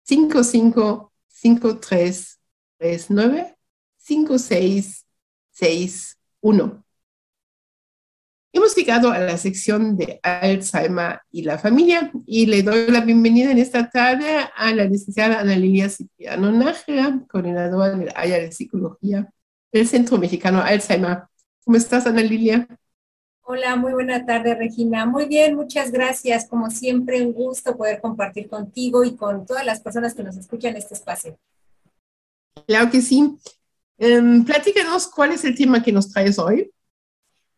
55 0.04 1.12
53 1.28 2.40
39 2.78 3.58
56 3.98 5.06
61. 5.52 6.84
Hemos 8.54 8.76
llegado 8.76 9.12
a 9.12 9.20
la 9.20 9.38
sección 9.38 9.98
de 9.98 10.20
Alzheimer 10.24 11.20
y 11.30 11.44
la 11.44 11.60
familia 11.60 12.12
y 12.26 12.46
le 12.46 12.64
doy 12.64 12.88
la 12.88 13.02
bienvenida 13.02 13.52
en 13.52 13.58
esta 13.60 13.90
tarde 13.90 14.26
a 14.56 14.74
la 14.74 14.86
licenciada 14.86 15.42
Ana 15.42 15.56
Lilia 15.56 15.90
Cipriano 15.90 16.52
Nájera, 16.52 17.20
coordinadora 17.30 17.96
del 17.96 18.10
área 18.16 18.40
de 18.40 18.52
psicología 18.52 19.32
del 19.72 19.88
Centro 19.88 20.18
Mexicano 20.18 20.62
Alzheimer. 20.62 21.24
¿Cómo 21.66 21.78
estás, 21.78 22.08
Ana 22.08 22.22
Lilia? 22.22 22.68
Hola, 23.50 23.78
muy 23.78 23.94
buena 23.94 24.26
tarde, 24.26 24.56
Regina. 24.56 25.06
Muy 25.06 25.26
bien, 25.26 25.56
muchas 25.56 25.90
gracias. 25.90 26.50
Como 26.50 26.70
siempre, 26.70 27.26
un 27.26 27.32
gusto 27.32 27.78
poder 27.78 28.02
compartir 28.02 28.50
contigo 28.50 29.06
y 29.06 29.16
con 29.16 29.46
todas 29.46 29.66
las 29.66 29.80
personas 29.80 30.14
que 30.14 30.22
nos 30.22 30.36
escuchan 30.36 30.76
este 30.76 30.96
espacio. 30.96 31.40
Claro 32.68 32.92
que 32.92 33.02
sí. 33.02 33.38
Um, 34.00 34.44
platícanos 34.44 35.08
cuál 35.08 35.32
es 35.32 35.46
el 35.46 35.56
tema 35.56 35.82
que 35.82 35.94
nos 35.94 36.12
traes 36.12 36.38
hoy. 36.38 36.70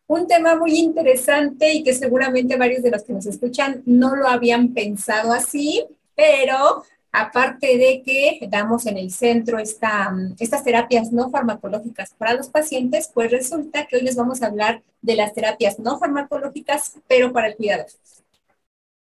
Un 0.06 0.28
tema 0.28 0.54
muy 0.54 0.78
interesante 0.78 1.74
y 1.74 1.82
que 1.82 1.92
seguramente 1.92 2.56
varios 2.56 2.84
de 2.84 2.92
los 2.92 3.02
que 3.02 3.12
nos 3.12 3.26
escuchan 3.26 3.82
no 3.84 4.14
lo 4.14 4.28
habían 4.28 4.72
pensado 4.72 5.32
así, 5.32 5.84
pero 6.14 6.84
Aparte 7.12 7.76
de 7.76 8.02
que 8.04 8.38
damos 8.48 8.86
en 8.86 8.96
el 8.96 9.10
centro 9.10 9.58
esta, 9.58 10.14
estas 10.38 10.62
terapias 10.62 11.10
no 11.10 11.30
farmacológicas 11.30 12.14
para 12.14 12.34
los 12.34 12.48
pacientes, 12.48 13.10
pues 13.12 13.30
resulta 13.32 13.86
que 13.86 13.96
hoy 13.96 14.02
les 14.02 14.14
vamos 14.14 14.42
a 14.42 14.46
hablar 14.46 14.82
de 15.02 15.16
las 15.16 15.34
terapias 15.34 15.78
no 15.78 15.98
farmacológicas, 15.98 16.98
pero 17.08 17.32
para 17.32 17.48
el 17.48 17.56
cuidado. 17.56 17.86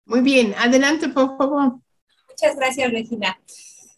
Muy 0.05 0.21
bien, 0.21 0.55
adelante, 0.57 1.09
por 1.09 1.37
favor. 1.37 1.81
Muchas 2.29 2.57
gracias, 2.57 2.93
Regina. 2.93 3.37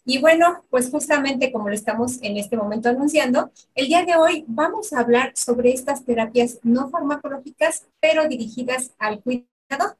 Y 0.05 0.17
bueno, 0.17 0.65
pues 0.71 0.89
justamente 0.89 1.51
como 1.51 1.69
lo 1.69 1.75
estamos 1.75 2.17
en 2.23 2.37
este 2.37 2.57
momento 2.57 2.89
anunciando, 2.89 3.51
el 3.75 3.89
día 3.89 4.05
de 4.05 4.15
hoy 4.15 4.43
vamos 4.47 4.91
a 4.91 5.01
hablar 5.01 5.33
sobre 5.35 5.71
estas 5.71 6.03
terapias 6.03 6.57
no 6.63 6.89
farmacológicas, 6.89 7.85
pero 7.99 8.27
dirigidas 8.27 8.91
al 8.97 9.21
cuidado. 9.21 9.97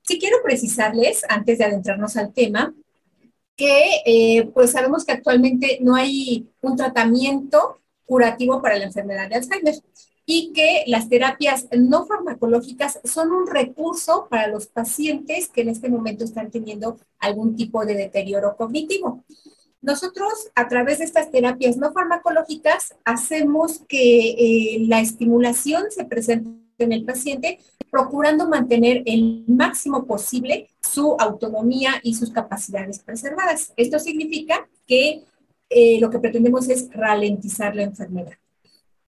Si 0.00 0.18
quiero 0.18 0.38
precisarles, 0.42 1.24
antes 1.28 1.58
de 1.58 1.64
adentrarnos 1.64 2.16
al 2.16 2.32
tema, 2.32 2.72
que 3.56 4.02
eh, 4.04 4.50
pues 4.52 4.72
sabemos 4.72 5.04
que 5.04 5.12
actualmente 5.12 5.78
no 5.80 5.94
hay 5.94 6.48
un 6.60 6.76
tratamiento 6.76 7.80
curativo 8.04 8.60
para 8.60 8.76
la 8.78 8.84
enfermedad 8.84 9.28
de 9.28 9.36
Alzheimer 9.36 9.74
y 10.26 10.52
que 10.52 10.84
las 10.86 11.08
terapias 11.08 11.68
no 11.76 12.06
farmacológicas 12.06 13.00
son 13.04 13.30
un 13.30 13.46
recurso 13.46 14.26
para 14.30 14.48
los 14.48 14.66
pacientes 14.66 15.48
que 15.48 15.62
en 15.62 15.68
este 15.68 15.88
momento 15.88 16.24
están 16.24 16.50
teniendo 16.50 16.98
algún 17.18 17.56
tipo 17.56 17.84
de 17.84 17.94
deterioro 17.94 18.56
cognitivo. 18.56 19.24
Nosotros, 19.82 20.50
a 20.54 20.66
través 20.68 20.98
de 20.98 21.04
estas 21.04 21.30
terapias 21.30 21.76
no 21.76 21.92
farmacológicas, 21.92 22.94
hacemos 23.04 23.82
que 23.86 24.30
eh, 24.30 24.78
la 24.88 25.00
estimulación 25.00 25.84
se 25.90 26.06
presente 26.06 26.50
en 26.78 26.92
el 26.92 27.04
paciente, 27.04 27.58
procurando 27.94 28.48
mantener 28.48 29.04
el 29.06 29.44
máximo 29.46 30.04
posible 30.04 30.68
su 30.80 31.14
autonomía 31.16 31.92
y 32.02 32.16
sus 32.16 32.32
capacidades 32.32 32.98
preservadas. 32.98 33.72
Esto 33.76 34.00
significa 34.00 34.66
que 34.84 35.22
eh, 35.70 36.00
lo 36.00 36.10
que 36.10 36.18
pretendemos 36.18 36.68
es 36.68 36.92
ralentizar 36.92 37.76
la 37.76 37.84
enfermedad. 37.84 38.32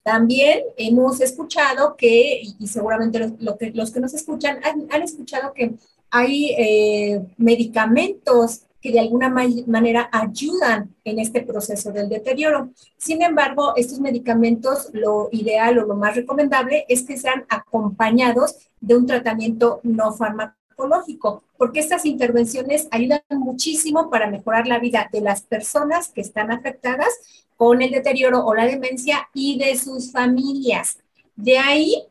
También 0.05 0.61
hemos 0.76 1.20
escuchado 1.20 1.97
que, 1.97 2.43
y 2.61 2.68
seguramente 2.68 3.32
los, 3.41 3.57
que, 3.57 3.72
los 3.72 3.91
que 3.91 3.99
nos 3.99 4.14
escuchan 4.14 4.61
han, 4.62 5.03
escuchado 5.03 5.53
que 5.53 5.74
hay 6.09 6.53
eh, 6.57 7.26
medicamentos 7.39 8.61
que 8.81 8.93
de 8.93 9.01
alguna 9.01 9.29
manera 9.29 10.09
ayudan 10.12 10.95
en 11.05 11.18
este 11.18 11.43
proceso 11.43 11.93
del 11.93 12.09
deterioro. 12.09 12.70
Sin 12.97 13.22
embargo, 13.22 13.74
estos 13.77 14.01
medicamentos, 14.01 14.91
lo 14.93 15.29
ideal 15.33 15.79
o 15.79 15.87
lo 15.87 15.97
más 15.97 16.14
recomendable 16.14 16.85
es 16.89 17.03
que 17.03 17.16
sean 17.16 17.45
acompañados 17.49 18.68
de 18.81 18.97
un 18.97 19.07
tratamiento 19.07 19.81
no 19.83 20.12
farmacológico, 20.12 21.43
porque 21.57 21.81
estas 21.81 22.05
intervenciones 22.05 22.89
ayudan 22.91 23.22
muchísimo 23.31 24.11
para 24.11 24.31
mejorar 24.31 24.66
la 24.66 24.79
vida 24.79 25.09
de 25.12 25.20
las 25.20 25.43
personas 25.43 26.09
que 26.09 26.20
están 26.20 26.53
afectadas 26.53 27.12
con 27.57 27.83
el 27.83 27.91
deterioro 27.91 28.45
o 28.45 28.55
la 28.55 28.66
demencia 28.66 29.29
y 29.33 29.59
de 29.59 29.77
sus 29.77 30.12
familias. 30.12 30.99
De 31.35 31.59
ahí 31.59 32.07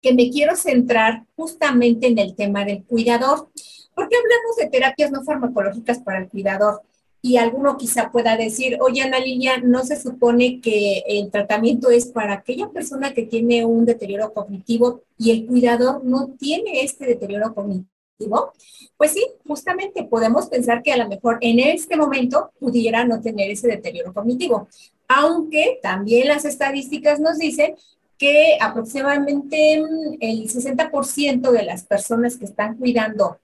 que 0.00 0.14
me 0.14 0.30
quiero 0.30 0.56
centrar 0.56 1.26
justamente 1.36 2.06
en 2.06 2.18
el 2.18 2.34
tema 2.34 2.64
del 2.64 2.84
cuidador. 2.84 3.48
¿Por 3.94 4.08
qué 4.08 4.16
hablamos 4.16 4.56
de 4.56 4.68
terapias 4.68 5.10
no 5.10 5.22
farmacológicas 5.22 5.98
para 5.98 6.18
el 6.18 6.28
cuidador? 6.28 6.82
Y 7.22 7.36
alguno 7.36 7.76
quizá 7.76 8.10
pueda 8.10 8.36
decir, 8.36 8.78
oye 8.80 9.02
Ana 9.02 9.18
Lilia, 9.18 9.58
¿no 9.58 9.84
se 9.84 10.00
supone 10.00 10.60
que 10.60 11.02
el 11.06 11.30
tratamiento 11.30 11.90
es 11.90 12.06
para 12.06 12.34
aquella 12.34 12.70
persona 12.70 13.12
que 13.12 13.24
tiene 13.24 13.64
un 13.66 13.84
deterioro 13.84 14.32
cognitivo 14.32 15.02
y 15.18 15.30
el 15.30 15.46
cuidador 15.46 16.02
no 16.02 16.30
tiene 16.38 16.82
este 16.82 17.06
deterioro 17.06 17.54
cognitivo? 17.54 18.52
Pues 18.96 19.12
sí, 19.12 19.24
justamente 19.46 20.04
podemos 20.04 20.46
pensar 20.46 20.82
que 20.82 20.92
a 20.92 20.96
lo 20.96 21.08
mejor 21.08 21.38
en 21.40 21.60
este 21.60 21.96
momento 21.96 22.52
pudiera 22.58 23.04
no 23.04 23.20
tener 23.20 23.50
ese 23.50 23.68
deterioro 23.68 24.14
cognitivo, 24.14 24.68
aunque 25.08 25.78
también 25.82 26.28
las 26.28 26.44
estadísticas 26.44 27.20
nos 27.20 27.38
dicen 27.38 27.74
que 28.16 28.58
aproximadamente 28.60 29.82
mm, 29.82 30.16
el 30.20 30.48
60% 30.48 31.50
de 31.50 31.62
las 31.62 31.84
personas 31.84 32.36
que 32.36 32.44
están 32.44 32.76
cuidando 32.76 33.38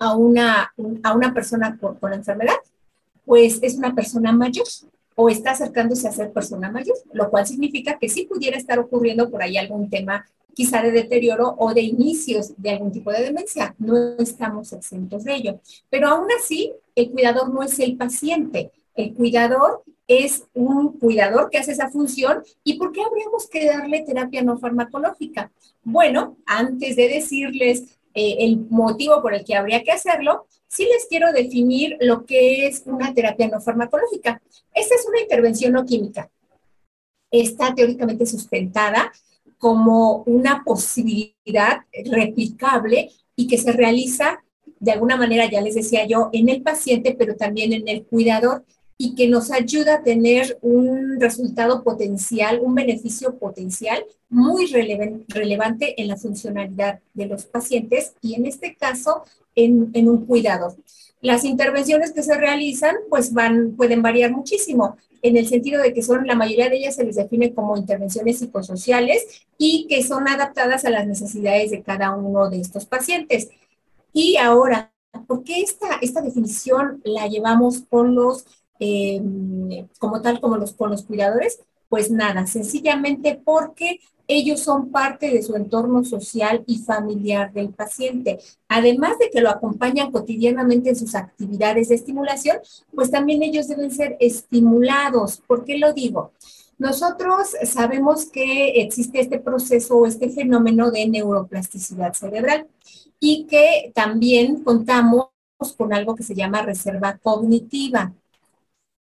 a 0.00 0.16
una, 0.16 0.72
a 1.04 1.14
una 1.14 1.32
persona 1.32 1.78
con, 1.78 2.12
enfermedad, 2.12 2.56
pues 3.24 3.58
es 3.62 3.76
una 3.76 3.94
persona 3.94 4.32
mayor 4.32 4.66
o 5.14 5.28
está 5.28 5.52
acercándose 5.52 6.08
a 6.08 6.12
ser 6.12 6.32
persona 6.32 6.70
mayor, 6.70 6.96
lo 7.12 7.30
cual 7.30 7.46
significa 7.46 7.98
que 7.98 8.08
sí 8.08 8.24
pudiera 8.24 8.56
estar 8.56 8.78
ocurriendo 8.78 9.30
por 9.30 9.42
ahí 9.42 9.58
algún 9.58 9.90
tema 9.90 10.26
quizá 10.54 10.82
de 10.82 10.90
deterioro 10.90 11.54
o 11.58 11.74
de 11.74 11.82
inicios 11.82 12.54
de 12.56 12.70
algún 12.70 12.90
tipo 12.90 13.12
de 13.12 13.22
demencia. 13.22 13.74
No 13.78 14.16
estamos 14.18 14.72
exentos 14.72 15.24
de 15.24 15.34
ello. 15.34 15.60
Pero 15.90 16.08
aún 16.08 16.28
así, 16.38 16.72
el 16.94 17.10
cuidador 17.10 17.52
no 17.52 17.62
es 17.62 17.78
el 17.78 17.96
paciente. 17.96 18.72
El 18.94 19.12
cuidador 19.14 19.82
es 20.08 20.44
un 20.54 20.98
cuidador 20.98 21.50
que 21.50 21.58
hace 21.58 21.72
esa 21.72 21.90
función. 21.90 22.42
¿Y 22.64 22.78
por 22.78 22.90
qué 22.90 23.02
habríamos 23.02 23.48
que 23.48 23.66
darle 23.66 24.02
terapia 24.02 24.42
no 24.42 24.58
farmacológica? 24.58 25.52
Bueno, 25.84 26.36
antes 26.46 26.96
de 26.96 27.08
decirles 27.08 27.99
eh, 28.14 28.36
el 28.40 28.58
motivo 28.70 29.22
por 29.22 29.34
el 29.34 29.44
que 29.44 29.54
habría 29.54 29.82
que 29.82 29.92
hacerlo, 29.92 30.46
sí 30.68 30.84
les 30.84 31.06
quiero 31.08 31.32
definir 31.32 31.96
lo 32.00 32.24
que 32.26 32.66
es 32.66 32.82
una 32.86 33.12
terapia 33.14 33.48
no 33.48 33.60
farmacológica. 33.60 34.40
Esta 34.74 34.94
es 34.94 35.06
una 35.08 35.20
intervención 35.20 35.72
no 35.72 35.84
química. 35.84 36.30
Está 37.30 37.74
teóricamente 37.74 38.26
sustentada 38.26 39.12
como 39.58 40.22
una 40.24 40.62
posibilidad 40.64 41.80
replicable 42.04 43.10
y 43.36 43.46
que 43.46 43.58
se 43.58 43.72
realiza 43.72 44.42
de 44.80 44.92
alguna 44.92 45.16
manera, 45.16 45.48
ya 45.48 45.60
les 45.60 45.74
decía 45.74 46.06
yo, 46.06 46.30
en 46.32 46.48
el 46.48 46.62
paciente, 46.62 47.14
pero 47.16 47.36
también 47.36 47.72
en 47.72 47.86
el 47.86 48.04
cuidador 48.06 48.64
y 49.02 49.14
que 49.14 49.28
nos 49.28 49.50
ayuda 49.50 49.94
a 49.94 50.02
tener 50.02 50.58
un 50.60 51.18
resultado 51.18 51.82
potencial, 51.82 52.60
un 52.62 52.74
beneficio 52.74 53.38
potencial 53.38 54.04
muy 54.28 54.66
relevante 54.66 55.98
en 55.98 56.06
la 56.06 56.18
funcionalidad 56.18 57.00
de 57.14 57.24
los 57.24 57.46
pacientes 57.46 58.12
y 58.20 58.34
en 58.34 58.44
este 58.44 58.76
caso 58.76 59.24
en, 59.54 59.90
en, 59.94 60.06
un 60.06 60.26
cuidado. 60.26 60.76
Las 61.22 61.46
intervenciones 61.46 62.12
que 62.12 62.22
se 62.22 62.36
realizan 62.36 62.94
pues 63.08 63.32
van, 63.32 63.74
pueden 63.74 64.02
variar 64.02 64.32
muchísimo 64.32 64.98
en 65.22 65.38
el 65.38 65.48
sentido 65.48 65.80
de 65.80 65.94
que 65.94 66.02
son, 66.02 66.26
la 66.26 66.34
mayoría 66.34 66.68
de 66.68 66.76
ellas 66.76 66.96
se 66.96 67.04
les 67.04 67.16
define 67.16 67.54
como 67.54 67.78
intervenciones 67.78 68.38
psicosociales 68.40 69.46
y 69.56 69.86
que 69.88 70.02
son 70.02 70.28
adaptadas 70.28 70.84
a 70.84 70.90
las 70.90 71.06
necesidades 71.06 71.70
de 71.70 71.82
cada 71.82 72.14
uno 72.14 72.50
de 72.50 72.60
estos 72.60 72.84
pacientes. 72.84 73.48
Y 74.12 74.36
ahora, 74.36 74.92
¿por 75.26 75.42
qué 75.42 75.62
esta, 75.62 75.96
esta 76.02 76.20
definición 76.20 77.00
la 77.02 77.28
llevamos 77.28 77.80
con 77.88 78.14
los 78.14 78.44
Em, 78.80 79.86
como 79.98 80.22
tal 80.22 80.40
como 80.40 80.56
los, 80.56 80.72
con 80.72 80.90
los 80.90 81.04
cuidadores? 81.04 81.60
Pues 81.90 82.10
nada, 82.10 82.46
sencillamente 82.46 83.40
porque 83.44 84.00
ellos 84.26 84.60
son 84.60 84.90
parte 84.90 85.28
de 85.28 85.42
su 85.42 85.56
entorno 85.56 86.04
social 86.04 86.62
y 86.66 86.78
familiar 86.78 87.52
del 87.52 87.70
paciente. 87.70 88.38
Además 88.68 89.18
de 89.18 89.28
que 89.28 89.40
lo 89.40 89.50
acompañan 89.50 90.12
cotidianamente 90.12 90.90
en 90.90 90.96
sus 90.96 91.14
actividades 91.14 91.88
de 91.88 91.96
estimulación, 91.96 92.58
pues 92.94 93.10
también 93.10 93.42
ellos 93.42 93.68
deben 93.68 93.90
ser 93.90 94.16
estimulados. 94.20 95.42
¿Por 95.46 95.64
qué 95.64 95.78
lo 95.78 95.92
digo? 95.92 96.32
Nosotros 96.78 97.54
sabemos 97.64 98.24
que 98.26 98.80
existe 98.80 99.20
este 99.20 99.38
proceso 99.40 99.98
o 99.98 100.06
este 100.06 100.30
fenómeno 100.30 100.90
de 100.90 101.08
neuroplasticidad 101.08 102.14
cerebral 102.14 102.68
y 103.18 103.46
que 103.46 103.92
también 103.94 104.62
contamos 104.64 105.26
con 105.76 105.92
algo 105.92 106.14
que 106.14 106.22
se 106.22 106.34
llama 106.34 106.62
reserva 106.62 107.18
cognitiva. 107.18 108.14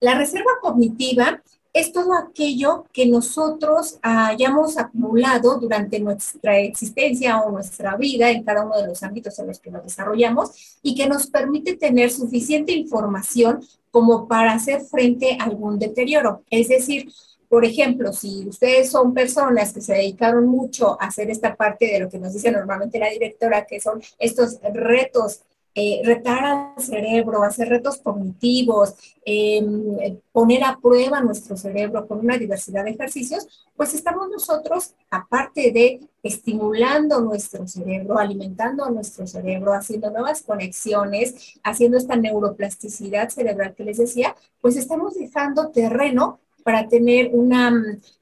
La 0.02 0.16
reserva 0.16 0.54
cognitiva 0.60 1.44
es 1.74 1.94
todo 1.94 2.16
aquello 2.16 2.86
que 2.92 3.06
nosotros 3.06 4.00
hayamos 4.02 4.80
acumulado 4.80 5.60
durante 5.60 6.00
nuestra 6.00 6.58
existencia 6.58 7.40
o 7.40 7.52
nuestra 7.52 7.96
vida 7.98 8.32
en 8.32 8.44
cada 8.44 8.66
uno 8.66 8.78
de 8.78 8.88
los 8.88 9.04
ámbitos 9.04 9.38
en 9.38 9.46
los 9.46 9.60
que 9.60 9.70
nos 9.70 9.84
desarrollamos 9.84 10.80
y 10.82 10.96
que 10.96 11.08
nos 11.08 11.28
permite 11.28 11.78
tener 11.78 12.10
suficiente 12.10 12.72
información 12.72 13.64
como 13.92 14.28
para 14.28 14.54
hacer 14.54 14.82
frente 14.82 15.38
a 15.40 15.44
algún 15.44 15.78
deterioro. 15.78 16.44
Es 16.50 16.70
decir, 16.70 17.12
por 17.48 17.64
ejemplo, 17.64 18.12
si 18.12 18.48
ustedes 18.48 18.90
son 18.90 19.14
personas 19.14 19.72
que 19.72 19.82
se 19.82 19.94
dedicaron 19.94 20.48
mucho 20.48 21.00
a 21.00 21.06
hacer 21.06 21.30
esta 21.30 21.56
parte 21.56 21.86
de 21.86 22.00
lo 22.00 22.10
que 22.10 22.18
nos 22.18 22.34
dice 22.34 22.52
normalmente 22.52 22.98
la 22.98 23.10
directora, 23.10 23.66
que 23.66 23.80
son 23.80 24.02
estos 24.18 24.58
retos 24.74 25.42
eh, 25.74 26.02
retar 26.04 26.44
al 26.44 26.84
cerebro, 26.84 27.44
hacer 27.44 27.70
retos 27.70 28.00
cognitivos, 28.00 28.94
em, 29.24 30.20
poner 30.34 30.64
a 30.64 30.78
prueba 30.82 31.22
nuestro 31.22 31.56
cerebro 31.56 32.08
con 32.08 32.20
una 32.20 32.38
diversidad 32.38 32.84
de 32.84 32.92
ejercicios, 32.92 33.70
pues 33.78 33.94
estamos 33.94 34.30
nosotros, 34.30 34.96
aparte 35.10 35.72
de 35.72 36.02
estimulando 36.24 37.22
nuestro 37.22 37.68
cerebro, 37.68 38.18
alimentando 38.20 38.84
a 38.84 38.92
nuestro 38.92 39.26
cerebro, 39.26 39.74
haciendo 39.74 40.12
nuevas 40.12 40.42
conexiones, 40.42 41.60
haciendo 41.64 41.98
esta 41.98 42.16
neuroplasticidad 42.16 43.30
cerebral 43.30 43.74
que 43.74 43.86
les 43.86 43.98
decía, 43.98 44.36
pues 44.60 44.76
estamos 44.76 45.16
dejando 45.16 45.70
terreno 45.70 46.40
para 46.64 46.90
tener 46.90 47.32
una, 47.34 47.74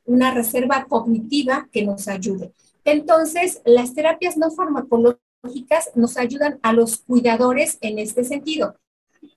una 0.06 0.34
reserva 0.34 0.86
cognitiva 0.88 1.68
que 1.72 1.84
nos 1.84 2.08
ayude. 2.08 2.54
Entonces, 2.86 3.62
las 3.66 3.94
terapias 3.94 4.38
no 4.38 4.52
farmacológicas 4.52 5.29
nos 5.96 6.18
ayudan 6.18 6.60
a 6.62 6.74
los 6.74 6.98
cuidadores 6.98 7.78
en 7.82 8.00
este 8.00 8.24
sentido. 8.24 8.76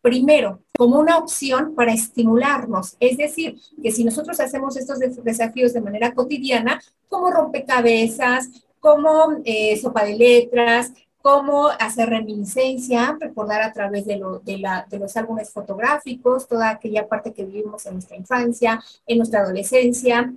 Primero, 0.01 0.63
como 0.77 0.99
una 0.99 1.19
opción 1.19 1.75
para 1.75 1.93
estimularnos, 1.93 2.97
es 3.01 3.17
decir, 3.17 3.57
que 3.83 3.91
si 3.91 4.05
nosotros 4.05 4.39
hacemos 4.41 4.77
estos 4.77 4.99
desafíos 4.99 5.73
de 5.73 5.81
manera 5.81 6.15
cotidiana, 6.15 6.81
como 7.09 7.31
rompecabezas, 7.31 8.49
como 8.81 9.41
eh, 9.45 9.77
sopa 9.81 10.05
de 10.05 10.17
letras, 10.17 10.93
como 11.21 11.69
hacer 11.69 12.09
reminiscencia, 12.09 13.17
recordar 13.21 13.63
a 13.63 13.73
través 13.73 14.05
de 14.07 14.19
los 14.19 15.17
álbumes 15.17 15.53
fotográficos, 15.53 16.49
toda 16.49 16.71
aquella 16.71 17.07
parte 17.07 17.33
que 17.33 17.45
vivimos 17.45 17.87
en 17.87 17.95
nuestra 17.95 18.17
infancia, 18.17 18.83
en 19.07 19.19
nuestra 19.19 19.41
adolescencia, 19.41 20.35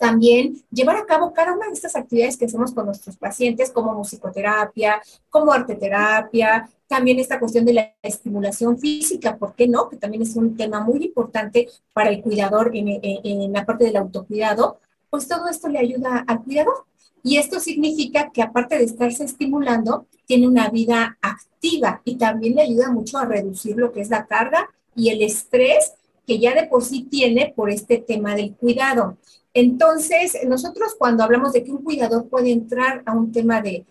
también 0.00 0.54
llevar 0.72 0.96
a 0.96 1.04
cabo 1.04 1.34
cada 1.34 1.52
una 1.52 1.66
de 1.66 1.74
estas 1.74 1.94
actividades 1.94 2.38
que 2.38 2.46
hacemos 2.46 2.72
con 2.72 2.86
nuestros 2.86 3.18
pacientes, 3.18 3.70
como 3.70 3.92
musicoterapia, 3.92 5.02
como 5.28 5.52
arteterapia, 5.52 6.70
también 6.88 7.18
esta 7.20 7.38
cuestión 7.38 7.66
de 7.66 7.74
la 7.74 7.94
estimulación 8.02 8.78
física, 8.78 9.36
¿por 9.36 9.54
qué 9.54 9.68
no? 9.68 9.90
Que 9.90 9.98
también 9.98 10.22
es 10.22 10.36
un 10.36 10.56
tema 10.56 10.80
muy 10.80 11.04
importante 11.04 11.68
para 11.92 12.08
el 12.08 12.22
cuidador 12.22 12.70
en, 12.72 13.52
la 13.52 13.66
parte 13.66 13.84
del 13.84 13.96
autocuidado, 13.96 14.80
pues 15.10 15.28
todo 15.28 15.48
esto 15.48 15.68
le 15.68 15.78
ayuda 15.78 16.24
al 16.26 16.42
cuidador. 16.44 16.86
Y 17.22 17.36
esto 17.36 17.60
significa 17.60 18.30
que 18.32 18.40
aparte 18.40 18.78
de 18.78 18.84
estarse 18.84 19.24
estimulando, 19.24 20.06
tiene 20.24 20.48
una 20.48 20.70
vida 20.70 21.18
activa 21.20 22.00
y 22.06 22.16
también 22.16 22.54
le 22.54 22.62
ayuda 22.62 22.90
mucho 22.90 23.18
a 23.18 23.26
reducir 23.26 23.76
lo 23.76 23.92
que 23.92 24.00
es 24.00 24.08
la 24.08 24.24
carga 24.24 24.70
y 24.96 25.10
el 25.10 25.20
estrés 25.20 25.92
que 26.30 26.38
ya 26.38 26.54
de 26.54 26.68
por 26.68 26.84
sí 26.84 27.08
tiene 27.10 27.52
por 27.56 27.70
este 27.70 27.98
tema 27.98 28.36
del 28.36 28.54
cuidado. 28.54 29.18
Entonces, 29.52 30.38
nosotros 30.46 30.94
cuando 30.96 31.24
hablamos 31.24 31.52
de 31.52 31.64
que 31.64 31.72
un 31.72 31.82
cuidador 31.82 32.28
puede 32.28 32.52
entrar 32.52 33.02
a 33.04 33.16
un 33.16 33.32
tema 33.32 33.60
de, 33.60 33.84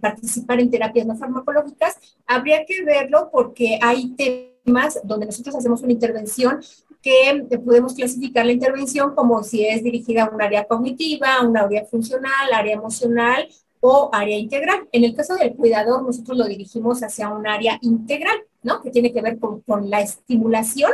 participar 0.00 0.60
en 0.60 0.70
terapias 0.70 1.08
no 1.08 1.16
farmacológicas, 1.16 1.96
habría 2.24 2.64
que 2.64 2.84
verlo 2.84 3.30
porque 3.32 3.80
hay 3.82 4.14
temas 4.14 5.00
donde 5.02 5.26
nosotros 5.26 5.56
hacemos 5.56 5.82
una 5.82 5.92
intervención 5.92 6.60
que 7.02 7.44
podemos 7.64 7.94
clasificar 7.94 8.46
la 8.46 8.52
intervención 8.52 9.16
como 9.16 9.42
si 9.42 9.66
es 9.66 9.82
dirigida 9.82 10.26
a 10.26 10.30
un 10.30 10.40
área 10.40 10.66
cognitiva, 10.66 11.34
a 11.34 11.44
un 11.48 11.56
área 11.56 11.84
funcional, 11.84 12.52
área 12.52 12.74
emocional 12.74 13.48
o 13.80 14.08
área 14.12 14.38
integral. 14.38 14.88
En 14.92 15.02
el 15.02 15.16
caso 15.16 15.34
del 15.34 15.54
cuidador, 15.54 16.04
nosotros 16.04 16.38
lo 16.38 16.44
dirigimos 16.44 17.02
hacia 17.02 17.28
un 17.28 17.48
área 17.48 17.76
integral. 17.82 18.38
¿no? 18.62 18.82
Que 18.82 18.90
tiene 18.90 19.12
que 19.12 19.22
ver 19.22 19.38
con, 19.38 19.62
la 19.90 20.00
estimulación 20.00 20.90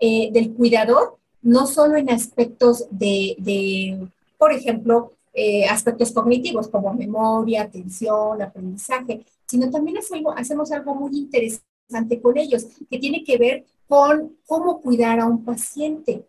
eh, 0.00 0.30
del 0.32 0.54
cuidador, 0.54 1.18
no 1.42 1.66
solo 1.66 1.96
en 1.96 2.10
aspectos 2.10 2.86
de, 2.90 4.08
por 4.38 4.52
ejemplo, 4.52 5.12
eh, 5.34 5.66
aspectos 5.66 6.12
cognitivos 6.12 6.68
como 6.68 6.92
memoria, 6.94 7.62
atención, 7.62 8.42
aprendizaje, 8.42 9.24
sino 9.46 9.70
también 9.70 9.98
hacemos 9.98 10.72
algo 10.72 10.94
muy 10.94 11.16
interesante 11.16 12.20
con 12.20 12.36
ellos, 12.36 12.66
que 12.90 12.98
tiene 12.98 13.24
que 13.24 13.38
ver 13.38 13.64
con 13.86 14.36
cómo 14.46 14.80
cuidar 14.80 15.20
a 15.20 15.26
un 15.26 15.44
paciente. 15.44 16.24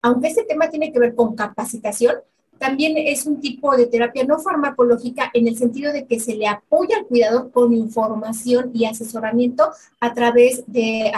Aunque 0.00 0.28
este 0.28 0.44
tema 0.44 0.68
tiene 0.68 0.92
que 0.92 0.98
ver 0.98 1.14
con 1.14 1.34
capacitación, 1.34 2.16
también 2.62 2.94
es 2.96 3.26
un 3.26 3.40
tipo 3.40 3.76
de 3.76 3.88
terapia 3.88 4.22
no 4.22 4.38
farmacológica 4.38 5.32
en 5.34 5.48
el 5.48 5.58
sentido 5.58 5.92
de 5.92 6.06
que 6.06 6.20
se 6.20 6.36
le 6.36 6.46
apoya 6.46 6.96
al 6.96 7.06
cuidador 7.06 7.50
con 7.50 7.72
información 7.72 8.70
y 8.72 8.84
asesoramiento 8.84 9.68
a 9.98 10.14
través 10.14 10.62
de, 10.68 11.10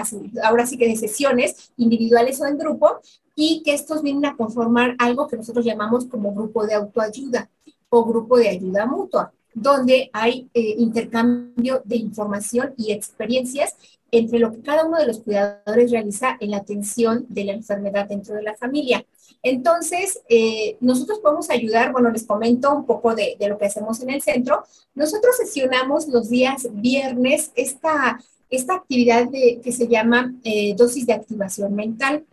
ahora 0.42 0.64
sí 0.64 0.78
que 0.78 0.88
de 0.88 0.97
sesiones 0.97 1.70
individuales 1.76 2.40
o 2.40 2.47
en 2.47 2.57
grupo, 2.57 2.99
y 3.36 3.62
que 3.62 3.74
estos 3.74 4.03
vienen 4.03 4.24
a 4.24 4.36
conformar 4.38 4.97
algo 4.99 5.28
que 5.28 5.36
nosotros 5.36 5.66
llamamos 5.66 6.07
como 6.07 6.32
grupo 6.32 6.66
de 6.66 6.76
autoayuda 6.76 7.51
o 7.90 8.07
grupo 8.07 8.38
de 8.38 8.49
ayuda 8.49 8.86
mutua, 8.86 9.30
donde 9.53 10.09
hay 10.14 10.49
eh, 10.55 10.76
intercambio 10.78 11.82
de 11.84 11.97
información 11.97 12.72
y 12.78 12.92
experiencias 12.92 13.76
entre 14.19 14.39
lo 14.39 14.53
que 14.53 14.62
cada 14.62 14.87
uno 14.87 14.99
de 14.99 15.07
los 15.07 15.21
cuidadores 15.21 15.91
realiza 15.91 16.37
en 16.41 16.53
la 16.53 16.59
atención 16.59 17.27
de 17.29 17.45
la 17.45 17.53
enfermedad 17.53 18.09
dentro 18.09 18.35
de 18.35 18.43
la 18.43 18.55
familia. 18.55 19.05
Entonces, 19.43 20.23
eh, 20.29 20.77
nosotros 20.81 21.19
podemos 21.19 21.51
ayudar, 21.51 21.93
bueno, 21.93 22.11
les 22.11 22.25
comento 22.25 22.73
un 22.73 22.87
poco 22.87 23.15
de, 23.15 23.37
lo 23.41 23.59
que 23.59 23.67
hacemos 23.67 24.01
en 24.01 24.11
el 24.11 24.23
centro. 24.23 24.65
Nosotros 24.95 25.37
sesionamos 25.37 26.09
los 26.09 26.31
días 26.31 26.69
viernes 26.73 27.51
esta, 27.57 28.21
esta 28.51 28.75
actividad 28.75 29.29
que 29.31 29.73
se 29.73 29.89
llama 29.89 30.33
eh, 30.45 30.75
dosis 30.77 31.07
de 31.07 31.15
activación 31.15 31.75
mental. 31.75 32.25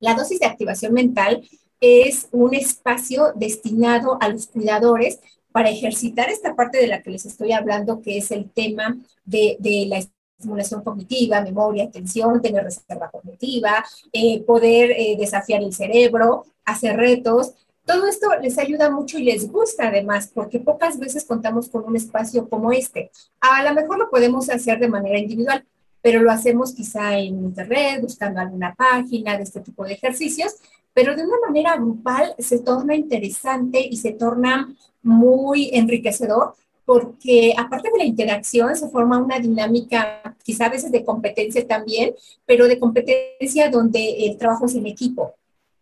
La 0.00 0.14
dosis 0.14 0.38
de 0.38 0.46
activación 0.46 0.92
mental 0.92 1.48
es 1.80 2.28
un 2.30 2.54
espacio 2.54 3.32
destinado 3.34 4.18
a 4.20 4.28
los 4.28 4.46
cuidadores 4.48 5.20
para 5.50 5.70
ejercitar 5.70 6.28
esta 6.28 6.54
parte 6.54 6.78
de 6.78 6.86
la 6.86 7.02
que 7.02 7.10
les 7.10 7.26
estoy 7.26 7.52
hablando, 7.52 8.02
que 8.02 8.18
es 8.18 8.30
el 8.30 8.50
tema 8.50 8.98
de, 9.24 9.56
de 9.58 9.86
la 9.88 9.98
estimulación 10.40 10.82
cognitiva, 10.82 11.42
memoria, 11.42 11.84
atención, 11.84 12.40
tener 12.40 12.64
reserva 12.64 13.10
cognitiva, 13.10 13.84
eh, 14.12 14.42
poder 14.42 14.92
eh, 14.92 15.16
desafiar 15.18 15.62
el 15.62 15.74
cerebro, 15.74 16.46
hacer 16.64 16.96
retos. 16.96 17.52
Todo 17.84 18.06
esto 18.06 18.28
les 18.40 18.58
ayuda 18.58 18.90
mucho 18.90 19.18
y 19.18 19.24
les 19.24 19.50
gusta 19.50 19.88
además, 19.88 20.30
porque 20.32 20.58
pocas 20.58 20.98
veces 20.98 21.24
contamos 21.26 21.68
con 21.68 21.84
un 21.84 21.96
espacio 21.96 22.48
como 22.48 22.72
este. 22.72 23.10
A 23.40 23.62
lo 23.62 23.74
mejor 23.74 23.98
lo 23.98 24.10
podemos 24.10 24.48
hacer 24.48 24.78
de 24.78 24.88
manera 24.88 25.18
individual, 25.18 25.64
pero 26.00 26.22
lo 26.22 26.30
hacemos 26.30 26.72
quizá 26.72 27.18
en 27.18 27.44
internet, 27.44 28.00
buscando 28.00 28.40
alguna 28.40 28.74
página 28.74 29.36
de 29.36 29.42
este 29.42 29.60
tipo 29.60 29.84
de 29.84 29.92
ejercicios, 29.92 30.54
pero 30.94 31.14
de 31.14 31.22
una 31.22 31.36
manera 31.46 31.76
grupal 31.76 32.34
se 32.38 32.60
torna 32.60 32.94
interesante 32.94 33.80
y 33.80 33.96
se 33.98 34.12
torna 34.12 34.74
muy 35.02 35.70
enriquecedor 35.72 36.54
porque 36.90 37.54
aparte 37.56 37.88
de 37.92 37.98
la 37.98 38.04
interacción 38.04 38.74
se 38.74 38.88
forma 38.88 39.22
una 39.22 39.38
dinámica, 39.38 40.36
quizá 40.42 40.66
a 40.66 40.70
veces 40.70 40.90
de 40.90 41.04
competencia 41.04 41.64
también, 41.64 42.16
pero 42.44 42.66
de 42.66 42.80
competencia 42.80 43.70
donde 43.70 44.26
el 44.26 44.36
trabajo 44.36 44.66
es 44.66 44.74
en 44.74 44.88
equipo 44.88 45.36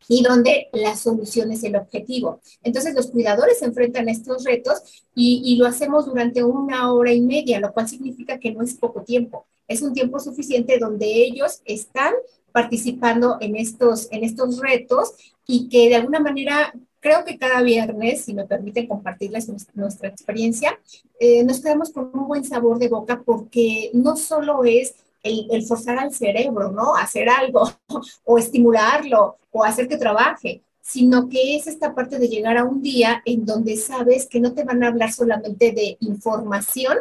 y 0.06 0.22
donde 0.22 0.68
la 0.74 0.96
solución 0.96 1.50
es 1.50 1.64
el 1.64 1.76
objetivo. 1.76 2.42
Entonces 2.62 2.94
los 2.94 3.06
cuidadores 3.06 3.58
se 3.58 3.64
enfrentan 3.64 4.06
a 4.06 4.10
estos 4.10 4.44
retos 4.44 5.06
y, 5.14 5.40
y, 5.46 5.56
lo 5.56 5.66
hacemos 5.66 6.04
durante 6.04 6.44
una 6.44 6.92
hora 6.92 7.10
y 7.10 7.22
media, 7.22 7.58
lo 7.58 7.72
cual 7.72 7.88
significa 7.88 8.38
que 8.38 8.52
no 8.52 8.62
es 8.62 8.74
poco 8.74 9.00
tiempo, 9.00 9.46
es 9.66 9.80
un 9.80 9.94
tiempo 9.94 10.20
suficiente 10.20 10.76
donde 10.78 11.06
ellos 11.06 11.62
están 11.64 12.12
participando 12.52 13.38
en 13.40 13.56
estos, 13.56 14.08
en 14.10 14.24
estos 14.24 14.58
retos 14.58 15.14
y 15.46 15.70
que 15.70 15.88
de 15.88 15.96
alguna 15.96 16.20
manera 16.20 16.74
creo 17.00 17.24
que 17.24 17.38
cada 17.38 17.62
viernes, 17.62 18.24
si 18.24 18.34
me 18.34 18.46
permiten 18.46 18.86
compartirles 18.86 19.48
nuestra 19.74 20.08
experiencia, 20.08 20.78
eh, 21.18 21.44
nos 21.44 21.60
quedamos 21.60 21.90
con 21.92 22.10
un 22.12 22.26
buen 22.26 22.44
sabor 22.44 22.78
de 22.78 22.88
boca 22.88 23.22
porque 23.24 23.90
no 23.94 24.16
solo 24.16 24.64
es 24.64 24.94
el, 25.22 25.64
forzar 25.66 25.98
al 25.98 26.12
cerebro, 26.12 26.70
¿no? 26.70 26.94
Hacer 26.94 27.28
algo 27.28 27.70
o 28.24 28.38
estimularlo 28.38 29.36
o 29.50 29.64
hacer 29.64 29.88
que 29.88 29.96
trabaje, 29.96 30.62
sino 30.80 31.28
que 31.28 31.56
es 31.56 31.66
esta 31.66 31.94
parte 31.94 32.18
de 32.18 32.28
llegar 32.28 32.56
a 32.56 32.64
un 32.64 32.82
día 32.82 33.22
en 33.24 33.44
donde 33.44 33.76
sabes 33.76 34.26
que 34.26 34.40
no 34.40 34.54
te 34.54 34.64
van 34.64 34.82
a 34.82 34.88
hablar 34.88 35.12
solamente 35.12 35.72
de 35.72 35.96
información 36.00 36.96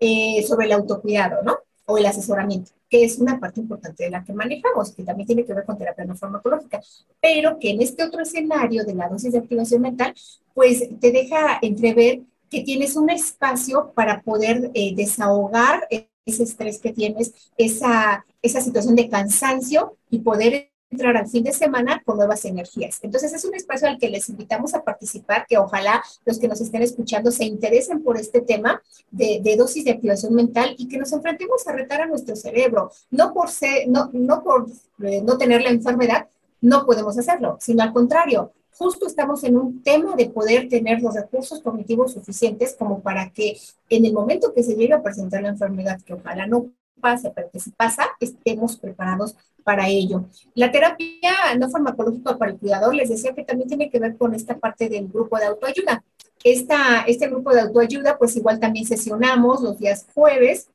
eh, 0.00 0.44
sobre 0.46 0.66
el 0.66 0.72
autocuidado, 0.72 1.42
¿no? 1.42 1.58
O 1.86 1.98
el 1.98 2.06
asesoramiento, 2.06 2.72
que 2.88 3.04
es 3.04 3.18
una 3.18 3.38
parte 3.38 3.60
importante 3.60 4.04
de 4.04 4.10
la 4.10 4.24
que 4.24 4.32
manejamos, 4.32 4.92
que 4.92 5.04
también 5.04 5.26
tiene 5.26 5.44
que 5.44 5.54
ver 5.54 5.64
con 5.64 5.78
terapia 5.78 6.04
no 6.04 6.16
farmacológica, 6.16 6.80
pero 7.20 7.58
que 7.58 7.70
en 7.70 7.80
este 7.80 8.04
otro 8.04 8.22
escenario 8.22 8.84
de 8.84 8.94
la 8.94 9.08
dosis 9.08 9.32
de 9.32 9.38
activación 9.38 9.82
mental, 9.82 10.14
pues 10.54 10.88
te 11.00 11.12
deja 11.12 11.58
entrever 11.62 12.22
que 12.50 12.62
tienes 12.62 12.96
un 12.96 13.10
espacio 13.10 13.92
para 13.94 14.22
poder 14.22 14.70
eh, 14.74 14.94
desahogar 14.94 15.86
ese 16.24 16.42
estrés 16.42 16.80
que 16.80 16.92
tienes, 16.92 17.52
esa, 17.56 18.24
esa 18.42 18.60
situación 18.60 18.96
de 18.96 19.08
cansancio 19.08 19.96
y 20.10 20.20
poder 20.20 20.70
entrar 20.90 21.16
al 21.16 21.28
fin 21.28 21.42
de 21.42 21.52
semana 21.52 22.02
con 22.04 22.16
nuevas 22.16 22.44
energías. 22.44 22.98
Entonces 23.02 23.32
es 23.32 23.44
un 23.44 23.54
espacio 23.54 23.88
al 23.88 23.98
que 23.98 24.08
les 24.08 24.28
invitamos 24.28 24.74
a 24.74 24.84
participar, 24.84 25.46
que 25.48 25.58
ojalá 25.58 26.02
los 26.24 26.38
que 26.38 26.48
nos 26.48 26.60
estén 26.60 26.82
escuchando 26.82 27.30
se 27.30 27.44
interesen 27.44 28.02
por 28.02 28.16
este 28.18 28.40
tema 28.40 28.80
de, 29.10 29.56
dosis 29.56 29.84
de 29.84 29.92
activación 29.92 30.34
mental 30.34 30.74
y 30.78 30.88
que 30.88 30.98
nos 30.98 31.12
enfrentemos 31.12 31.66
a 31.66 31.72
retar 31.72 32.02
a 32.02 32.06
nuestro 32.06 32.36
cerebro. 32.36 32.90
No 33.10 33.32
por, 33.32 33.50
ser, 33.50 33.88
no, 33.88 34.10
no 34.12 34.42
por 34.42 34.66
eh, 35.02 35.22
no 35.22 35.36
tener 35.38 35.62
la 35.62 35.70
enfermedad, 35.70 36.28
no 36.60 36.86
podemos 36.86 37.18
hacerlo, 37.18 37.58
sino 37.60 37.82
al 37.82 37.92
contrario, 37.92 38.52
justo 38.78 39.06
estamos 39.06 39.42
en 39.44 39.56
un 39.56 39.82
tema 39.82 40.14
de 40.16 40.28
poder 40.28 40.68
tener 40.68 41.00
los 41.00 41.14
recursos 41.14 41.60
cognitivos 41.60 42.12
suficientes 42.12 42.76
como 42.78 43.00
para 43.00 43.30
que 43.30 43.58
en 43.88 44.04
el 44.04 44.12
momento 44.12 44.52
que 44.54 44.62
se 44.62 44.74
llegue 44.74 44.94
a 44.94 45.02
presentar 45.02 45.42
la 45.42 45.48
enfermedad, 45.48 46.00
que 46.02 46.14
ojalá 46.14 46.46
no 46.46 46.70
pase, 47.00 47.30
pero 47.34 47.50
que 47.50 47.60
si 47.60 47.70
pasa, 47.70 48.06
estemos 48.20 48.76
preparados 48.76 49.36
para 49.64 49.88
ello. 49.88 50.24
La 50.54 50.70
terapia 50.70 51.54
no 51.58 51.68
farmacológica 51.68 52.38
para 52.38 52.52
el 52.52 52.58
cuidador, 52.58 52.94
les 52.94 53.08
decía 53.08 53.34
que 53.34 53.44
también 53.44 53.68
tiene 53.68 53.90
que 53.90 53.98
ver 53.98 54.16
con 54.16 54.34
esta 54.34 54.58
parte 54.58 54.88
del 54.88 55.08
grupo 55.08 55.38
de 55.38 55.46
autoayuda. 55.46 56.04
Esta, 56.44 57.02
este 57.06 57.28
grupo 57.28 57.52
de 57.52 57.62
autoayuda, 57.62 58.18
pues 58.18 58.36
igual 58.36 58.60
también 58.60 58.86
sesionamos 58.86 59.62
los 59.62 59.78
días 59.78 60.06
jueves, 60.14 60.68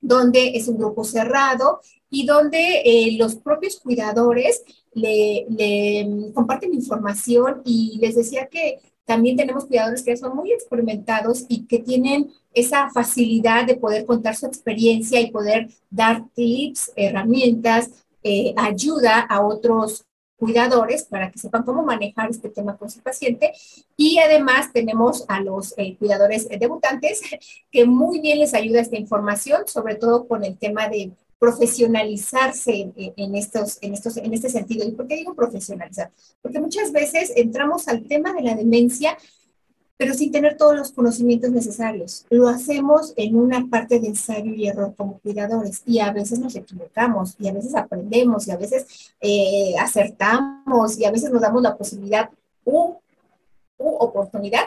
donde 0.00 0.56
es 0.56 0.68
un 0.68 0.78
grupo 0.78 1.04
cerrado 1.04 1.80
y 2.10 2.26
donde 2.26 2.82
eh, 2.84 3.16
los 3.18 3.36
propios 3.36 3.80
cuidadores 3.80 4.62
le, 4.92 5.46
le 5.50 6.32
comparten 6.32 6.74
información 6.74 7.62
y 7.64 7.98
les 8.00 8.14
decía 8.14 8.46
que 8.46 8.80
también 9.06 9.36
tenemos 9.36 9.64
cuidadores 9.66 10.02
que 10.02 10.16
son 10.16 10.36
muy 10.36 10.52
experimentados 10.52 11.46
y 11.48 11.66
que 11.66 11.78
tienen 11.78 12.30
esa 12.52 12.90
facilidad 12.90 13.64
de 13.64 13.76
poder 13.76 14.04
contar 14.04 14.34
su 14.34 14.46
experiencia 14.46 15.20
y 15.20 15.30
poder 15.30 15.68
dar 15.88 16.24
tips, 16.34 16.92
herramientas, 16.96 17.90
eh, 18.22 18.52
ayuda 18.56 19.20
a 19.20 19.40
otros 19.40 20.04
cuidadores 20.36 21.04
para 21.04 21.30
que 21.30 21.38
sepan 21.38 21.62
cómo 21.62 21.82
manejar 21.82 22.30
este 22.30 22.48
tema 22.48 22.76
con 22.76 22.90
su 22.90 23.00
paciente. 23.00 23.52
Y 23.96 24.18
además 24.18 24.72
tenemos 24.72 25.24
a 25.28 25.40
los 25.40 25.72
eh, 25.78 25.96
cuidadores 25.96 26.48
debutantes 26.48 27.20
que 27.70 27.86
muy 27.86 28.20
bien 28.20 28.40
les 28.40 28.54
ayuda 28.54 28.80
esta 28.80 28.96
información, 28.96 29.66
sobre 29.66 29.94
todo 29.94 30.26
con 30.26 30.44
el 30.44 30.58
tema 30.58 30.88
de 30.88 31.12
profesionalizarse 31.38 32.92
en, 32.96 33.34
estos, 33.34 33.78
en, 33.82 33.94
estos, 33.94 34.16
en 34.16 34.32
este 34.32 34.48
sentido. 34.48 34.86
¿Y 34.86 34.92
por 34.92 35.06
qué 35.06 35.16
digo 35.16 35.34
profesionalizar? 35.34 36.10
Porque 36.40 36.60
muchas 36.60 36.92
veces 36.92 37.32
entramos 37.36 37.88
al 37.88 38.04
tema 38.04 38.32
de 38.32 38.42
la 38.42 38.54
demencia, 38.54 39.16
pero 39.98 40.14
sin 40.14 40.30
tener 40.30 40.56
todos 40.56 40.76
los 40.76 40.92
conocimientos 40.92 41.50
necesarios. 41.50 42.24
Lo 42.30 42.48
hacemos 42.48 43.12
en 43.16 43.36
una 43.36 43.66
parte 43.68 44.00
de 44.00 44.08
ensayo 44.08 44.52
y 44.54 44.66
error 44.66 44.94
como 44.96 45.18
cuidadores 45.18 45.82
y 45.86 46.00
a 46.00 46.12
veces 46.12 46.38
nos 46.38 46.54
equivocamos 46.54 47.34
y 47.38 47.48
a 47.48 47.52
veces 47.52 47.74
aprendemos 47.74 48.46
y 48.46 48.50
a 48.50 48.56
veces 48.56 49.14
eh, 49.20 49.74
acertamos 49.78 50.98
y 50.98 51.04
a 51.04 51.10
veces 51.10 51.30
nos 51.30 51.42
damos 51.42 51.62
la 51.62 51.76
posibilidad 51.76 52.30
u, 52.64 52.94
u 53.78 53.88
oportunidad 53.88 54.64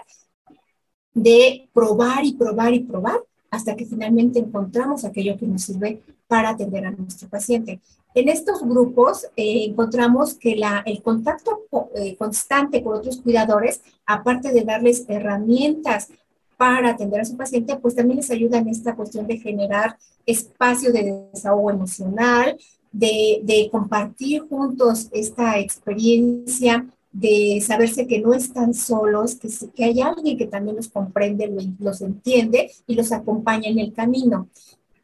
de 1.13 1.69
probar 1.73 2.25
y 2.25 2.33
probar 2.33 2.73
y 2.73 2.79
probar 2.81 3.19
hasta 3.51 3.75
que 3.75 3.85
finalmente 3.85 4.39
encontramos 4.39 5.05
aquello 5.05 5.37
que 5.37 5.47
nos 5.47 5.63
sirve 5.63 6.01
para 6.27 6.49
atender 6.49 6.85
a 6.85 6.91
nuestro 6.91 7.27
paciente. 7.27 7.79
En 8.13 8.29
estos 8.29 8.61
grupos 8.61 9.25
eh, 9.35 9.65
encontramos 9.65 10.33
que 10.33 10.59
el 10.85 11.01
contacto 11.01 11.65
eh, 11.95 12.15
constante 12.15 12.83
con 12.83 12.97
otros 12.97 13.21
cuidadores, 13.21 13.81
aparte 14.05 14.51
de 14.51 14.63
darles 14.63 15.05
herramientas 15.07 16.09
para 16.57 16.91
atender 16.91 17.21
a 17.21 17.25
su 17.25 17.37
paciente, 17.37 17.77
pues 17.77 17.95
también 17.95 18.17
les 18.17 18.31
ayuda 18.31 18.57
en 18.57 18.67
esta 18.67 18.95
cuestión 18.95 19.27
de 19.27 19.37
generar 19.37 19.97
espacio 20.25 20.91
de 20.91 21.27
desahogo 21.33 21.71
emocional, 21.71 22.57
de 22.91 23.69
compartir 23.71 24.41
juntos 24.49 25.07
esta 25.11 25.59
experiencia 25.59 26.85
de 27.11 27.61
saberse 27.65 28.07
que 28.07 28.19
no 28.19 28.33
están 28.33 28.73
solos, 28.73 29.35
que, 29.35 29.49
que 29.75 29.83
hay 29.83 30.01
alguien 30.01 30.37
que 30.37 30.47
también 30.47 30.75
los 30.75 30.89
comprende, 30.89 31.51
los 31.79 32.01
entiende 32.01 32.71
y 32.87 32.95
los 32.95 33.11
acompaña 33.11 33.69
en 33.69 33.79
el 33.79 33.93
camino. 33.93 34.49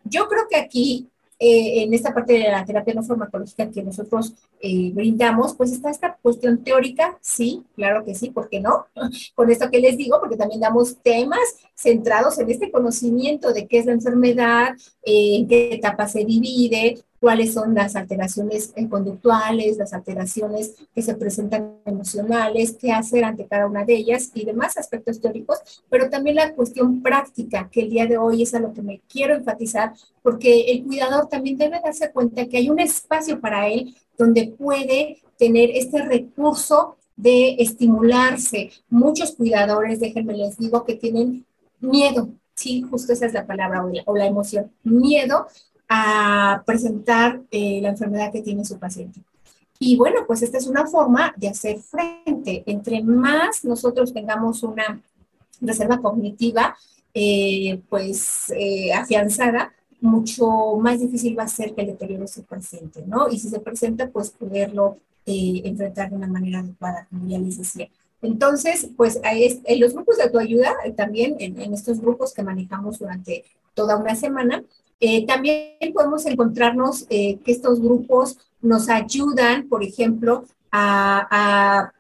Yo 0.03 0.27
creo 0.27 0.43
que 0.49 0.57
aquí 0.57 1.09
eh, 1.37 1.83
en 1.83 1.93
esta 1.93 2.13
parte 2.13 2.33
de 2.33 2.49
la 2.49 2.63
terapia 2.63 2.93
no 2.93 3.03
farmacológica 3.03 3.69
que 3.69 3.83
nosotros 3.83 4.33
eh, 4.61 4.91
brindamos, 4.93 5.53
pues 5.53 5.73
está 5.73 5.89
esta 5.89 6.15
cuestión 6.21 6.63
teórica, 6.63 7.17
sí, 7.19 7.63
claro 7.75 8.05
que 8.05 8.15
sí, 8.15 8.29
¿por 8.29 8.47
qué 8.47 8.61
no? 8.61 8.85
Con 9.35 9.51
esto 9.51 9.69
que 9.69 9.79
les 9.79 9.97
digo, 9.97 10.17
porque 10.21 10.37
también 10.37 10.61
damos 10.61 10.95
temas 11.03 11.41
centrados 11.75 12.39
en 12.39 12.49
este 12.49 12.71
conocimiento 12.71 13.51
de 13.51 13.67
qué 13.67 13.79
es 13.79 13.85
la 13.85 13.91
enfermedad, 13.91 14.75
eh, 15.03 15.35
en 15.39 15.47
qué 15.49 15.73
etapa 15.73 16.07
se 16.07 16.23
divide, 16.23 17.03
cuáles 17.25 17.55
son 17.55 17.73
las 17.73 17.95
alteraciones 17.95 18.71
conductuales, 18.87 19.77
las 19.77 19.93
alteraciones 19.93 20.75
que 20.93 21.01
se 21.01 21.15
presentan 21.15 21.79
emocionales, 21.83 22.77
qué 22.79 22.91
hacer 22.91 23.23
ante 23.23 23.47
cada 23.47 23.65
una 23.65 23.83
de 23.83 23.95
ellas 23.95 24.29
y 24.35 24.45
demás 24.45 24.77
aspectos 24.77 25.19
teóricos, 25.19 25.57
pero 25.89 26.07
también 26.11 26.35
la 26.35 26.53
cuestión 26.53 27.01
práctica, 27.01 27.67
que 27.71 27.81
el 27.81 27.89
día 27.89 28.05
de 28.05 28.19
hoy 28.19 28.43
es 28.43 28.53
a 28.53 28.59
lo 28.59 28.73
que 28.73 28.83
me 28.83 29.01
quiero 29.09 29.33
enfatizar, 29.33 29.93
porque 30.21 30.65
el 30.65 30.83
cuidador 30.83 31.27
también 31.27 31.57
debe 31.57 31.81
darse 31.83 32.11
cuenta 32.11 32.45
que 32.45 32.57
hay 32.57 32.69
un 32.69 32.79
espacio 32.79 33.41
para 33.41 33.69
él 33.69 33.95
donde 34.19 34.53
puede 34.55 35.23
tener 35.39 35.71
este 35.71 36.03
recurso 36.03 36.95
de 37.15 37.55
estimularse. 37.57 38.69
Muchos 38.87 39.31
cuidadores, 39.31 39.99
déjenme 39.99 40.37
les 40.37 40.59
digo, 40.59 40.83
que 40.83 40.93
tienen 40.93 41.43
miedo, 41.79 42.29
sí, 42.53 42.83
justo 42.83 43.13
esa 43.13 43.25
es 43.25 43.33
la 43.33 43.47
palabra 43.47 43.83
o 43.83 43.89
la, 43.89 44.03
o 44.05 44.15
la 44.15 44.27
emoción, 44.27 44.71
miedo 44.83 45.47
a 45.87 46.63
presentar 46.65 47.41
eh, 47.51 47.79
la 47.81 47.89
enfermedad 47.89 48.31
que 48.31 48.41
tiene 48.41 48.65
su 48.65 48.77
paciente. 48.79 49.21
Y 49.77 49.97
bueno, 49.97 50.21
pues 50.25 50.41
esta 50.41 50.57
es 50.57 50.67
una 50.67 50.87
forma 50.87 51.33
de 51.35 51.49
hacer 51.49 51.79
frente. 51.79 52.63
Entre 52.65 53.03
más 53.03 53.63
nosotros 53.65 54.13
tengamos 54.13 54.63
una 54.63 55.01
reserva 55.61 56.01
cognitiva, 56.01 56.75
eh, 57.13 57.81
pues 57.89 58.51
eh, 58.55 58.93
afianzada, 58.93 59.73
mucho 60.01 60.77
más 60.77 60.99
difícil 60.99 61.37
va 61.37 61.43
a 61.43 61.47
ser 61.47 61.73
que 61.73 61.81
el 61.81 61.87
deterioro 61.87 62.27
se 62.27 62.43
presente, 62.43 63.03
¿no? 63.05 63.29
Y 63.29 63.39
si 63.39 63.49
se 63.49 63.59
presenta, 63.59 64.09
pues 64.09 64.29
poderlo 64.29 64.97
enfrentar 65.25 66.11
de 66.11 66.15
una 66.15 66.27
manera 66.27 66.59
adecuada, 66.59 67.07
como 67.09 67.27
ya 67.27 67.39
les 67.39 67.57
decía. 67.57 67.89
Entonces, 68.21 68.89
pues 68.95 69.19
en 69.23 69.79
los 69.79 69.93
grupos 69.93 70.17
de 70.17 70.23
autoayuda, 70.23 70.75
también 70.95 71.35
en, 71.39 71.73
estos 71.73 71.99
grupos 71.99 72.33
que 72.33 72.43
manejamos 72.43 72.99
durante 72.99 73.43
toda 73.73 73.97
una 73.97 74.15
semana, 74.15 74.63
eh, 74.99 75.25
también 75.25 75.77
podemos 75.93 76.25
encontrarnos 76.25 77.05
eh, 77.09 77.39
que 77.43 77.51
estos 77.51 77.81
grupos 77.81 78.37
nos 78.61 78.89
ayudan, 78.89 79.67
por 79.67 79.83
ejemplo, 79.83 80.45
a, 80.71 81.91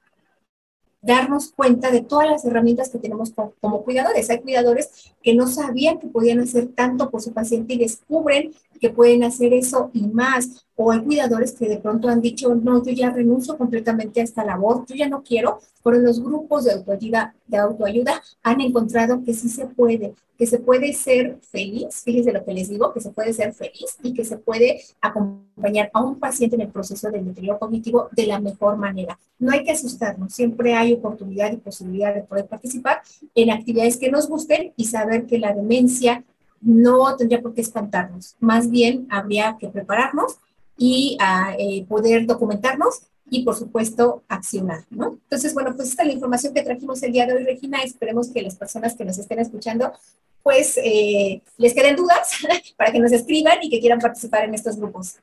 darnos 1.01 1.51
cuenta 1.51 1.91
de 1.91 2.01
todas 2.01 2.27
las 2.27 2.45
herramientas 2.45 2.89
que 2.89 2.97
tenemos 2.97 3.31
como, 3.61 3.83
cuidadores. 3.83 4.27
Hay 4.31 4.41
cuidadores 4.41 5.13
que 5.21 5.35
no 5.35 5.45
sabían 5.45 5.99
que 5.99 6.07
podían 6.07 6.39
hacer 6.39 6.69
tanto 6.69 7.11
por 7.11 7.21
su 7.21 7.31
paciente 7.31 7.75
y 7.75 7.77
descubren 7.77 8.55
que 8.79 8.89
pueden 8.89 9.23
hacer 9.23 9.53
eso 9.53 9.89
y 9.93 10.07
más. 10.07 10.65
O 10.75 10.91
hay 10.91 11.01
cuidadores 11.01 11.53
que 11.53 11.69
de 11.69 11.77
pronto 11.77 12.09
han 12.09 12.21
dicho, 12.21 12.53
no, 12.53 12.83
yo 12.83 12.91
ya 12.91 13.09
renuncio 13.09 13.57
completamente 13.57 14.19
a 14.19 14.23
esta 14.23 14.43
labor, 14.43 14.85
yo 14.87 14.95
ya 14.95 15.07
no 15.07 15.23
quiero, 15.23 15.59
pero 15.83 15.99
los 15.99 16.21
grupos 16.21 16.65
de 16.65 16.73
autoayuda, 16.73 17.33
de 17.47 17.57
autoayuda 17.57 18.21
han 18.43 18.59
encontrado 18.59 19.23
que 19.23 19.33
sí 19.33 19.47
se 19.47 19.67
puede, 19.67 20.15
que 20.37 20.45
se 20.45 20.59
puede 20.59 20.93
ser 20.93 21.37
feliz, 21.41 22.01
fíjense 22.03 22.33
lo 22.33 22.43
que 22.43 22.53
les 22.53 22.69
digo, 22.69 22.93
que 22.93 22.99
se 22.99 23.11
puede 23.11 23.31
ser 23.31 23.53
feliz 23.53 23.97
y 24.03 24.13
que 24.13 24.25
se 24.25 24.37
puede 24.37 24.81
acompañar 24.99 25.89
a 25.93 26.01
un 26.01 26.19
paciente 26.19 26.55
en 26.55 26.63
el 26.63 26.69
proceso 26.69 27.09
del 27.09 27.25
deterioro 27.25 27.59
cognitivo 27.59 28.09
de 28.11 28.27
la 28.27 28.39
mejor 28.39 28.77
manera. 28.77 29.17
No 29.39 29.51
hay 29.51 29.63
que 29.63 29.71
asustarnos, 29.71 30.33
siempre 30.33 30.73
hay 30.73 30.93
oportunidad 30.93 31.51
y 31.53 31.57
posibilidad 31.57 32.13
de 32.13 32.23
poder 32.23 32.47
participar 32.47 33.01
en 33.33 33.51
actividades 33.51 33.97
que 33.97 34.11
nos 34.11 34.27
gusten 34.27 34.73
y 34.75 34.85
saber 34.85 35.25
que 35.25 35.39
la 35.39 35.53
demencia 35.53 36.23
no 36.65 37.15
tendría 37.15 37.41
por 37.41 37.53
qué 37.53 37.61
espantarnos, 37.61 38.35
más 38.39 38.69
bien 38.69 39.07
habría 39.09 39.55
que 39.59 39.69
prepararnos 39.69 40.37
y 40.77 41.15
a, 41.21 41.49
ah, 41.49 41.55
eh, 41.57 41.85
poder 41.87 42.25
documentarnos 42.25 43.03
y 43.29 43.43
por 43.43 43.55
supuesto 43.55 44.23
accionar, 44.27 44.83
¿no? 44.89 45.19
Entonces, 45.23 45.53
bueno, 45.53 45.75
pues 45.75 45.89
esta 45.89 46.03
es 46.03 46.07
la 46.07 46.13
información 46.13 46.53
que 46.53 46.63
trajimos 46.63 47.01
el 47.03 47.11
día 47.11 47.25
de 47.25 47.33
hoy, 47.33 47.43
Regina. 47.43 47.81
Esperemos 47.81 48.29
que 48.29 48.41
las 48.41 48.55
personas 48.55 48.95
que 48.95 49.05
nos 49.05 49.17
estén 49.17 49.39
escuchando, 49.39 49.93
pues 50.43 50.77
eh, 50.83 51.41
les 51.57 51.73
queden 51.73 51.95
dudas 51.95 52.31
para 52.77 52.91
que 52.91 52.99
nos 52.99 53.11
escriban 53.11 53.57
y 53.61 53.69
que 53.69 53.79
quieran 53.79 53.99
participar 53.99 54.43
en 54.43 54.53
estos 54.53 54.77
grupos. 54.77 55.15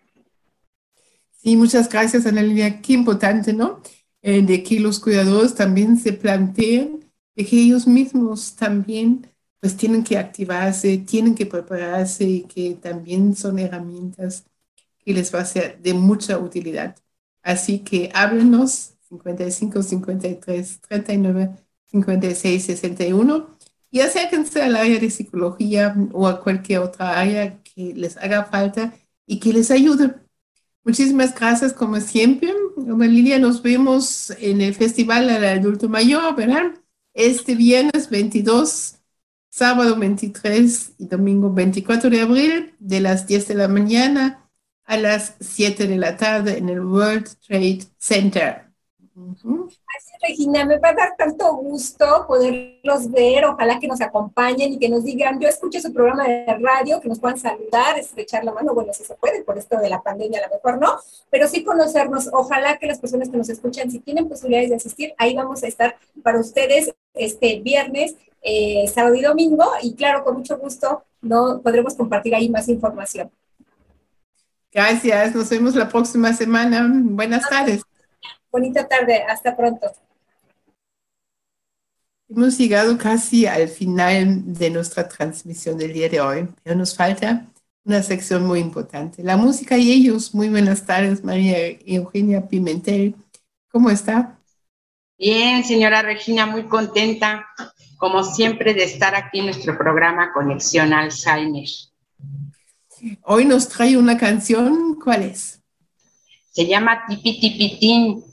Sí, 1.42 1.56
muchas 1.56 1.88
gracias, 1.88 2.24
Analia. 2.26 2.80
Qué 2.80 2.92
importante, 2.92 3.52
¿no? 3.52 3.80
Eh, 4.22 4.42
de 4.42 4.62
que 4.62 4.78
los 4.78 5.00
cuidadores 5.00 5.54
también 5.54 5.96
se 5.96 6.12
planteen 6.12 7.04
de 7.34 7.46
que 7.46 7.56
ellos 7.56 7.86
mismos 7.86 8.54
también 8.54 9.26
pues 9.62 9.76
tienen 9.76 10.02
que 10.04 10.18
activarse, 10.18 10.98
tienen 10.98 11.36
que 11.36 11.46
prepararse 11.46 12.24
y 12.24 12.42
que 12.42 12.74
también 12.74 13.36
son 13.36 13.60
herramientas 13.60 14.44
que 15.04 15.14
les 15.14 15.32
va 15.32 15.40
a 15.40 15.44
ser 15.44 15.80
de 15.80 15.94
mucha 15.94 16.38
utilidad. 16.38 16.96
Así 17.42 17.80
que 17.80 18.10
háblenos 18.12 18.94
55 19.08 19.82
53 19.84 20.80
39 20.80 21.50
56 21.86 22.64
61 22.64 23.48
y 23.92 24.00
acérquense 24.00 24.62
al 24.62 24.74
área 24.76 24.98
de 24.98 25.10
psicología 25.10 25.94
o 26.12 26.26
a 26.26 26.40
cualquier 26.42 26.80
otra 26.80 27.20
área 27.20 27.62
que 27.62 27.94
les 27.94 28.16
haga 28.16 28.46
falta 28.46 28.94
y 29.26 29.38
que 29.38 29.52
les 29.52 29.70
ayude. 29.70 30.14
Muchísimas 30.84 31.34
gracias 31.36 31.72
como 31.72 32.00
siempre. 32.00 32.52
Lilia, 32.76 33.38
nos 33.38 33.62
vemos 33.62 34.30
en 34.40 34.60
el 34.60 34.74
Festival 34.74 35.28
del 35.28 35.44
Adulto 35.44 35.88
Mayor, 35.88 36.34
¿verdad? 36.34 36.72
Este 37.14 37.54
viernes 37.54 38.10
22 38.10 39.01
sábado 39.52 39.96
23 39.96 40.92
y 40.96 41.06
domingo 41.06 41.52
24 41.52 42.08
de 42.08 42.22
abril, 42.22 42.74
de 42.78 43.00
las 43.00 43.26
10 43.26 43.48
de 43.48 43.54
la 43.54 43.68
mañana 43.68 44.50
a 44.86 44.96
las 44.96 45.34
7 45.40 45.86
de 45.86 45.96
la 45.98 46.16
tarde 46.16 46.56
en 46.56 46.70
el 46.70 46.80
World 46.80 47.28
Trade 47.46 47.80
Center. 47.98 48.64
Así, 49.14 50.12
Regina, 50.22 50.64
me 50.64 50.78
va 50.78 50.88
a 50.88 50.94
dar 50.94 51.16
tanto 51.18 51.54
gusto 51.56 52.24
poderlos 52.26 53.10
ver. 53.10 53.44
Ojalá 53.44 53.78
que 53.78 53.86
nos 53.86 54.00
acompañen 54.00 54.72
y 54.72 54.78
que 54.78 54.88
nos 54.88 55.04
digan, 55.04 55.38
yo 55.38 55.48
escucho 55.48 55.80
su 55.80 55.92
programa 55.92 56.26
de 56.26 56.58
radio, 56.58 56.98
que 57.02 57.10
nos 57.10 57.20
puedan 57.20 57.38
saludar, 57.38 57.98
estrechar 57.98 58.44
la 58.44 58.52
mano. 58.52 58.72
Bueno, 58.72 58.94
si 58.94 59.04
se 59.04 59.14
puede, 59.16 59.44
por 59.44 59.58
esto 59.58 59.78
de 59.78 59.90
la 59.90 60.02
pandemia 60.02 60.40
a 60.40 60.48
lo 60.48 60.54
mejor 60.54 60.80
no, 60.80 60.96
pero 61.28 61.46
sí 61.46 61.62
conocernos. 61.62 62.30
Ojalá 62.32 62.78
que 62.78 62.86
las 62.86 63.00
personas 63.00 63.28
que 63.28 63.36
nos 63.36 63.50
escuchan, 63.50 63.90
si 63.90 63.98
tienen 63.98 64.30
posibilidades 64.30 64.70
de 64.70 64.76
asistir, 64.76 65.14
ahí 65.18 65.34
vamos 65.36 65.62
a 65.62 65.66
estar 65.66 65.98
para 66.22 66.40
ustedes 66.40 66.94
este 67.12 67.60
viernes 67.60 68.16
eh, 68.42 68.86
sábado 68.92 69.14
y 69.14 69.22
domingo 69.22 69.64
y 69.82 69.94
claro, 69.94 70.24
con 70.24 70.36
mucho 70.36 70.58
gusto 70.58 71.04
no 71.20 71.60
podremos 71.62 71.94
compartir 71.94 72.34
ahí 72.34 72.50
más 72.50 72.68
información. 72.68 73.30
Gracias, 74.72 75.34
nos 75.34 75.48
vemos 75.48 75.74
la 75.74 75.88
próxima 75.88 76.32
semana. 76.32 76.90
Buenas 76.92 77.48
tardes. 77.48 77.82
Bonita 78.50 78.86
tarde, 78.88 79.22
hasta 79.22 79.56
pronto. 79.56 79.92
Hemos 82.28 82.56
llegado 82.58 82.96
casi 82.96 83.46
al 83.46 83.68
final 83.68 84.54
de 84.54 84.70
nuestra 84.70 85.06
transmisión 85.06 85.76
del 85.76 85.92
día 85.92 86.08
de 86.08 86.20
hoy, 86.20 86.48
pero 86.62 86.74
nos 86.74 86.96
falta 86.96 87.46
una 87.84 88.02
sección 88.02 88.46
muy 88.46 88.60
importante, 88.60 89.22
la 89.22 89.36
música 89.36 89.76
y 89.76 89.92
ellos. 89.92 90.34
Muy 90.34 90.48
buenas 90.48 90.86
tardes, 90.86 91.22
María 91.22 91.58
Eugenia 91.84 92.48
Pimentel. 92.48 93.14
¿Cómo 93.70 93.90
está? 93.90 94.38
Bien, 95.18 95.62
señora 95.62 96.02
Regina, 96.02 96.46
muy 96.46 96.64
contenta 96.64 97.46
como 98.02 98.24
siempre, 98.24 98.74
de 98.74 98.82
estar 98.82 99.14
aquí 99.14 99.38
en 99.38 99.44
nuestro 99.44 99.78
programa 99.78 100.32
Conexión 100.32 100.92
Alzheimer. 100.92 101.68
Hoy 103.22 103.44
nos 103.44 103.68
trae 103.68 103.96
una 103.96 104.18
canción, 104.18 104.98
¿cuál 105.00 105.22
es? 105.22 105.62
Se 106.50 106.66
llama 106.66 107.06
Tipi 107.06 107.38
Tipitín. 107.38 108.24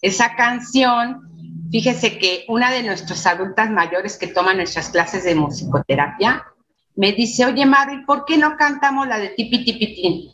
Esa 0.00 0.34
canción, 0.34 1.28
fíjese 1.70 2.16
que 2.16 2.46
una 2.48 2.70
de 2.70 2.84
nuestras 2.84 3.26
adultas 3.26 3.68
mayores 3.70 4.16
que 4.16 4.28
toma 4.28 4.54
nuestras 4.54 4.88
clases 4.88 5.24
de 5.24 5.34
musicoterapia 5.34 6.46
me 6.94 7.12
dice, 7.12 7.44
oye 7.44 7.66
Mari, 7.66 8.02
¿por 8.06 8.24
qué 8.24 8.38
no 8.38 8.56
cantamos 8.56 9.06
la 9.06 9.18
de 9.18 9.28
Tipi 9.28 9.62
Tipitín? 9.62 10.30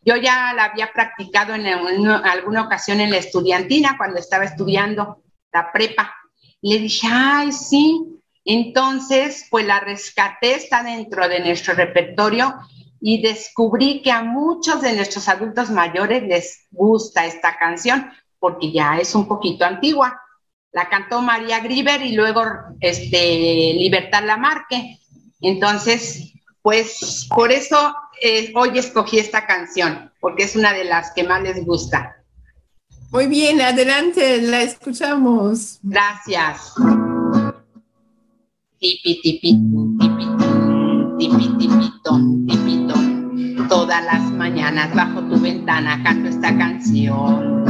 Yo 0.00 0.16
ya 0.16 0.54
la 0.54 0.64
había 0.64 0.94
practicado 0.94 1.52
en, 1.52 1.66
en 1.66 2.08
alguna 2.08 2.62
ocasión 2.62 3.02
en 3.02 3.10
la 3.10 3.18
estudiantina 3.18 3.98
cuando 3.98 4.18
estaba 4.18 4.44
estudiando 4.44 5.22
la 5.52 5.70
prepa 5.70 6.17
le 6.62 6.78
dije, 6.78 7.06
ay, 7.10 7.52
sí. 7.52 8.04
Entonces, 8.44 9.46
pues 9.50 9.66
la 9.66 9.80
rescaté, 9.80 10.54
está 10.54 10.82
dentro 10.82 11.28
de 11.28 11.40
nuestro 11.40 11.74
repertorio 11.74 12.54
y 13.00 13.20
descubrí 13.22 14.02
que 14.02 14.10
a 14.10 14.22
muchos 14.22 14.80
de 14.80 14.94
nuestros 14.94 15.28
adultos 15.28 15.70
mayores 15.70 16.22
les 16.22 16.66
gusta 16.70 17.26
esta 17.26 17.56
canción 17.56 18.10
porque 18.38 18.72
ya 18.72 18.98
es 18.98 19.14
un 19.14 19.26
poquito 19.26 19.64
antigua. 19.64 20.20
La 20.72 20.88
cantó 20.88 21.20
María 21.22 21.60
Griver 21.60 22.02
y 22.02 22.12
luego 22.12 22.42
este, 22.80 23.74
Libertad 23.74 24.24
Lamarque. 24.24 24.98
Entonces, 25.40 26.32
pues 26.62 27.28
por 27.34 27.52
eso 27.52 27.94
eh, 28.20 28.52
hoy 28.54 28.78
escogí 28.78 29.18
esta 29.18 29.46
canción, 29.46 30.12
porque 30.20 30.44
es 30.44 30.56
una 30.56 30.72
de 30.72 30.84
las 30.84 31.12
que 31.12 31.24
más 31.24 31.42
les 31.42 31.64
gusta. 31.64 32.16
Muy 33.10 33.26
bien, 33.26 33.58
adelante, 33.62 34.42
la 34.42 34.60
escuchamos. 34.60 35.78
Gracias. 35.82 36.74
Tipi, 38.78 39.20
tipi, 39.22 39.54
tipi, 39.98 40.28
tipi, 41.18 41.48
tipi, 41.48 41.48
tipitón, 41.56 42.46
tipitón. 42.46 43.66
Todas 43.66 44.04
las 44.04 44.30
mañanas 44.32 44.94
bajo 44.94 45.22
tu 45.22 45.40
ventana 45.40 46.02
canto 46.02 46.28
esta 46.28 46.54
canción. 46.58 47.64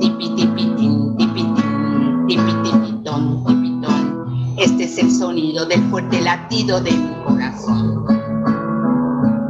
Tipi 0.00 0.30
tipitín, 0.34 1.16
tipitín, 1.16 2.26
tipi 2.26 2.52
tipitón, 2.64 3.44
tipitón. 3.46 4.54
Este 4.58 4.84
es 4.84 4.98
el 4.98 5.12
sonido 5.12 5.64
del 5.66 5.82
fuerte 5.90 6.20
latido 6.20 6.80
de 6.80 6.90
mi 6.90 7.14
corazón. 7.24 8.04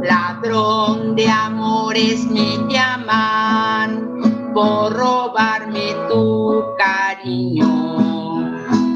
Ladrón 0.03 1.15
de 1.15 1.27
amores 1.27 2.23
me 2.27 2.55
llaman 2.71 4.16
por 4.57 4.91
robarme 4.91 5.93
tu 6.09 6.63
cariño 6.79 7.67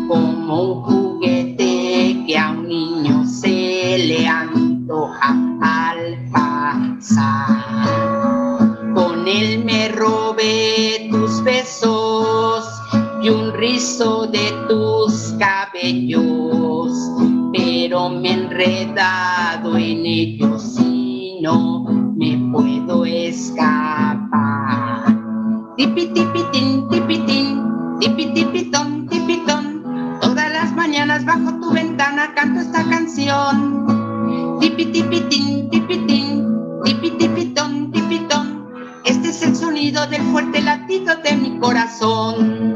como 0.08 0.64
un 0.64 0.82
juguete 0.82 2.24
que 2.26 2.36
a 2.36 2.50
un 2.50 2.68
niño 2.68 3.24
se 3.28 4.00
le 4.00 4.28
antoja 4.28 5.38
al 5.62 6.18
pasar. 6.32 7.62
Con 8.96 9.28
él 9.28 9.64
me 9.64 9.90
robé 9.90 11.10
tus 11.12 11.44
besos 11.44 12.66
y 13.22 13.30
un 13.30 13.54
rizo 13.54 14.26
de 14.26 14.52
tus 14.68 15.36
cabellos, 15.38 16.92
pero 17.54 18.10
me 18.10 18.30
he 18.30 18.34
enredado 18.34 19.78
en 19.78 20.08
ellos 20.08 20.80
y 20.80 21.38
no 21.40 21.84
me 22.16 22.36
puedo 22.52 23.06
escapar. 23.06 25.11
Tipi 25.78 26.08
tipitín, 26.08 26.90
tipitín, 26.90 27.98
tipi 28.00 28.26
tipitón, 28.34 29.08
tipitón. 29.08 30.20
Todas 30.20 30.52
las 30.52 30.76
mañanas 30.76 31.24
bajo 31.24 31.50
tu 31.62 31.72
ventana 31.72 32.34
canto 32.36 32.60
esta 32.60 32.84
canción. 32.90 34.58
Tipi 34.60 34.86
tipitín, 34.88 35.70
tipitín, 35.70 36.46
tipi 36.84 37.12
tipitón, 37.12 37.90
tipitón. 37.92 38.68
Este 39.06 39.30
es 39.30 39.42
el 39.44 39.56
sonido 39.56 40.06
del 40.08 40.22
fuerte 40.24 40.62
latido 40.62 41.16
de 41.24 41.38
mi 41.38 41.58
corazón. 41.60 42.76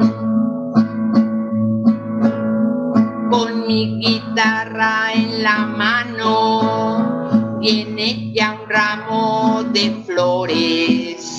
Con 3.29 3.67
mi 3.67 3.99
guitarra 3.99 5.11
en 5.13 5.43
la 5.43 5.65
mano, 5.65 7.14
viene 7.59 8.31
ya 8.33 8.59
un 8.61 8.69
ramo 8.69 9.63
de 9.71 9.91
flores. 10.05 11.31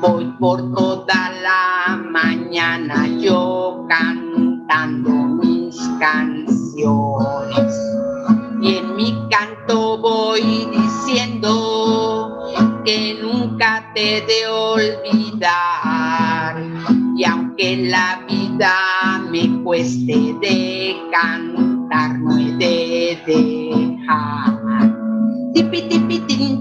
Voy 0.00 0.26
por 0.38 0.72
toda 0.74 1.32
la 1.42 1.96
mañana 1.96 3.06
yo 3.18 3.84
cantando 3.88 5.10
mis 5.10 5.76
canciones. 5.98 7.74
Y 8.60 8.76
en 8.76 8.96
mi 8.96 9.14
canto 9.30 9.98
voy 9.98 10.68
diciendo 10.72 12.38
que 12.84 13.18
nunca 13.20 13.90
te 13.94 14.22
de 14.22 14.46
olvidar. 14.48 15.46
Y 17.16 17.24
aunque 17.24 17.76
la 17.88 18.24
vida 18.28 18.74
me 19.30 19.62
cueste 19.62 20.34
de 20.40 20.96
cantar, 21.10 22.18
no 22.18 22.38
he 22.38 22.52
de 22.52 23.18
dejar. 23.26 24.55
Tipi 25.56 25.88
tipitín, 25.88 26.26
tipitín, 26.26 26.55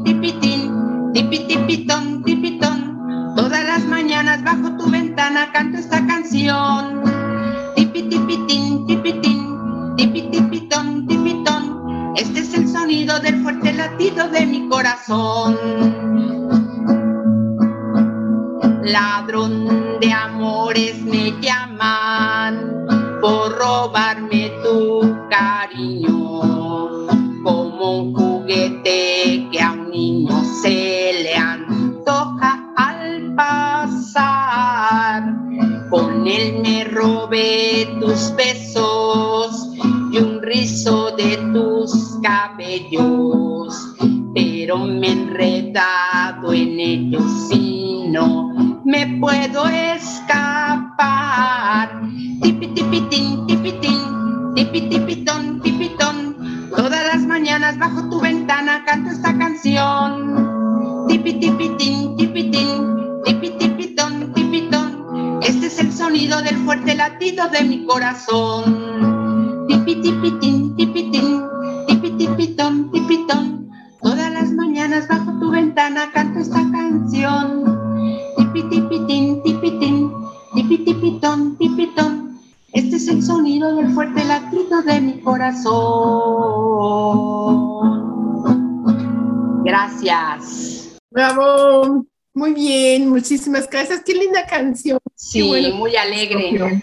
canción. 94.58 95.00
Sí, 95.16 95.42
bueno. 95.48 95.76
muy 95.76 95.96
alegre. 95.96 96.82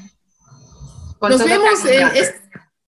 Nos 1.21 1.45
vemos, 1.45 1.85
en 1.85 2.17
es- 2.17 2.35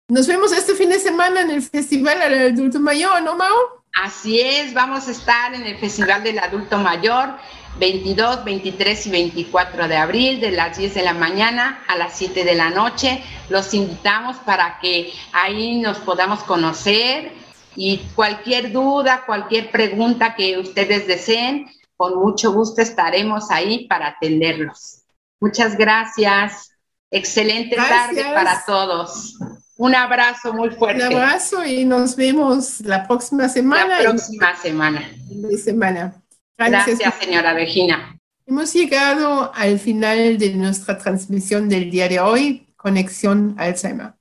nos 0.07 0.27
vemos 0.27 0.51
este 0.51 0.75
fin 0.75 0.89
de 0.89 0.99
semana 0.99 1.41
en 1.41 1.51
el 1.51 1.61
Festival 1.61 2.21
al 2.21 2.33
Adulto 2.53 2.79
Mayor, 2.79 3.21
¿no, 3.21 3.35
Mao? 3.35 3.83
Así 4.01 4.39
es, 4.39 4.73
vamos 4.73 5.07
a 5.07 5.11
estar 5.11 5.53
en 5.53 5.63
el 5.63 5.77
Festival 5.77 6.23
del 6.23 6.39
Adulto 6.39 6.77
Mayor 6.79 7.35
22, 7.79 8.43
23 8.43 9.07
y 9.07 9.09
24 9.11 9.87
de 9.87 9.97
abril 9.97 10.39
de 10.39 10.51
las 10.51 10.77
10 10.77 10.93
de 10.93 11.03
la 11.03 11.13
mañana 11.13 11.83
a 11.87 11.95
las 11.97 12.17
7 12.17 12.43
de 12.43 12.55
la 12.55 12.69
noche. 12.69 13.23
Los 13.49 13.73
invitamos 13.73 14.37
para 14.37 14.79
que 14.79 15.11
ahí 15.31 15.79
nos 15.79 15.97
podamos 15.99 16.43
conocer 16.43 17.31
y 17.75 17.97
cualquier 18.15 18.71
duda, 18.71 19.23
cualquier 19.25 19.69
pregunta 19.71 20.35
que 20.35 20.57
ustedes 20.59 21.07
deseen, 21.07 21.67
con 21.97 22.19
mucho 22.19 22.51
gusto 22.53 22.81
estaremos 22.81 23.49
ahí 23.51 23.87
para 23.87 24.07
atenderlos. 24.07 25.03
Muchas 25.39 25.77
gracias. 25.77 26.69
Excelente 27.11 27.75
tarde 27.75 28.15
Gracias. 28.15 28.33
para 28.33 28.65
todos. 28.65 29.37
Un 29.77 29.95
abrazo 29.95 30.53
muy 30.53 30.69
Un 30.69 30.75
fuerte. 30.75 31.03
abrazo 31.03 31.65
y 31.65 31.85
nos 31.85 32.15
vemos 32.15 32.81
la 32.81 33.07
próxima 33.07 33.49
semana. 33.49 34.01
La 34.01 34.09
próxima 34.09 34.55
semana. 34.55 35.11
la 35.29 35.57
semana. 35.57 36.23
Gracias. 36.57 36.99
Gracias, 36.99 37.23
señora 37.23 37.53
Regina. 37.53 38.17
Hemos 38.45 38.73
llegado 38.73 39.51
al 39.53 39.79
final 39.79 40.37
de 40.37 40.53
nuestra 40.55 40.97
transmisión 40.97 41.69
del 41.69 41.89
día 41.89 42.09
de 42.09 42.19
hoy, 42.19 42.67
Conexión 42.75 43.55
Alzheimer. 43.57 44.13